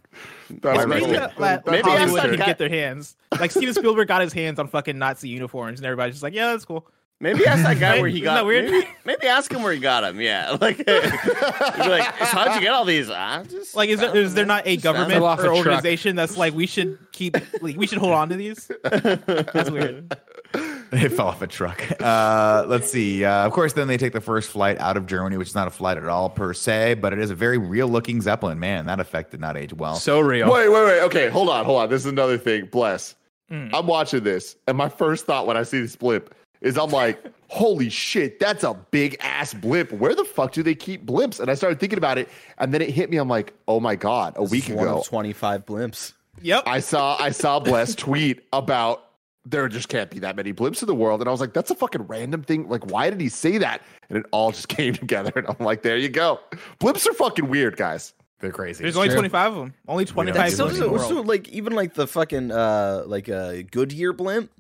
[0.50, 1.04] That's Maybe Right.
[1.04, 1.14] cool.
[1.14, 3.16] that, that Maybe Hollywood ask that could guy- get their hands.
[3.40, 6.52] Like Steven Spielberg got his hands on fucking Nazi uniforms, and everybody's just like, "Yeah,
[6.52, 6.88] that's cool."
[7.22, 8.02] Maybe ask that guy Right?
[8.02, 8.34] where he Isn't got.
[8.36, 8.70] that weird?
[8.70, 10.20] Maybe, maybe ask him where he got him.
[10.20, 13.10] Yeah, like, he'd be like, so how'd you get all these?
[13.10, 15.56] I just Like, is there, is there not a government or a truck.
[15.56, 18.70] organization that's like we should keep, like, we should hold on to these?
[18.84, 20.14] That's weird.
[20.92, 21.82] it fell off a truck.
[22.02, 23.26] Uh, let's see.
[23.26, 25.68] Uh, of course, then they take the first flight out of Germany, which is not
[25.68, 28.60] a flight at all per se, but it is a very real looking Zeppelin.
[28.60, 29.96] Man, that effect did not age well.
[29.96, 30.52] So real.
[30.52, 31.02] Wait, wait, wait.
[31.02, 31.90] Okay, hold on, hold on.
[31.90, 32.66] This is another thing.
[32.66, 33.16] Bless.
[33.52, 33.72] Mm.
[33.74, 37.24] I'm watching this, and my first thought when I see this blimp is I'm like,
[37.48, 39.92] holy shit, that's a big ass blimp.
[39.92, 41.40] Where the fuck do they keep blimps?
[41.40, 43.18] And I started thinking about it, and then it hit me.
[43.18, 46.14] I'm like, oh my god, a week One ago, of twenty five blimps.
[46.42, 46.64] Yep.
[46.66, 49.05] I saw I saw Bless tweet about
[49.46, 51.72] there just can't be that many blimps in the world, and I was like, that's
[51.72, 52.68] a fucking random thing.
[52.68, 53.82] Like, why did he say that?
[54.10, 56.40] And it all just came together, and I'm like, there you go.
[56.80, 58.14] Blimps are fucking weird, guys.
[58.40, 58.84] They're crazy.
[58.84, 59.16] There's It's only true.
[59.18, 59.74] 25 of them.
[59.88, 63.04] Only 25 That's That's so so, in the so, like even like the fucking uh
[63.08, 64.52] like a Goodyear blimp.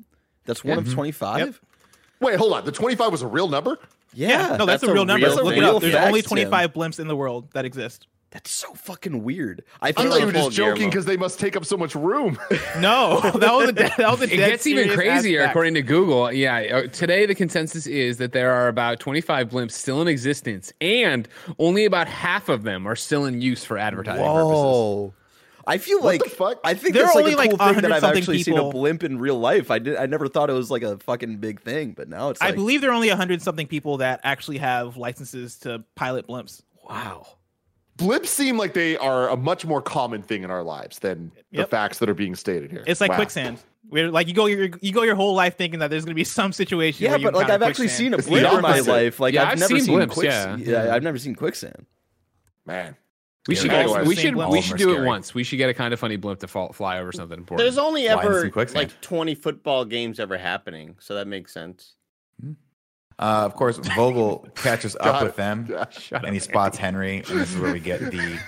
[0.46, 1.40] That's one of twenty five.
[1.48, 1.56] Yep.
[2.22, 2.64] Wait, hold on.
[2.64, 3.78] The 25 was a real number.
[4.14, 5.28] Yeah, no, that's, that's a a real number.
[5.28, 5.64] real Look thing.
[5.64, 5.82] it up.
[5.82, 6.30] There's facts, only Tim.
[6.30, 8.08] 25 blimps in the world that exist.
[8.36, 9.64] That's so fucking weird.
[9.82, 11.64] I I think thought you like, were Full just joking because they must take up
[11.64, 12.38] so much room.
[12.80, 15.52] No, that was a dead, that was a It dead gets even crazier ass fact.
[15.52, 16.30] according to Google.
[16.34, 20.74] Yeah, uh, today the consensus is that there are about 25 blimps still in existence,
[20.82, 21.30] and
[21.60, 24.52] only about half of them are still in use for advertising purposes.
[24.52, 25.14] Whoa.
[25.66, 26.60] I feel What like the fuck?
[26.66, 28.58] I think There that's are like a cool like, thing that I've something actually seen
[28.58, 29.72] a blimp in real life.
[29.72, 32.42] I did I never thought it was like a fucking big thing, but now it's
[32.42, 36.62] I believe there are only 100 something people that actually have licenses to pilot blimps.
[36.90, 37.26] wow.
[37.98, 41.66] Blimps seem like they are a much more common thing in our lives than the
[41.66, 42.84] facts that are being stated here.
[42.86, 43.16] It's like Wow.
[43.18, 43.60] quicksand.
[43.90, 46.24] We're like you go your you go your whole life thinking that there's gonna be
[46.24, 47.04] some situation.
[47.06, 47.98] Yeah, where you but like I've actually quicksand.
[48.24, 49.20] seen a blip in my life.
[49.20, 50.62] Like Yeah, I've, I've never seen seen blimps, quicksand.
[50.66, 50.86] yeah.
[50.86, 51.86] Yeah, I've never seen quicksand.
[52.66, 52.96] Man.
[53.48, 54.08] We should Yeah, get, anyways.
[54.08, 55.36] we should we should do them are it once.
[55.36, 57.64] We should get a kind of funny blimp to fall, fly over something important.
[57.64, 61.94] There's only ever like 20 football games ever happening, so that makes sense.
[63.18, 65.74] Uh, of course, Vogel catches up with them,
[66.12, 67.18] and he spots Henry.
[67.30, 68.40] And this is where we get the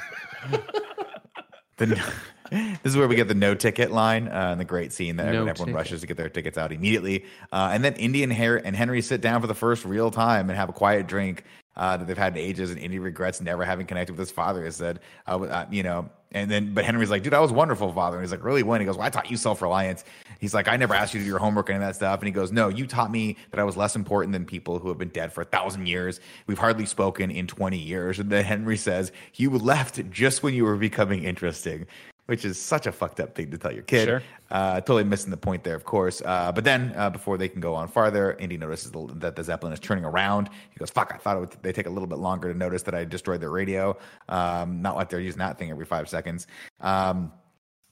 [1.77, 2.01] the.
[2.49, 5.25] This is where we get the no ticket line uh, and the great scene that
[5.33, 5.75] No everyone ticket.
[5.75, 7.25] rushes to get their tickets out immediately.
[7.51, 10.57] Uh, and then Indian Hair and Henry sit down for the first real time and
[10.57, 11.43] have a quiet drink
[11.77, 12.71] uh, that they've had in ages.
[12.71, 14.65] And Indy regrets never having connected with his father.
[14.65, 17.93] He said, uh, uh, you know, and then, but Henry's like, dude, I was wonderful,
[17.93, 18.17] father.
[18.17, 18.61] And he's like, really?
[18.61, 18.81] When?
[18.81, 20.03] He goes, well, I taught you self reliance.
[20.39, 22.19] He's like, I never asked you to do your homework and that stuff.
[22.19, 24.89] And he goes, no, you taught me that I was less important than people who
[24.89, 26.19] have been dead for a thousand years.
[26.45, 28.19] We've hardly spoken in 20 years.
[28.19, 31.87] And then Henry says, you left just when you were becoming interesting.
[32.27, 34.05] Which is such a fucked up thing to tell your kid.
[34.05, 34.21] Sure.
[34.51, 36.21] Uh, totally missing the point there, of course.
[36.25, 39.43] Uh, but then, uh, before they can go on farther, Indy notices the, that the
[39.43, 40.49] Zeppelin is turning around.
[40.69, 41.13] He goes, "Fuck!
[41.15, 43.39] I thought it would they take a little bit longer to notice that I destroyed
[43.39, 43.97] their radio.
[44.27, 46.47] Um, not like they're using that thing every five seconds."
[46.81, 47.31] Um,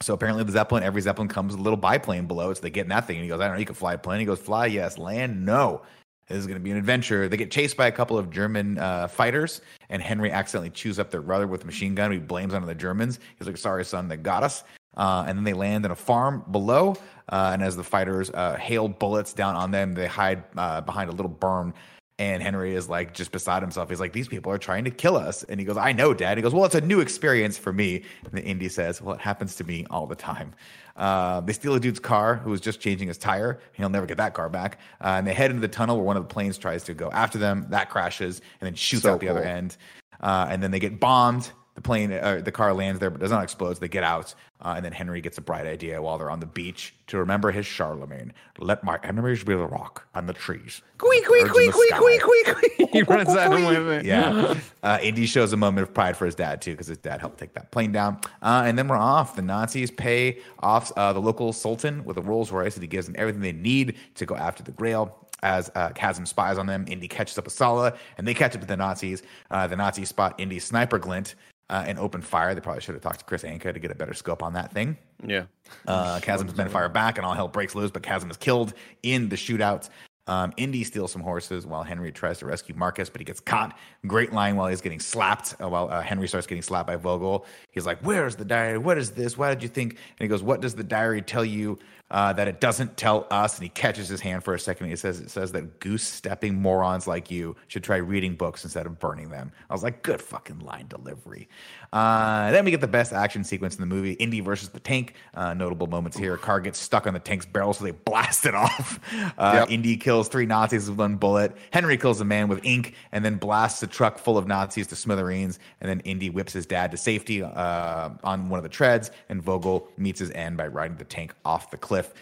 [0.01, 2.55] so apparently, the Zeppelin, every Zeppelin comes with a little biplane below it.
[2.55, 3.93] So they get in that thing, and he goes, "I don't know, you can fly
[3.93, 4.97] a plane." He goes, "Fly, yes.
[4.97, 5.81] Land, no."
[6.27, 7.27] This is going to be an adventure.
[7.27, 11.11] They get chased by a couple of German uh, fighters, and Henry accidentally chews up
[11.11, 12.11] their brother with a machine gun.
[12.11, 13.19] He blames on the Germans.
[13.37, 14.63] He's like, "Sorry, son, they got us."
[14.97, 16.95] Uh, and then they land in a farm below.
[17.29, 21.09] Uh, and as the fighters uh, hail bullets down on them, they hide uh, behind
[21.09, 21.73] a little berm.
[22.17, 23.89] And Henry is like just beside himself.
[23.89, 25.43] He's like, These people are trying to kill us.
[25.43, 26.37] And he goes, I know, Dad.
[26.37, 28.03] He goes, Well, it's a new experience for me.
[28.23, 30.53] And the Indy says, Well, it happens to me all the time.
[30.95, 33.59] Uh, they steal a dude's car who was just changing his tire.
[33.73, 34.79] He'll never get that car back.
[35.01, 37.09] Uh, and they head into the tunnel where one of the planes tries to go
[37.11, 37.67] after them.
[37.69, 39.77] That crashes and then shoots So out the other end.
[40.21, 41.51] Uh, and then they get bombed.
[41.75, 43.73] The plane, uh, the car lands there, but does not explode.
[43.73, 46.39] So they get out, uh, and then Henry gets a bright idea while they're on
[46.39, 48.33] the beach to remember his Charlemagne.
[48.57, 50.81] Let my enemies be the rock and the trees.
[50.97, 51.99] Quee, quee, Birds in quee, the quee, sky.
[51.99, 52.87] quee, quee, quee.
[52.93, 54.05] He runs out of with it.
[54.05, 54.55] Yeah.
[54.83, 57.39] Uh, Indy shows a moment of pride for his dad, too, because his dad helped
[57.39, 58.19] take that plane down.
[58.43, 59.35] Uh, and then we're off.
[59.35, 63.07] The Nazis pay off uh, the local sultan with a Rolls Royce, and he gives
[63.07, 65.17] them everything they need to go after the Grail.
[65.41, 68.61] As uh, Kazim spies on them, Indy catches up with Sallah, and they catch up
[68.61, 69.23] with the Nazis.
[69.49, 71.33] Uh, the Nazis spot Indy's sniper glint
[71.69, 72.53] uh, and open fire.
[72.53, 74.71] They probably should have talked to Chris Anka to get a better scope on that
[74.71, 74.97] thing.
[75.25, 75.45] Yeah.
[75.87, 77.91] Uh, Kazim's been fire back, and all hell breaks loose.
[77.91, 78.73] But Chasm is killed
[79.03, 79.89] in the shootout.
[80.27, 83.77] Um, Indy steals some horses while Henry tries to rescue Marcus, but he gets caught.
[84.07, 85.55] Great line while he's getting slapped.
[85.61, 88.79] Uh, while uh, Henry starts getting slapped by Vogel, he's like, "Where's the diary?
[88.79, 89.37] What is this?
[89.37, 91.77] Why did you think?" And he goes, "What does the diary tell you
[92.11, 94.85] uh, that it doesn't tell us?" And he catches his hand for a second.
[94.85, 98.63] And he says, "It says that goose stepping morons like you should try reading books
[98.63, 101.47] instead of burning them." I was like, "Good fucking line delivery."
[101.93, 105.13] Uh, then we get the best action sequence in the movie: Indy versus the tank.
[105.33, 108.55] Uh, notable moments here: car gets stuck on the tank's barrel, so they blast it
[108.65, 108.99] off.
[109.37, 109.71] Uh, Yep.
[109.71, 111.55] Indy kills three Nazis with one bullet.
[111.71, 114.95] Henry kills a man with ink, and then blasts a truck full of Nazis to
[114.95, 115.59] smithereens.
[115.79, 119.41] And then Indy whips his dad to safety uh, on one of the treads, and
[119.41, 121.94] Vogel meets his end by riding the tank off the cliff.
[121.95, 122.13] With,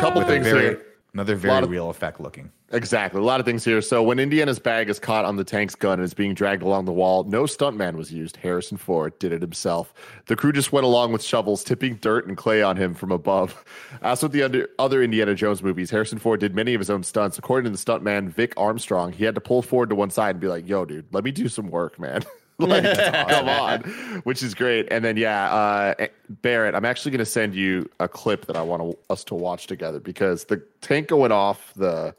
[0.00, 0.86] Couple with things a very, here.
[1.14, 2.50] Another very of- real effect looking.
[2.72, 3.20] Exactly.
[3.20, 3.82] A lot of things here.
[3.82, 6.84] So when Indiana's bag is caught on the tank's gun and is being dragged along
[6.84, 8.36] the wall, no stuntman was used.
[8.36, 9.92] Harrison Ford did it himself.
[10.26, 13.64] The crew just went along with shovels, tipping dirt and clay on him from above.
[14.02, 17.02] As with the under, other Indiana Jones movies, Harrison Ford did many of his own
[17.02, 17.38] stunts.
[17.38, 20.40] According to the stuntman Vic Armstrong, he had to pull Ford to one side and
[20.40, 22.22] be like, "Yo, dude, let me do some work, man."
[22.68, 22.84] like,
[23.28, 23.80] come on,
[24.24, 24.88] which is great.
[24.90, 28.62] And then, yeah, uh, Barrett, I'm actually going to send you a clip that I
[28.62, 32.14] want us to watch together because the tank going off the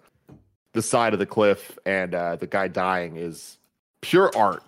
[0.74, 3.58] the side of the cliff and uh, the guy dying is
[4.02, 4.64] pure art,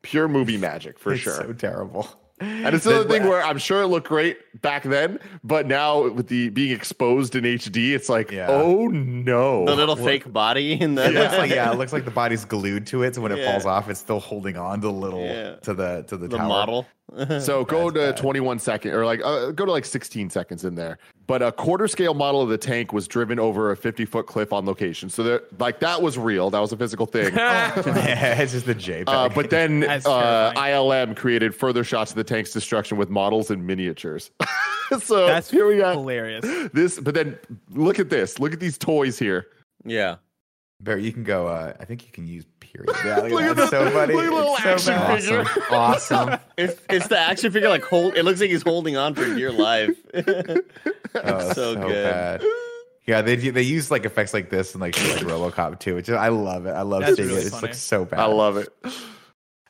[0.00, 1.34] pure movie magic for It's sure.
[1.34, 2.08] so terrible.
[2.42, 6.28] And it's another thing where I'm sure it looked great back then, but now with
[6.28, 8.46] the being exposed in HD, it's like, Yeah.
[8.50, 9.64] oh no.
[9.66, 12.44] The little fake body in the It looks like yeah, it looks like the body's
[12.44, 15.24] glued to it, so when it falls off, it's still holding on to the little
[15.24, 15.56] Yeah.
[15.56, 16.48] to the to the, the tower.
[16.48, 16.86] model.
[17.40, 20.98] So go to 21 second or like uh, go to like 16 seconds in there.
[21.26, 24.52] But a quarter scale model of the tank was driven over a 50 foot cliff
[24.52, 25.08] on location.
[25.08, 26.50] So that like that was real.
[26.50, 27.32] That was a physical thing.
[27.36, 29.04] it's just the JPEG.
[29.06, 30.52] Uh, but then uh.
[30.54, 34.30] ILM created further shots of the tank's destruction with models and miniatures.
[35.00, 36.44] so That's here we got hilarious.
[36.72, 36.98] this.
[36.98, 37.38] But then
[37.70, 38.38] look at this.
[38.38, 39.46] Look at these toys here.
[39.84, 40.16] Yeah.
[40.80, 41.46] Barry, you can go.
[41.46, 42.96] Uh, I think you can use period.
[43.04, 43.70] Yeah, look, Look at at that.
[43.70, 44.14] so funny.
[44.14, 45.20] look at little It's so action bad.
[45.22, 45.40] figure.
[45.70, 46.18] Awesome.
[46.28, 46.40] awesome.
[46.58, 48.16] It's it's the action figure like hold.
[48.16, 49.90] It looks like he's holding on for dear life.
[51.14, 52.04] Oh, So good.
[52.04, 52.42] bad.
[53.06, 56.28] Yeah, they they use like effects like this and like like RoboCop too, which I
[56.28, 56.70] love it.
[56.70, 57.46] I love That's seeing really it.
[57.48, 58.20] It's like so bad.
[58.20, 58.68] I love it.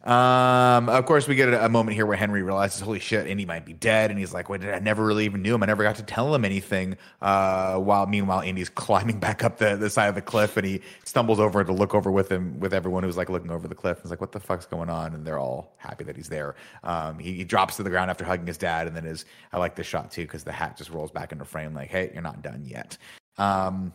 [0.05, 3.47] Um, of course, we get a, a moment here where Henry realizes, holy shit, Indy
[3.47, 4.11] might be dead.
[4.11, 5.63] And he's like, wait, I never really even knew him.
[5.63, 6.97] I never got to tell him anything.
[7.21, 10.81] Uh, while meanwhile, Indy's climbing back up the, the side of the cliff and he
[11.05, 14.01] stumbles over to look over with him, with everyone who's like looking over the cliff.
[14.03, 15.15] He's like, what the fuck's going on?
[15.15, 16.57] And they're all happy that he's there.
[16.83, 18.89] Um, he, he drops to the ground after hugging his dad.
[18.89, 21.45] And then is, I like this shot too, because the hat just rolls back into
[21.45, 22.99] frame like, hey, you're not done yet.
[23.39, 23.93] Um,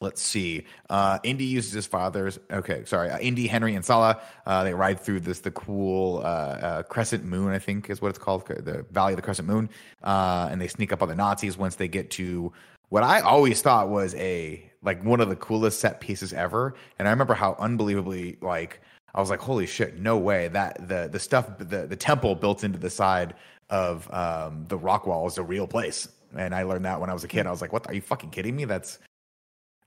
[0.00, 0.64] Let's see.
[0.88, 2.38] Uh, Indy uses his father's.
[2.52, 3.10] Okay, sorry.
[3.10, 4.20] Uh, Indy, Henry, and Sallah.
[4.46, 8.10] Uh, they ride through this the cool uh, uh, Crescent Moon, I think is what
[8.10, 9.68] it's called, the Valley of the Crescent Moon.
[10.04, 12.52] Uh, and they sneak up on the Nazis once they get to
[12.90, 16.74] what I always thought was a like one of the coolest set pieces ever.
[16.98, 18.80] And I remember how unbelievably like
[19.14, 22.62] I was like, holy shit, no way that the the stuff the the temple built
[22.62, 23.34] into the side
[23.68, 26.08] of um, the rock wall is a real place.
[26.36, 27.46] And I learned that when I was a kid.
[27.46, 27.86] I was like, what?
[27.88, 28.64] Are you fucking kidding me?
[28.64, 28.98] That's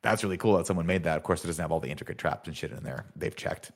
[0.01, 1.17] that's really cool that someone made that.
[1.17, 3.05] Of course, it doesn't have all the intricate traps and shit in there.
[3.15, 3.71] They've checked.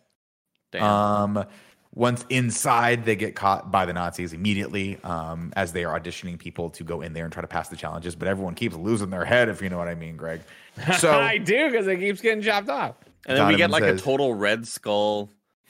[0.71, 0.83] Damn.
[0.83, 1.45] Um,
[1.93, 6.69] once inside, they get caught by the Nazis immediately um, as they are auditioning people
[6.71, 8.15] to go in there and try to pass the challenges.
[8.15, 10.41] But everyone keeps losing their head, if you know what I mean, Greg.
[10.97, 12.95] So I do because it keeps getting chopped off.
[13.25, 15.29] and then we get like says- a total Red Skull,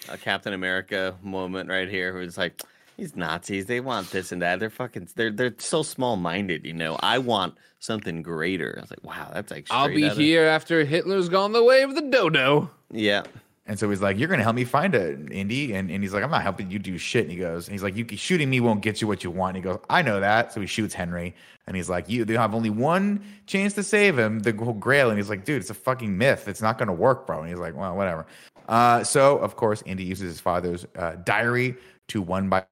[0.10, 2.60] uh, Captain America moment right here, where it's like
[2.98, 4.60] these Nazis, they want this and that.
[4.60, 6.98] They're fucking, they're they're so small minded, you know.
[7.02, 8.76] I want something greater.
[8.78, 9.68] I was like, wow, that's like.
[9.70, 12.70] I'll be out of- here after Hitler's gone the way of the dodo.
[12.92, 13.24] Yeah.
[13.68, 16.24] And so he's like, "You're gonna help me find it, Indy." And, and he's like,
[16.24, 18.60] "I'm not helping you do shit." And he goes, and "He's like, you shooting me
[18.60, 20.94] won't get you what you want." And he goes, "I know that." So he shoots
[20.94, 21.34] Henry,
[21.66, 25.10] and he's like, "You, they have only one chance to save him, the whole Grail."
[25.10, 26.48] And he's like, "Dude, it's a fucking myth.
[26.48, 28.28] It's not gonna work, bro." And he's like, "Well, whatever."
[28.70, 31.76] Uh, so of course, Indy uses his father's uh, diary
[32.10, 32.66] to one by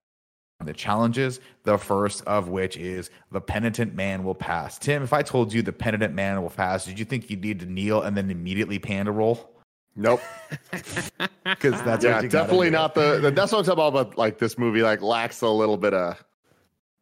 [0.61, 1.39] the challenges.
[1.63, 4.77] The first of which is the penitent man will pass.
[4.77, 7.59] Tim, if I told you the penitent man will pass, did you think you'd need
[7.59, 9.49] to kneel and then immediately panda roll?
[9.95, 10.21] Nope.
[11.43, 13.31] because that's yeah, what you definitely not the, the.
[13.31, 13.93] That's what I'm talking about.
[13.93, 16.23] But like this movie, like lacks a little bit of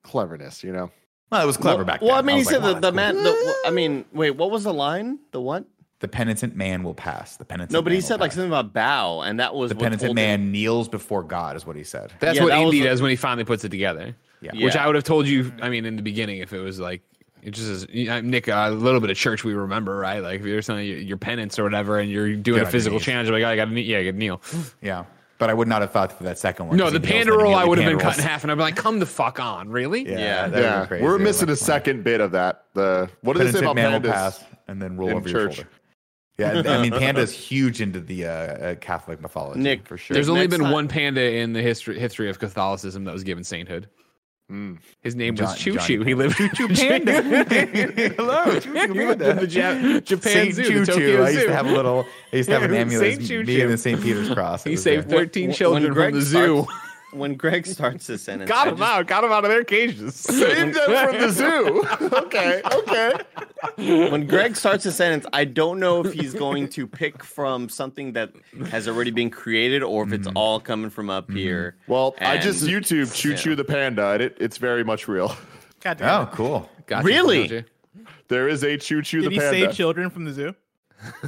[0.03, 0.63] cleverness.
[0.63, 0.91] You know.
[1.31, 2.09] Well, it was clever well, back then.
[2.09, 2.17] Well.
[2.17, 3.23] I mean, he was said like, the, the that's man.
[3.23, 5.19] The, I mean, wait, what was the line?
[5.31, 5.63] The what?
[6.01, 7.37] The penitent man will pass.
[7.37, 7.71] The penitent.
[7.71, 10.13] No, but he man will said like something about bow, and that was the penitent
[10.15, 12.11] man him- kneels before God, is what he said.
[12.19, 14.15] That's Yeah, what that was Indy does when he finally puts it together.
[14.41, 14.65] Yeah.
[14.65, 15.53] Which I would have told you.
[15.61, 17.01] I mean, in the beginning, if it was like
[17.43, 20.19] it just is you know, Nick, a little bit of church we remember, right?
[20.19, 22.65] Like if you're something your penance or whatever, and you're doing Get a on your
[22.71, 23.05] physical knees.
[23.05, 24.41] challenge, like oh, I got to yeah, I got to kneel.
[24.81, 25.05] Yeah,
[25.37, 26.77] but I would not have thought for that second one.
[26.77, 28.55] No, the he panda roll I would have been panda cut in half, and I'd
[28.55, 30.03] be like, come the fuck on, really?
[30.09, 30.47] Yeah, Yeah.
[30.47, 31.03] that Yeah, crazy.
[31.03, 32.65] we're missing like, a second bit of that.
[32.73, 34.13] The what does it say about man will pandas?
[34.13, 35.69] pass and then roll in over your shoulder.
[36.39, 39.59] Yeah, I mean, panda's huge into the uh, uh, Catholic mythology.
[39.59, 40.13] Nick, for sure.
[40.15, 43.23] There's only Next been time- one panda in the history history of Catholicism that was
[43.23, 43.89] given sainthood.
[44.51, 44.79] Mm.
[45.01, 46.03] His name John- was Choo Johnny Choo.
[46.03, 47.21] He lived Choo Choo Panda.
[48.17, 49.33] Hello, Choo Choo Panda.
[49.35, 51.21] the Ja- Japan Saint Zoo, Choo Choo.
[51.23, 52.05] I used to have a little.
[52.33, 53.21] I used to have an amulet.
[53.25, 53.61] Choo Me Choo.
[53.63, 54.01] and the St.
[54.01, 54.65] Peter's Cross.
[54.65, 55.19] It He saved there.
[55.19, 56.65] 13 When- children when from Greg the zoo.
[57.11, 59.07] Starts- When Greg starts the sentence, Got I him just- out.
[59.07, 60.15] Got him out of their cages.
[60.19, 61.83] Saved them from the zoo.
[62.13, 63.13] okay, okay.
[64.09, 68.13] when Greg starts a sentence, I don't know if he's going to pick from something
[68.13, 68.31] that
[68.69, 70.37] has already been created or if it's Mm-hmm.
[70.37, 71.75] all coming from up here.
[71.87, 73.55] Well, I just YouTube Choo yeah.
[73.55, 75.35] The panda, and it, it's very much real.
[75.81, 76.31] God damn Oh, it.
[76.31, 76.69] cool.
[76.85, 77.47] Gotcha, Really?
[77.47, 77.65] gotcha.
[78.27, 79.29] There is a Choo Choo the Panda.
[79.29, 79.67] Did he panda.
[79.67, 80.55] save children from the zoo?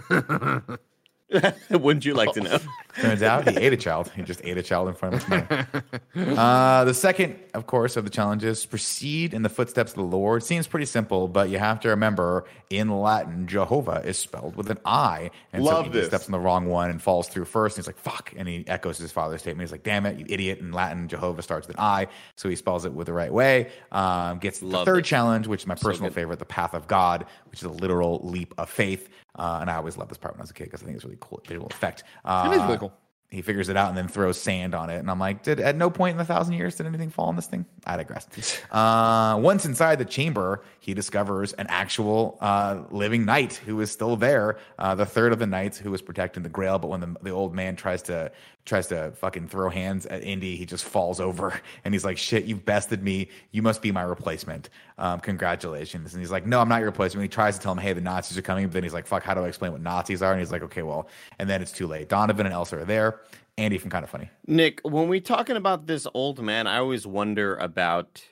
[1.72, 2.60] Wouldn't you like to know?
[3.02, 4.12] Turns out he ate a child.
[4.16, 5.84] He just ate a child in front of his.
[6.38, 10.44] Uh, the second, of course, of the challenges proceed in the footsteps of the Lord.
[10.44, 14.78] Seems pretty simple, but you have to remember in Latin, Jehovah is spelled with an
[14.86, 15.32] I.
[15.52, 16.08] And Love so he this.
[16.08, 17.78] steps on the wrong one and falls through first.
[17.78, 18.34] And he's like, fuck.
[18.38, 19.68] And he echoes his father's statement.
[19.68, 20.60] He's like, damn it, you idiot.
[20.60, 22.08] In Latin, Jehovah starts with an I.
[22.36, 23.72] So he spells it with the right way.
[23.92, 25.06] Um, gets the Love third it.
[25.06, 26.16] challenge, which is my personal good.
[26.16, 29.10] favorite, the path of God, which is a literal leap of faith.
[29.36, 30.96] Uh, and I always loved this part when I was a kid because I think
[30.96, 32.04] it's really cool visual effect.
[32.24, 32.94] Uh, It is really cool.
[33.30, 34.98] He figures it out and then throws sand on it.
[34.98, 37.36] And I'm like, did at no point in the thousand years did anything fall on
[37.36, 37.66] this thing?
[37.86, 38.28] I digress.
[38.72, 44.18] Uh, once inside the chamber, he discovers an actual uh, living knight who is still
[44.18, 46.78] there, uh, the third of the knights who was protecting the grail.
[46.78, 48.34] But when the, the old man tries to
[48.66, 52.44] tries to fucking throw hands at Indy, he just falls over and he's like, shit,
[52.44, 53.30] you've bested me.
[53.52, 54.70] You must be my replacement.
[54.98, 56.14] Um, congratulations.
[56.14, 57.24] And he's like, no, I'm not your replacement.
[57.24, 58.66] He tries to tell him, hey, the Nazis are coming.
[58.66, 60.32] But then he's like, fuck, how do I explain what Nazis are?
[60.32, 61.08] And he's like, okay, well,
[61.40, 62.10] and then it's too late.
[62.10, 63.22] Donovan and Elsa are there.
[63.58, 64.30] Andy from Kind of Funny.
[64.48, 68.24] Nick, when we talking about this old man, I always wonder about,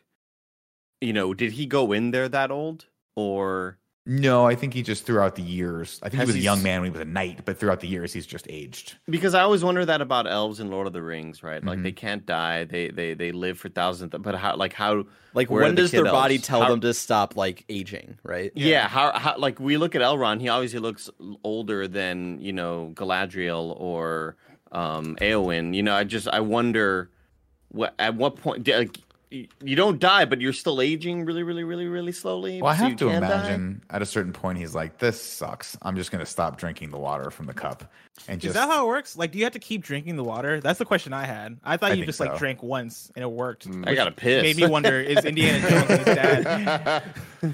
[1.01, 3.77] you know, did he go in there that old or?
[4.03, 5.99] No, I think he just throughout the years.
[6.01, 7.87] I think he was a young man when he was a knight, but throughout the
[7.87, 8.95] years he's just aged.
[9.07, 11.63] Because I always wonder that about elves in Lord of the Rings, right?
[11.63, 11.83] Like Mhm.
[11.83, 14.11] they can't die, they they they live for thousands.
[14.19, 15.05] But how like how
[15.35, 18.51] Like when the does their kid body tell How- them to stop like aging, right?
[18.55, 21.07] Yeah, how, how like we look at Elrond, he obviously looks
[21.43, 24.35] older than you know Galadriel or
[24.71, 25.75] um Eowyn.
[25.75, 27.11] You know, I just I wonder
[27.69, 31.63] what at what point like, y- you don't die, but you're still aging really, really,
[31.63, 32.61] really, really slowly.
[32.61, 33.27] Well, I have to can die?
[33.27, 35.77] imagine at a certain point he's like, "This sucks.
[35.81, 37.89] I'm just going to stop drinking the water from the cup."
[38.27, 39.17] And just Is that how it works?
[39.17, 40.59] Like, do you have to keep drinking the water?
[40.59, 41.57] That's the question I had.
[41.63, 42.25] I thought I you just so.
[42.25, 43.67] like drank once and it worked.
[43.69, 44.43] Mm, I gotta piss.
[44.43, 47.03] Made me wonder: Is Indiana Jones and his dad?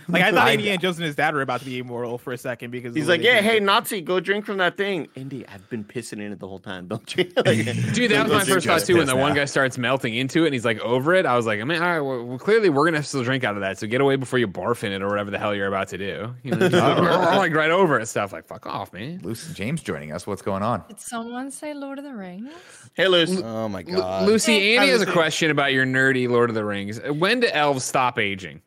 [0.10, 2.34] Like, I thought I- Indiana Jones and his dad were about to be immortal for
[2.34, 3.64] a second because He's like, yeah, hey it.
[3.64, 5.08] Nazi, go drink from that thing.
[5.16, 6.88] Indy, I've been pissing in it the whole time.
[6.88, 7.24] Don't you?
[7.38, 8.96] Like, Dude, that was my first thought too.
[8.96, 11.38] When piss the one guy starts melting into it and he's like over it, I
[11.38, 13.62] was like, I mean, all right, well, well, clearly we're gonna still drink out of
[13.62, 13.78] that.
[13.78, 15.98] So get away before you barf in it or whatever the hell you're about to
[15.98, 16.36] do.
[16.44, 19.22] You know, just like right over it, stuff like fuck off, man.
[19.24, 20.28] Lucy James joining us?
[20.28, 20.57] What's going on?
[20.64, 22.52] On did someone say Lord of the Rings?
[22.94, 23.42] hey, Luce.
[23.42, 24.28] Oh my Lu- god.
[24.28, 27.00] Lucy, Hey, Andy has a question about your nerdy Lord of the Rings.
[27.02, 28.62] When do elves stop aging?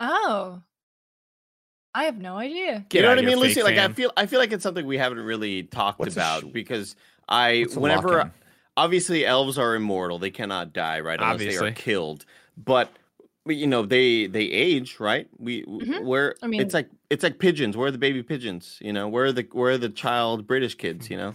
[0.00, 0.62] Oh.
[1.94, 2.84] I have no idea.
[2.88, 3.54] Get you know what I mean, Lucy?
[3.54, 6.42] fake Like I feel, I feel like it's something we haven't really talked What's about
[6.42, 6.94] sh- because
[7.28, 8.32] I, whenever, lock-in?
[8.76, 11.18] obviously, elves are immortal; they cannot die, right?
[11.20, 12.24] Unless they are killed.
[12.56, 12.92] But
[13.48, 15.26] but, you know, they they age, right?
[15.38, 16.04] We Mhm.
[16.04, 17.76] where I mean- it's like it's like pigeons.
[17.76, 18.78] Where are the baby pigeons?
[18.80, 21.10] You know, where are the where are the child British kids?
[21.10, 21.32] You know,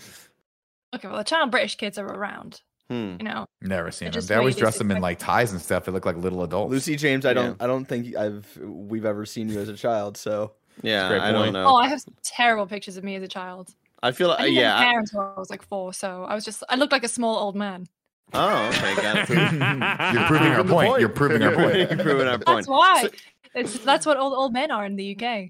[0.95, 2.61] Okay, well, the child British kids are around.
[2.89, 3.15] hmm.
[3.19, 4.23] You know, Never seen them.
[4.25, 5.85] They always dress them in like- like ties and stuff.
[5.85, 6.71] They look like little adults.
[6.71, 7.63] Lucy James, I don't Yeah.
[7.63, 11.51] I don't think I've we've ever seen you as a child, so yeah, I don't
[11.53, 11.65] know.
[11.65, 13.73] oh, I have some terrible pictures of me as a child.
[14.03, 14.77] I feel like I didn't yeah.
[14.77, 17.03] have I- parents when I was like four, so I was just I looked like
[17.05, 17.87] a small old man.
[18.33, 19.29] Oh, okay, got it.
[20.13, 20.87] You're proving our point.
[20.89, 20.99] point.
[21.01, 21.77] You're proving our point.
[21.77, 22.45] You're Proving our point.
[22.45, 23.09] That's why.
[23.55, 25.49] It's, that's what old old men are in the UK.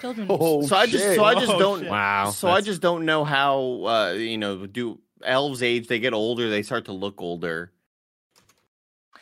[0.00, 0.26] Children.
[0.30, 1.16] Oh, so I just shit.
[1.16, 1.90] so I just Oh, don't shit.
[1.90, 2.30] Wow.
[2.30, 6.48] so I just don't know how uh you know do elves age they get older
[6.48, 7.72] they start to look older.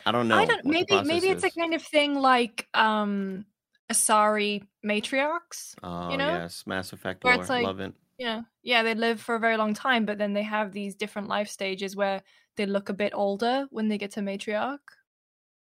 [0.06, 0.36] I don't know.
[0.36, 0.64] I don't.
[0.64, 3.44] Maybe maybe it's a kind of thing like um
[3.90, 5.74] Asari matriarchs.
[5.82, 6.28] Oh you know?
[6.28, 7.42] yes, Mass Effect Where lore.
[7.42, 7.92] it's like- Love it.
[8.18, 11.28] Yeah, yeah, they live for a very long time, but then they have these different
[11.28, 12.20] life stages where
[12.56, 14.78] they look a bit older when they get to matriarch.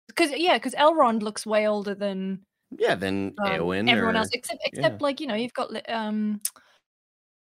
[0.07, 2.41] Because yeah, because Elrond looks way older than
[2.77, 6.41] Yeah, than um, Eowyn everyone or, else, except except like you know you've got um,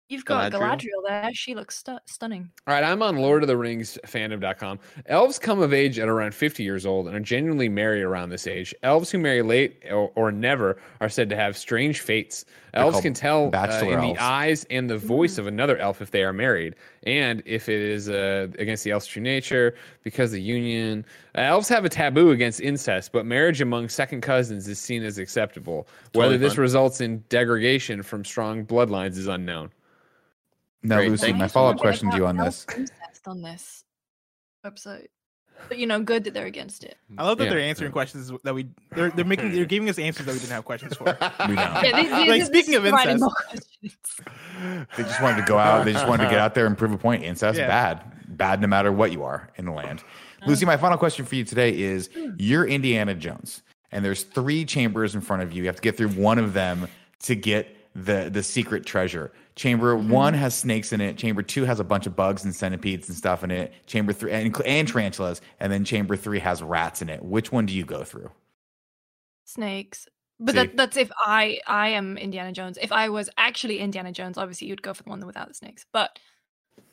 [0.08, 0.78] you've got Galadriel.
[0.78, 1.30] Galadriel, there.
[1.34, 2.50] She looks stu- stunning.
[2.66, 4.78] All right, I'm on Lord of the Rings fandom.com.
[5.06, 8.46] Elves come of age at around 50 years old and are genuinely married around this
[8.46, 8.74] age.
[8.82, 12.44] Elves who marry late or, or never are said to have strange fates.
[12.74, 14.18] Elves can tell uh, in elves.
[14.18, 16.74] the eyes and the voice of another elf if they are married,
[17.04, 21.04] and if it is uh, against the elf's true nature because the union.
[21.34, 25.18] Uh, elves have a taboo against incest, but marriage among second cousins is seen as
[25.18, 25.88] acceptable.
[26.12, 29.70] Whether Totally this results in degradation from strong bloodlines is unknown.
[30.82, 32.66] No, Great, Lucy, thank my follow up question to you on this.
[33.26, 33.84] on this
[34.64, 35.08] website,
[35.68, 36.96] but you know, good that they're against it.
[37.18, 37.50] I love that Yeah.
[37.50, 40.52] they're answering questions that we they're they're making they're giving us answers that we didn't
[40.52, 41.04] have questions for.
[41.48, 41.80] We know.
[41.82, 43.22] Yeah, they, they, Like, speaking of incest.
[43.24, 43.96] questions.
[44.96, 45.84] They just wanted to go out.
[45.84, 47.22] They just wanted to get out there and prove a point.
[47.24, 47.66] Incest Yeah.
[47.66, 50.02] bad, bad no matter what you are in the land.
[50.46, 52.30] Lucy, um, my final question for you today is: hmm.
[52.38, 55.62] You're Indiana Jones, and there's three chambers in front of you.
[55.62, 56.88] You have to get through one of them
[57.24, 59.32] to get the the secret treasure.
[59.56, 61.16] Chamber one has snakes in it.
[61.16, 63.72] Chamber two has a bunch of bugs and centipedes and stuff in it.
[63.86, 67.22] Chamber three and, and tarantulas, and then chamber three has rats in it.
[67.22, 68.30] Which one do you go through?
[69.44, 70.06] Snakes.
[70.40, 72.78] But that, that's if I I am Indiana Jones.
[72.80, 75.84] If I was actually Indiana Jones, obviously you'd go for the one without the snakes.
[75.92, 76.16] But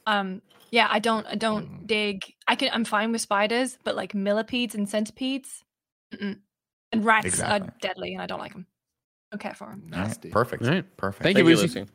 [0.07, 0.41] um
[0.71, 1.87] yeah, I don't I don't Mm.
[1.87, 2.33] dig.
[2.47, 5.63] I can I'm fine with spiders, but like millipedes and centipedes,
[6.13, 6.39] mm-mm.
[6.91, 7.67] and rats Exactly.
[7.67, 8.65] are deadly, and I don't like them.
[9.31, 9.83] Don't care for them.
[9.93, 10.29] All right, Nasty.
[10.29, 10.63] perfect.
[10.63, 10.97] All right.
[10.97, 11.23] Perfect.
[11.23, 11.79] Thank Thank you, you, Lucy.
[11.79, 11.91] Lucy.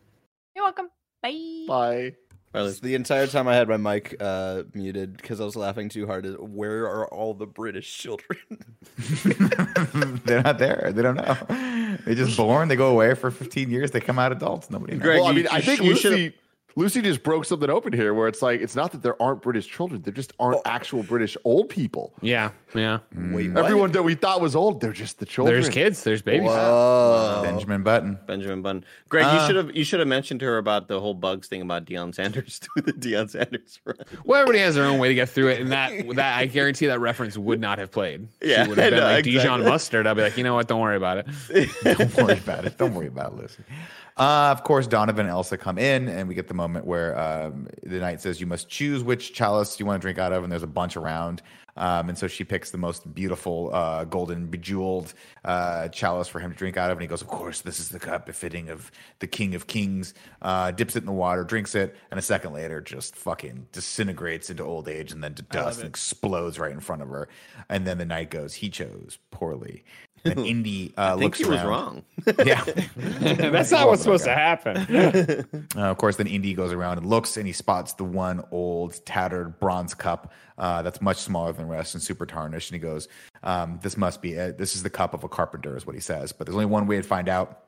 [0.57, 0.89] You're welcome.
[1.23, 1.65] Bye.
[1.69, 2.15] Bye.
[2.53, 6.07] Bye, The entire time I had my mic uh, muted because I was laughing too
[6.07, 6.27] hard.
[6.27, 8.39] At where are all the British children?
[10.25, 10.91] They're not there.
[10.93, 11.97] They don't know.
[12.05, 12.67] They're just born.
[12.69, 13.93] They go away for 15 years.
[13.93, 14.69] They come out adults.
[14.71, 15.03] Nobody knows.
[15.03, 16.35] Greg, well, I you- mean, I think you should've- Lucy,
[16.77, 19.67] Lucy just broke something open here where it's like, it's not that there aren't British
[19.67, 20.03] children.
[20.03, 22.13] There just aren't actual British old people.
[22.23, 22.99] Yeah, yeah.
[23.15, 23.65] Wait, what?
[23.65, 25.55] Everyone that we thought was old, they're just the children.
[25.55, 26.49] There's kids, there's babies.
[26.49, 27.41] Whoa.
[27.45, 28.19] Benjamin Button.
[28.27, 28.85] Benjamin Button.
[29.09, 31.49] Greg, Uh, you should have you should have mentioned to her about the whole bugs
[31.49, 33.97] thing about Deion Sanders doing the Deion Sanders run.
[34.25, 36.87] Well, everybody has their own way to get through it, and that that I guarantee
[36.87, 38.29] that reference would not have played.
[38.41, 40.07] Yeah, she would have been I know, like Dijon mustard.
[40.07, 40.69] I'd be like, you know what?
[40.69, 41.27] Don't worry about it.
[41.99, 42.79] Don't worry about it.
[42.79, 43.63] Don't worry about it, Lucy.
[44.21, 47.69] Uh, of course, Donovan and Elsa come in, and we get the moment where um,
[47.83, 50.53] the knight says, You must choose which chalice you want to drink out of, and
[50.53, 51.41] there's a bunch around.
[51.79, 55.15] Um, and so she picks the most beautiful, uh, golden, bejeweled
[55.47, 56.99] uh, chalice for him to drink out of.
[56.99, 58.91] And he goes, Of course, this is the cup befitting of
[59.21, 60.13] the king of kings.
[60.43, 64.51] Uh, dips it in the water, drinks it, and a second later just fucking disintegrates
[64.51, 67.27] into old age and then to dust and explodes right in front of her.
[67.71, 69.83] And then the knight goes, He chose poorly.
[70.25, 71.67] And Indy uh, I think looks he was around.
[71.69, 72.05] wrong.
[72.45, 72.63] Yeah.
[72.97, 74.77] That's not what's supposed to happen.
[75.77, 79.05] Uh, of course, then Indy goes around and looks, and he spots the one old,
[79.07, 82.71] tattered bronze cup uh, that's much smaller than the rest and super tarnished.
[82.71, 83.09] And he goes,
[83.43, 84.59] um, "This must be it.
[84.59, 86.33] This is the cup of a carpenter," is what he says.
[86.33, 87.59] But there's only one way to find out.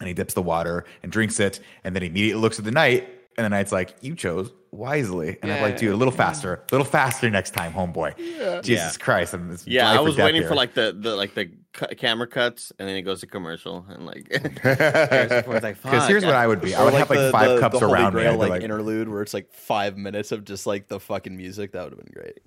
[0.00, 2.72] And he dips the water and drinks it, and then he immediately looks at the
[2.72, 6.54] knight, and the knight's like, "You chose wisely." And I'm like, "Dude, a little faster,
[6.54, 9.34] a little faster next time, homeboy." Jesus Christ!
[9.34, 10.48] I'm, Yeah, I was waiting here.
[10.48, 13.84] for like the, the like the cu- camera cuts and then it goes to commercial
[13.88, 14.30] and like
[14.62, 17.30] Harrison Ford's like, Because here's what I would be: I Or would have like the-
[17.32, 18.20] five the- cups the around me.
[18.22, 21.36] Grail, I'd like, like, interlude where it's like five minutes of just like the fucking
[21.36, 21.72] music.
[21.72, 22.40] That would have been great.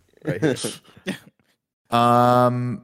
[0.43, 0.81] Right.
[1.91, 2.81] Um,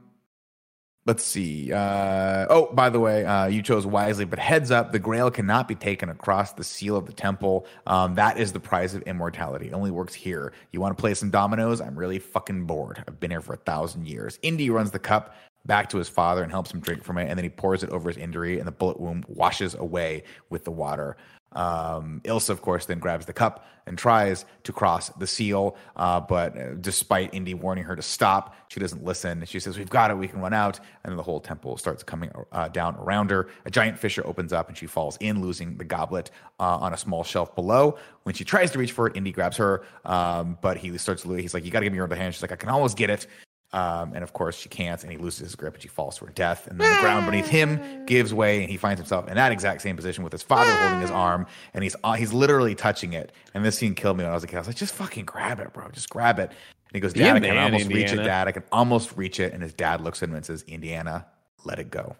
[1.06, 1.72] let's see.
[1.72, 5.66] Uh, oh, by the way, uh, you chose wisely, but heads up, the Grail cannot
[5.66, 7.66] be taken across the seal of the temple.
[7.86, 9.66] Um, that is the prize of immortality.
[9.66, 10.52] It only works here.
[10.70, 11.80] You want to play some dominoes?
[11.80, 13.02] I'm really fucking bored.
[13.06, 14.38] I've been here for a thousand years.
[14.42, 15.34] Indy runs the cup
[15.66, 17.90] back to his father and helps him drink from it, and then he pours it
[17.90, 21.16] over his injury, and the bullet wound washes away with the water.
[21.54, 26.20] Um, Ilsa, of course, then grabs the cup and tries to cross the seal, uh,
[26.20, 29.44] but uh, despite Indy warning her to stop, she doesn't listen.
[29.44, 30.16] She says, "We've got it.
[30.16, 33.48] We can run out." And then the whole temple starts coming uh, down around her.
[33.66, 36.30] A giant fissure opens up, and she falls in, losing the goblet
[36.60, 37.98] uh, on a small shelf below.
[38.22, 41.24] When she tries to reach for it, Indy grabs her, um, but he starts.
[41.24, 42.94] He's like, "You got to give me your other hand." She's like, "I can always
[42.94, 43.26] get it."
[43.74, 46.26] Um, and of course, she can't, and he loses his grip, and she falls to
[46.26, 46.66] her death.
[46.66, 49.80] And then the ground beneath him gives way, and he finds himself in that exact
[49.80, 53.32] same position with his father holding his arm, and he's uh, he's literally touching it.
[53.54, 54.56] And this scene killed me when I was a kid.
[54.56, 55.88] I was like, "Just fucking grab it, bro!
[55.90, 58.16] Just grab it!" And he goes, Be "Dad, a I can man, almost reach it.
[58.16, 61.26] Dad, I can almost reach it." And his dad looks at him and says, "Indiana,
[61.64, 62.14] let it go."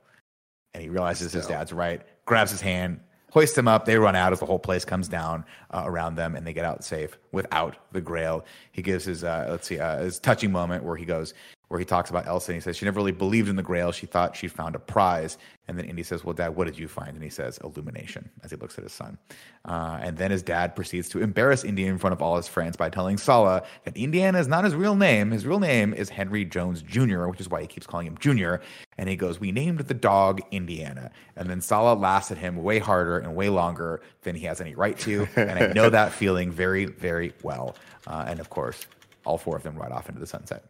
[0.73, 2.01] And he realizes his dad's right.
[2.25, 3.01] Grabs his hand,
[3.33, 3.87] hoists him up.
[3.87, 6.67] They run out as the whole place comes down uh, around them, and they get
[6.67, 8.45] out safe without the Grail.
[8.73, 11.33] He gives his uh, let's see uh, his touching moment where he goes,
[11.73, 13.93] where he talks about Elsa and he says she never really believed in the Grail.
[13.93, 15.39] She thought she found a prize.
[15.67, 18.51] And then Indy says, "Well, Dad, what did you find?" And he says, "Illumination." As
[18.51, 19.17] he looks at his son,
[19.65, 22.77] uh, and then his dad proceeds to embarrass Indy in front of all his friends
[22.77, 25.31] by telling Sallah that Indiana is not his real name.
[25.31, 28.61] His real name is Henry Jones Jr., which is why he keeps calling him Junior.
[28.99, 32.81] And he goes, "We named the dog Indiana." And then Sallah laughs at him way
[32.81, 35.27] harder and way longer than he has any right to.
[35.37, 37.77] And I know that feeling very, very well.
[38.07, 38.87] Uh, and of course,
[39.25, 40.65] all four of them ride off into the sunset.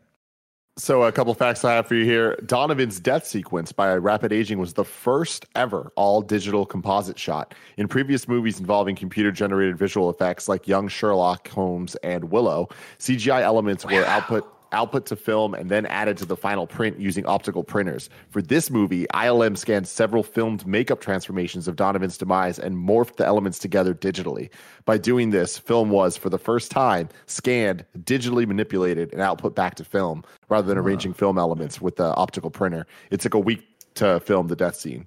[0.79, 2.35] So, a couple facts I have for you here.
[2.47, 7.55] Donovan's death sequence by rapid aging was the first ever all digital composite shot.
[7.77, 13.43] In previous movies involving computer generated visual effects like Young Sherlock Holmes and Willow, CGI
[13.43, 17.63] elements were output output to film and then added to the final print using optical
[17.63, 18.11] printers.
[18.31, 23.27] For this movie, ILM scanned several filmed makeup transformations of Donovan's demise and morphed the
[23.27, 24.51] elements together digitally.
[24.85, 29.75] By doing this, film was, for the first time, scanned, digitally manipulated, and output back
[29.77, 32.87] to film rather than arranging film elements with the optical printer.
[33.11, 33.63] It took a week
[33.95, 35.07] to film the death scene.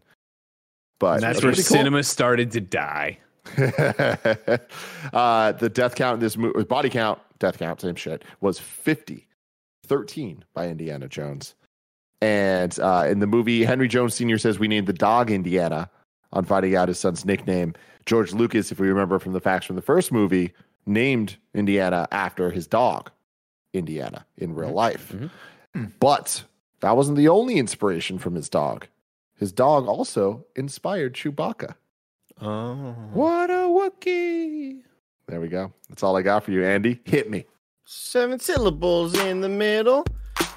[1.00, 1.64] But And that's where cool.
[1.64, 3.20] cinema started to die.
[5.14, 9.28] uh, the death count in this movie, body count, death count, same shit, was 50,
[9.86, 11.56] 13 by Indiana Jones.
[12.22, 14.38] And uh, in the movie, Henry Jones Sr.
[14.38, 15.90] says, We named the dog Indiana
[16.34, 17.74] on finding out his son's nickname.
[18.06, 20.53] George Lucas, if we remember from the facts from the first movie,
[20.86, 23.12] named Indiana after his dog,
[23.74, 25.14] Indiana, in real life.
[25.99, 26.45] But
[26.80, 28.88] that wasn't the only inspiration from his dog.
[29.38, 31.76] His dog also inspired Chewbacca.
[32.41, 32.95] Oh.
[33.12, 34.84] What a Wookiee.
[35.28, 35.74] There we go.
[35.90, 37.02] That's all I got for you, Andy.
[37.03, 37.45] Hit me.
[37.88, 40.06] Seven syllables in the middle.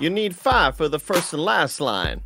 [0.01, 2.23] You need five for the first and last line.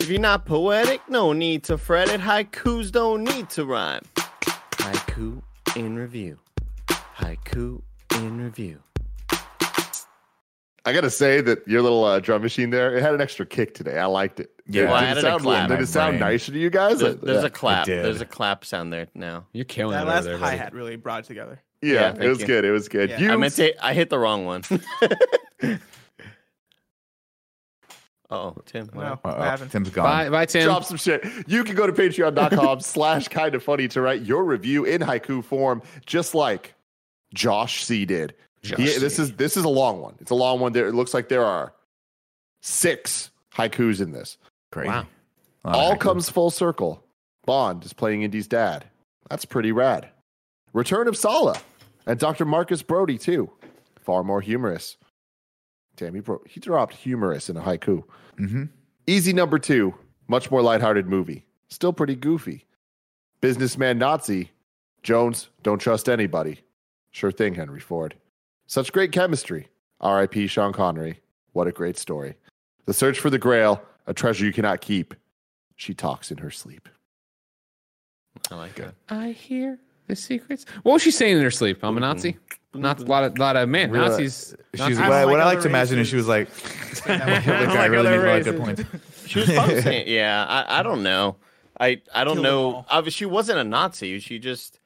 [0.00, 2.20] If you're not poetic, no need to fret it.
[2.20, 4.02] Haikus don't need to rhyme.
[4.16, 5.40] Haiku
[5.76, 6.40] in review.
[6.88, 7.82] Haiku
[8.16, 8.82] in review.
[10.84, 13.74] I gotta say that your little uh, drum machine there, it had an extra kick
[13.74, 13.96] today.
[13.98, 14.50] I liked it.
[14.66, 14.82] Yeah.
[14.82, 15.68] Did, Well, I did added it a sound, clap.
[15.68, 16.32] Did it sound Brain.
[16.32, 16.98] nicer to you guys?
[16.98, 17.46] There's, there's yeah.
[17.46, 17.86] a clap.
[17.86, 19.46] There's a clap sound there now.
[19.52, 21.62] You're killing That it over last there, hi hat really brought it together.
[21.82, 22.46] Yeah, Yeah, it was you.
[22.46, 22.64] good.
[22.64, 23.10] It was good.
[23.10, 23.18] Yeah.
[23.20, 23.84] You, I meant to.
[23.84, 24.62] I hit the wrong one.
[28.30, 28.86] oh, Tim.
[28.92, 29.20] what No, happened?
[29.22, 29.42] what Uh-oh.
[29.42, 29.70] happened?
[29.70, 30.04] Tim's gone.
[30.04, 30.64] Bye, bye, Tim.
[30.64, 31.24] drop some shit.
[31.46, 35.44] You can go to patreon.com slash kind of funny to write your review in haiku
[35.44, 36.74] form, just like
[37.34, 38.34] Josh C did.
[38.62, 40.14] Josh He- this is this is a long one.
[40.20, 40.72] It's a long one.
[40.72, 41.72] There it looks like there are
[42.62, 44.38] six haikus in this.
[44.70, 44.88] Crazy.
[44.88, 45.06] Wow.
[45.64, 47.02] A lot of All comes full circle.
[47.44, 48.84] Bond is playing Indy's dad.
[49.28, 50.08] That's pretty rad.
[50.72, 51.60] Return of Sallah
[52.06, 52.44] and Dr.
[52.44, 53.50] Marcus Brody, too.
[54.00, 54.96] Far more humorous.
[55.96, 58.02] Damn, he, bro- he dropped humorous in a haiku.
[58.38, 58.70] Mhm.
[59.06, 59.94] Easy number two,
[60.28, 61.44] much more lighthearted movie.
[61.68, 62.64] Still pretty goofy.
[63.40, 64.50] Businessman Nazi.
[65.02, 66.60] Jones, don't trust anybody.
[67.10, 68.14] Sure thing, Henry Ford.
[68.66, 69.68] Such great chemistry.
[70.00, 70.46] R.I.P.
[70.46, 71.20] Sean Connery.
[71.52, 72.34] What a great story.
[72.86, 75.14] The search for the grail, a treasure you cannot keep.
[75.76, 76.88] She talks in her sleep.
[78.50, 78.94] I like that.
[79.08, 79.78] I hear
[80.12, 80.64] the secrets.
[80.82, 81.82] What was she saying in her sleep?
[81.82, 82.36] I'm a Nazi.
[82.74, 83.90] Not a lot of, lot of man.
[83.90, 84.08] Really?
[84.08, 84.54] Nazis.
[84.74, 86.48] She's Nazis- I what, don't what I like other to imagine is she was like,
[87.06, 88.86] I "Look, don't I like really other made a lot of good races.
[88.86, 89.28] points.
[89.28, 91.36] She was probably saying, yeah, I, I don't know.
[91.78, 92.64] I, I don't Kill them know.
[92.76, 92.86] all.
[92.90, 94.18] Obviously, she wasn't a Nazi.
[94.20, 94.78] She just,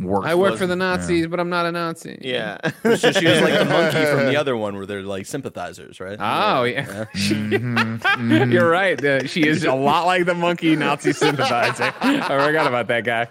[0.00, 2.18] Works I work for the Nazis, but I'm not a Nazi.
[2.20, 2.58] yeah.
[2.82, 6.18] So she was like the monkey from the other one where they're like sympathizers, right?
[6.20, 8.52] Oh yeah, Mhm, mhm.
[8.52, 9.02] you're right.
[9.04, 11.92] Uh, she is a lot like the monkey Nazi sympathizer.
[12.00, 13.28] I forgot about that guy.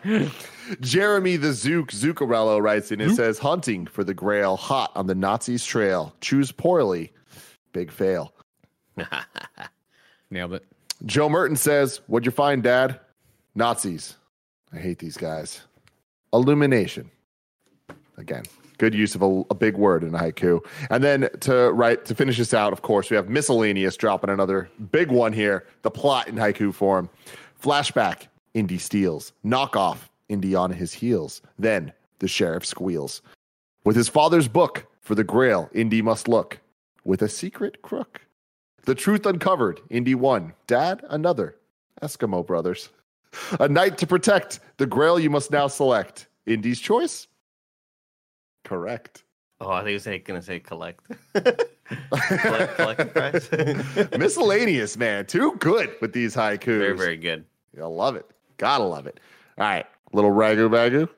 [0.80, 5.15] Jeremy the Zook Zuccarello writes in and says, Hunting for the grail hot on the
[5.15, 6.15] Nazis' trail.
[6.22, 7.11] Choose poorly.
[7.72, 8.34] Big fail.
[10.30, 10.65] Nailed it.
[11.06, 12.99] Joe Merton says, What'd you find, Dad?
[13.56, 14.15] Nazis.
[14.72, 15.61] I hate these guys.
[16.34, 17.11] Illumination.
[18.18, 18.44] Again,
[18.77, 20.60] good use of a, a big word in a haiku.
[20.90, 24.69] And then to write to finish this out, of course, we have miscellaneous dropping another
[24.91, 25.65] big one here.
[25.81, 27.10] The plot in haiku form.
[27.61, 29.34] Flashback, Indy steals.
[29.45, 31.41] Knockoff, Indy on his heels.
[31.60, 33.22] Then the sheriff squeals.
[33.85, 36.60] With his father's book for the grail, Indy must look.
[37.05, 38.22] With a secret crook.
[38.85, 40.53] The truth uncovered, Indy one.
[40.68, 41.55] Dad, another.
[42.01, 42.89] Eskimo brothers.
[43.60, 44.60] A knight to protect.
[44.77, 46.27] The grail you must now select.
[46.45, 47.27] Indy's choice?
[48.64, 49.23] Correct.
[49.61, 51.01] oh, I think he was going to say collect.
[51.34, 53.49] collect, collect price.
[54.18, 55.26] Miscellaneous, man.
[55.26, 56.65] Too good with these haikus.
[56.65, 57.45] very, very good.
[57.80, 58.26] I love it.
[58.57, 59.19] Gotta love it.
[59.57, 59.85] All right.
[60.15, 61.10] Little ragu bagu.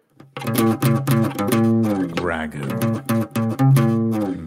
[2.15, 2.63] Ragu.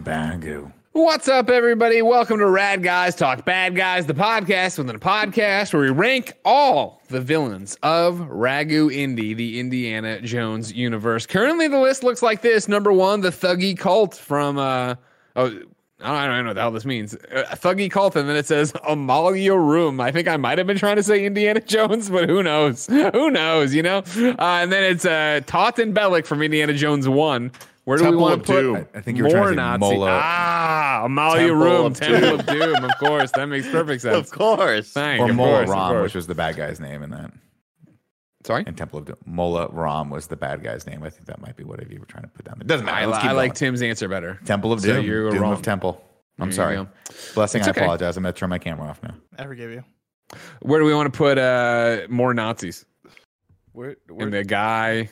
[0.03, 0.73] Bagu.
[0.93, 2.01] What's up, everybody?
[2.01, 6.33] Welcome to Rad Guys Talk Bad Guys, the podcast within a podcast where we rank
[6.43, 11.27] all the villains of Ragu Indy, the Indiana Jones universe.
[11.27, 14.95] Currently, the list looks like this: number one, the Thuggee Cult from uh,
[15.35, 15.59] oh,
[16.01, 17.13] I don't, I don't know what the hell this means.
[17.13, 19.99] Uh, Thuggee cult, and then it says Amalia Room.
[19.99, 22.87] I think I might have been trying to say Indiana Jones, but who knows?
[22.87, 23.73] Who knows?
[23.73, 23.97] You know.
[24.17, 27.51] Uh, and then it's uh, Toht and Belloq from Indiana Jones One.
[27.85, 28.87] Where do Temple we want to put Doom.
[28.93, 29.79] I, think you were more trying to Nazi?
[29.95, 32.39] Mola Ah, Amalia Temple Room, of Temple Doom.
[32.39, 32.83] of Doom.
[32.85, 34.15] Of course, that makes perfect sense.
[34.15, 34.91] Of course.
[34.91, 36.03] Thank, or of Mola course, of Ram, course.
[36.03, 37.31] which was the bad guy's name in that.
[38.49, 38.63] Sorry.
[38.65, 41.03] In Temple of Doom, Mola Ram was the bad guy's name.
[41.03, 42.57] I think that might be what you were trying to put down.
[42.59, 42.97] It doesn't matter.
[42.97, 43.53] I, Let's li- keep I like.
[43.53, 44.39] Tim's answer better.
[44.43, 45.05] Temple of So Doom.
[45.05, 45.53] you were Doom wrong.
[45.53, 46.03] of Temple.
[46.39, 46.87] I'm There sorry.
[47.35, 47.59] Blessing.
[47.61, 48.17] It's I apologize.
[48.17, 49.13] I'm gonna turn my camera off now.
[49.37, 49.83] I forgive you.
[50.63, 52.85] Where do we want to put uh, more Nazis?
[53.73, 55.09] Where, And the guy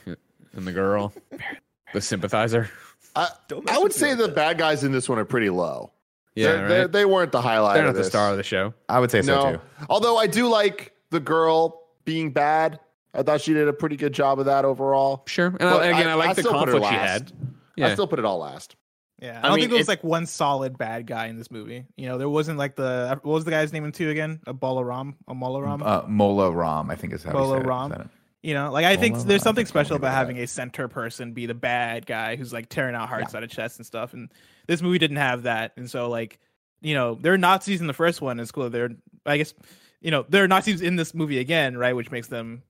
[0.54, 1.14] and the girl,
[1.94, 2.72] the sympathizer.
[3.16, 4.36] I, Don't I would say the that.
[4.36, 5.92] bad guys in this one are pretty low.
[6.36, 6.92] Yeah, They're- they're- right?
[6.92, 7.76] they weren't the highlight.
[7.76, 8.74] They're of not the star of the show.
[8.90, 9.62] I would say so too.
[9.92, 12.80] although I do like the girl being bad.
[13.14, 15.24] I thought she did a pretty good job of that overall.
[15.28, 15.48] Sure.
[15.60, 17.34] And I, again, I, I- like I the still conflict she last.
[17.78, 17.86] had.
[17.86, 18.76] I still put it all last.
[19.22, 21.50] Yeah, I I don't mean, think there was like one solid bad guy in this
[21.50, 21.86] movie.
[21.96, 24.40] You know, there wasn't like the what was the guy's name in two again?
[24.46, 25.82] A Bolaram, a Molaram.
[25.84, 27.68] Uh, Mola Ram, I think is how you Mola say it.
[27.68, 27.90] Ram.
[27.90, 28.08] That it?
[28.44, 30.18] You know, like I think Well, there's something think special give it about that.
[30.18, 33.50] having a center person be the bad guy who's like tearing out hearts out of
[33.50, 34.14] chests and stuff.
[34.14, 34.30] And
[34.68, 35.72] this movie didn't have that.
[35.78, 36.38] And so like,
[36.82, 38.40] you know, there are Nazis in the first one.
[38.40, 38.70] It's cool.
[38.70, 38.92] They're
[39.26, 39.56] I guess,
[40.00, 41.96] you know, there are Nazis in this movie again, right?
[41.96, 42.62] Which makes them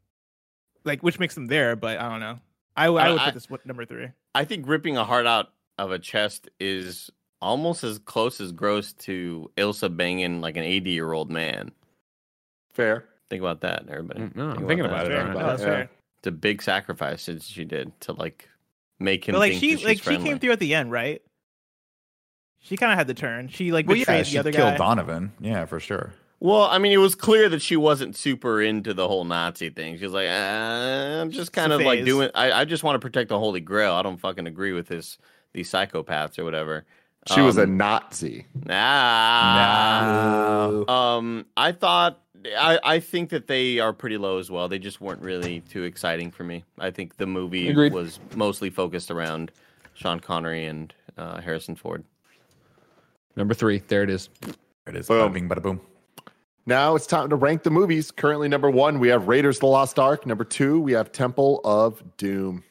[0.83, 1.75] like which makes them there.
[1.75, 2.39] But I don't know.
[2.75, 4.07] I would I- put this one- number three.
[4.35, 7.09] I think ripping a heart out of a chest is
[7.41, 11.71] almost as close as gross to Ilsa banging like an 80 year old man.
[12.73, 13.05] Fair.
[13.29, 14.21] Think about that, everybody.
[14.21, 15.19] Mm, no, I'm Think thinking about it, that.
[15.19, 15.33] all right.
[15.37, 15.67] No, that's Yeah.
[15.67, 15.89] fair.
[16.19, 18.47] It's a big sacrifice that she did to like
[18.99, 19.33] make him.
[19.33, 21.21] But like think she that like she's she came through at the end, right?
[22.59, 23.47] She kind of had the turn.
[23.49, 24.77] She like Well, betrayed yeah, the she other killed guy.
[24.77, 25.31] Donovan.
[25.39, 26.13] Yeah, for sure.
[26.39, 29.97] Well, I mean, it was clear that she wasn't super into the whole Nazi thing.
[29.97, 32.29] She was like, uh, I'm just kind a of like doing.
[32.35, 33.93] I, I just want to protect the Holy Grail.
[33.93, 35.17] I don't fucking agree with this
[35.53, 36.85] these psychopaths or whatever.
[37.33, 38.45] She was a Um, Nazi.
[38.69, 40.83] Ah.
[40.87, 42.21] Um, I thought
[42.57, 44.67] I, I think that they are pretty low as well.
[44.67, 46.63] They just weren't really too exciting for me.
[46.79, 47.93] I think the movie Agreed.
[47.93, 49.51] was mostly focused around
[49.93, 52.03] Sean Connery and uh, Harrison Ford.
[53.35, 53.79] Number three.
[53.87, 54.29] There it is.
[54.41, 54.53] There
[54.87, 55.07] it is.
[55.07, 55.29] Boom.
[55.29, 55.81] Bada bing, bada boom.
[56.67, 58.11] Now it's time to rank the movies.
[58.11, 60.25] Currently, number one, we have Raiders of the Lost Ark.
[60.25, 62.61] Number two, we have Temple of Doom.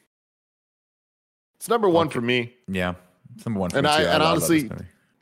[1.55, 2.53] It's number one for me.
[2.67, 2.93] Yeah,
[3.35, 3.71] it's number one.
[3.71, 4.69] For And me I- and honestly.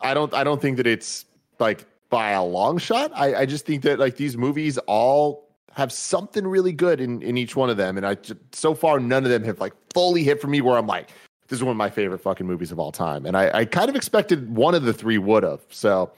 [0.01, 1.25] I don't I don't think that it's
[1.57, 3.11] like by a long shot.
[3.15, 7.37] I, I just think that like these movies all have something really good in, in
[7.37, 7.95] each one of them.
[7.97, 10.77] And I ju- so far none of them have like fully hit for me where
[10.77, 11.09] I'm like,
[11.47, 13.25] this is one of my favorite fucking movies of all time.
[13.25, 15.61] And I, I kind of expected one of the three would have.
[15.69, 16.11] So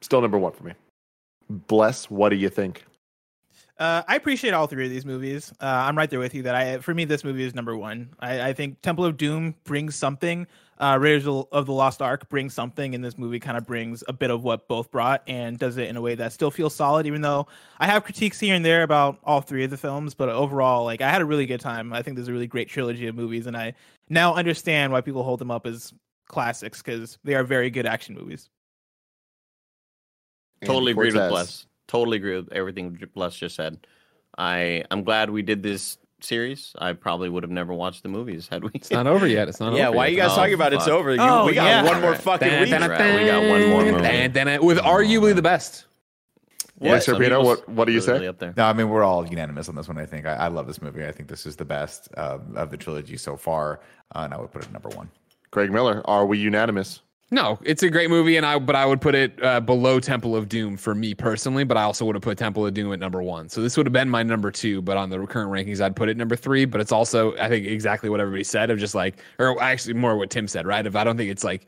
[0.00, 0.72] still number one for me.
[1.50, 2.84] Bless, what do you think?
[3.76, 5.52] Uh, I appreciate all three of these movies.
[5.60, 6.42] Uh, I'm right there with you.
[6.42, 8.10] That I, for me, this movie is number one.
[8.20, 10.46] I, I think Temple of Doom brings something.
[10.78, 14.12] Uh, Raiders of the Lost Ark brings something, and this movie kind of brings a
[14.12, 17.06] bit of what both brought, and does it in a way that still feels solid.
[17.06, 17.48] Even though
[17.78, 21.00] I have critiques here and there about all three of the films, but overall, like
[21.00, 21.92] I had a really good time.
[21.92, 23.74] I think there's a really great trilogy of movies, and I
[24.08, 25.92] now understand why people hold them up as
[26.28, 28.50] classics because they are very good action movies.
[30.64, 31.30] Totally agree with Cortez.
[31.30, 31.66] Bless.
[31.88, 33.86] Totally agree with everything Bless just said.
[34.38, 36.72] I I'm glad we did this series.
[36.78, 38.70] I probably would have never watched the movies had we.
[38.74, 39.48] It's not over yet.
[39.48, 40.12] It's not yeah, over why yet.
[40.12, 41.12] you guys Oh, talking about it's over?
[41.14, 41.82] You, Oh, we got yeah.
[41.82, 42.70] one more fucking Dun, week.
[42.70, 44.58] dun, Right, we got one more movie.
[44.66, 45.86] With arguably the best.
[46.82, 48.26] Yeah, some Scarpino, what- what do you say?
[48.26, 48.54] Up there.
[48.56, 49.98] No, I mean we're all unanimous on this one.
[49.98, 51.04] I think I, I love this movie.
[51.06, 53.80] I think this is the best uh, of the trilogy so far,
[54.14, 55.10] uh, and I would put it at number one.
[55.50, 57.00] Greg Miller, are we unanimous?
[57.32, 60.34] No, it's a great movie, and I but I would put it uh, below Temple
[60.34, 61.62] of Doom for me personally.
[61.62, 63.48] But I also would have put Temple of Doom at number one.
[63.48, 64.82] So this would have been my number two.
[64.82, 66.64] But on the current rankings, I'd put it number three.
[66.64, 70.16] But it's also I think exactly what everybody said of just like, or actually more
[70.16, 70.84] what Tim said, right?
[70.84, 71.66] If I don't think it's like,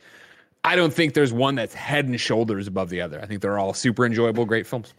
[0.64, 3.20] I don't think there's one that's head and shoulders above the other.
[3.20, 4.94] I think they're all super enjoyable, great films.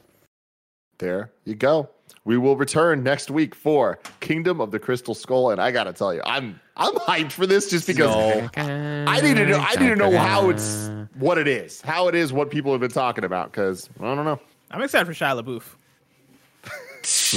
[0.98, 1.90] There you go.
[2.26, 6.14] We will return next week for Kingdom of the Crystal Skull, and I gotta tell
[6.14, 8.16] you, I'm I'm hyped for this just because
[8.56, 12.16] I need to know I need to know how it's what it is, how it
[12.16, 13.52] is, what people have been talking about.
[13.52, 14.40] Because I don't know.
[14.72, 15.64] I'm excited for Shia LaBeouf.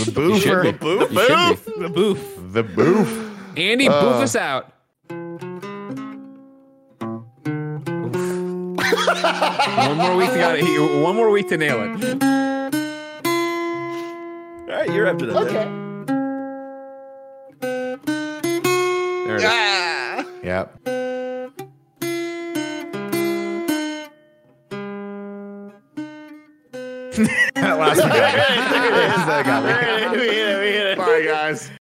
[0.07, 0.73] The boof, should be.
[0.73, 1.83] boofer, You.
[1.83, 2.39] The boof.
[2.53, 3.33] the boof.
[3.57, 4.73] Andy, uh, boof us out.
[9.87, 11.03] one more week to got it.
[11.03, 12.56] One more week to nail it.
[14.69, 15.45] All right, you're up to that.
[19.27, 20.45] There it is.
[20.45, 20.81] Yep.
[27.55, 28.09] that last one.
[28.09, 29.69] got me.
[29.71, 30.95] That got me.
[30.97, 31.71] Bye, guys.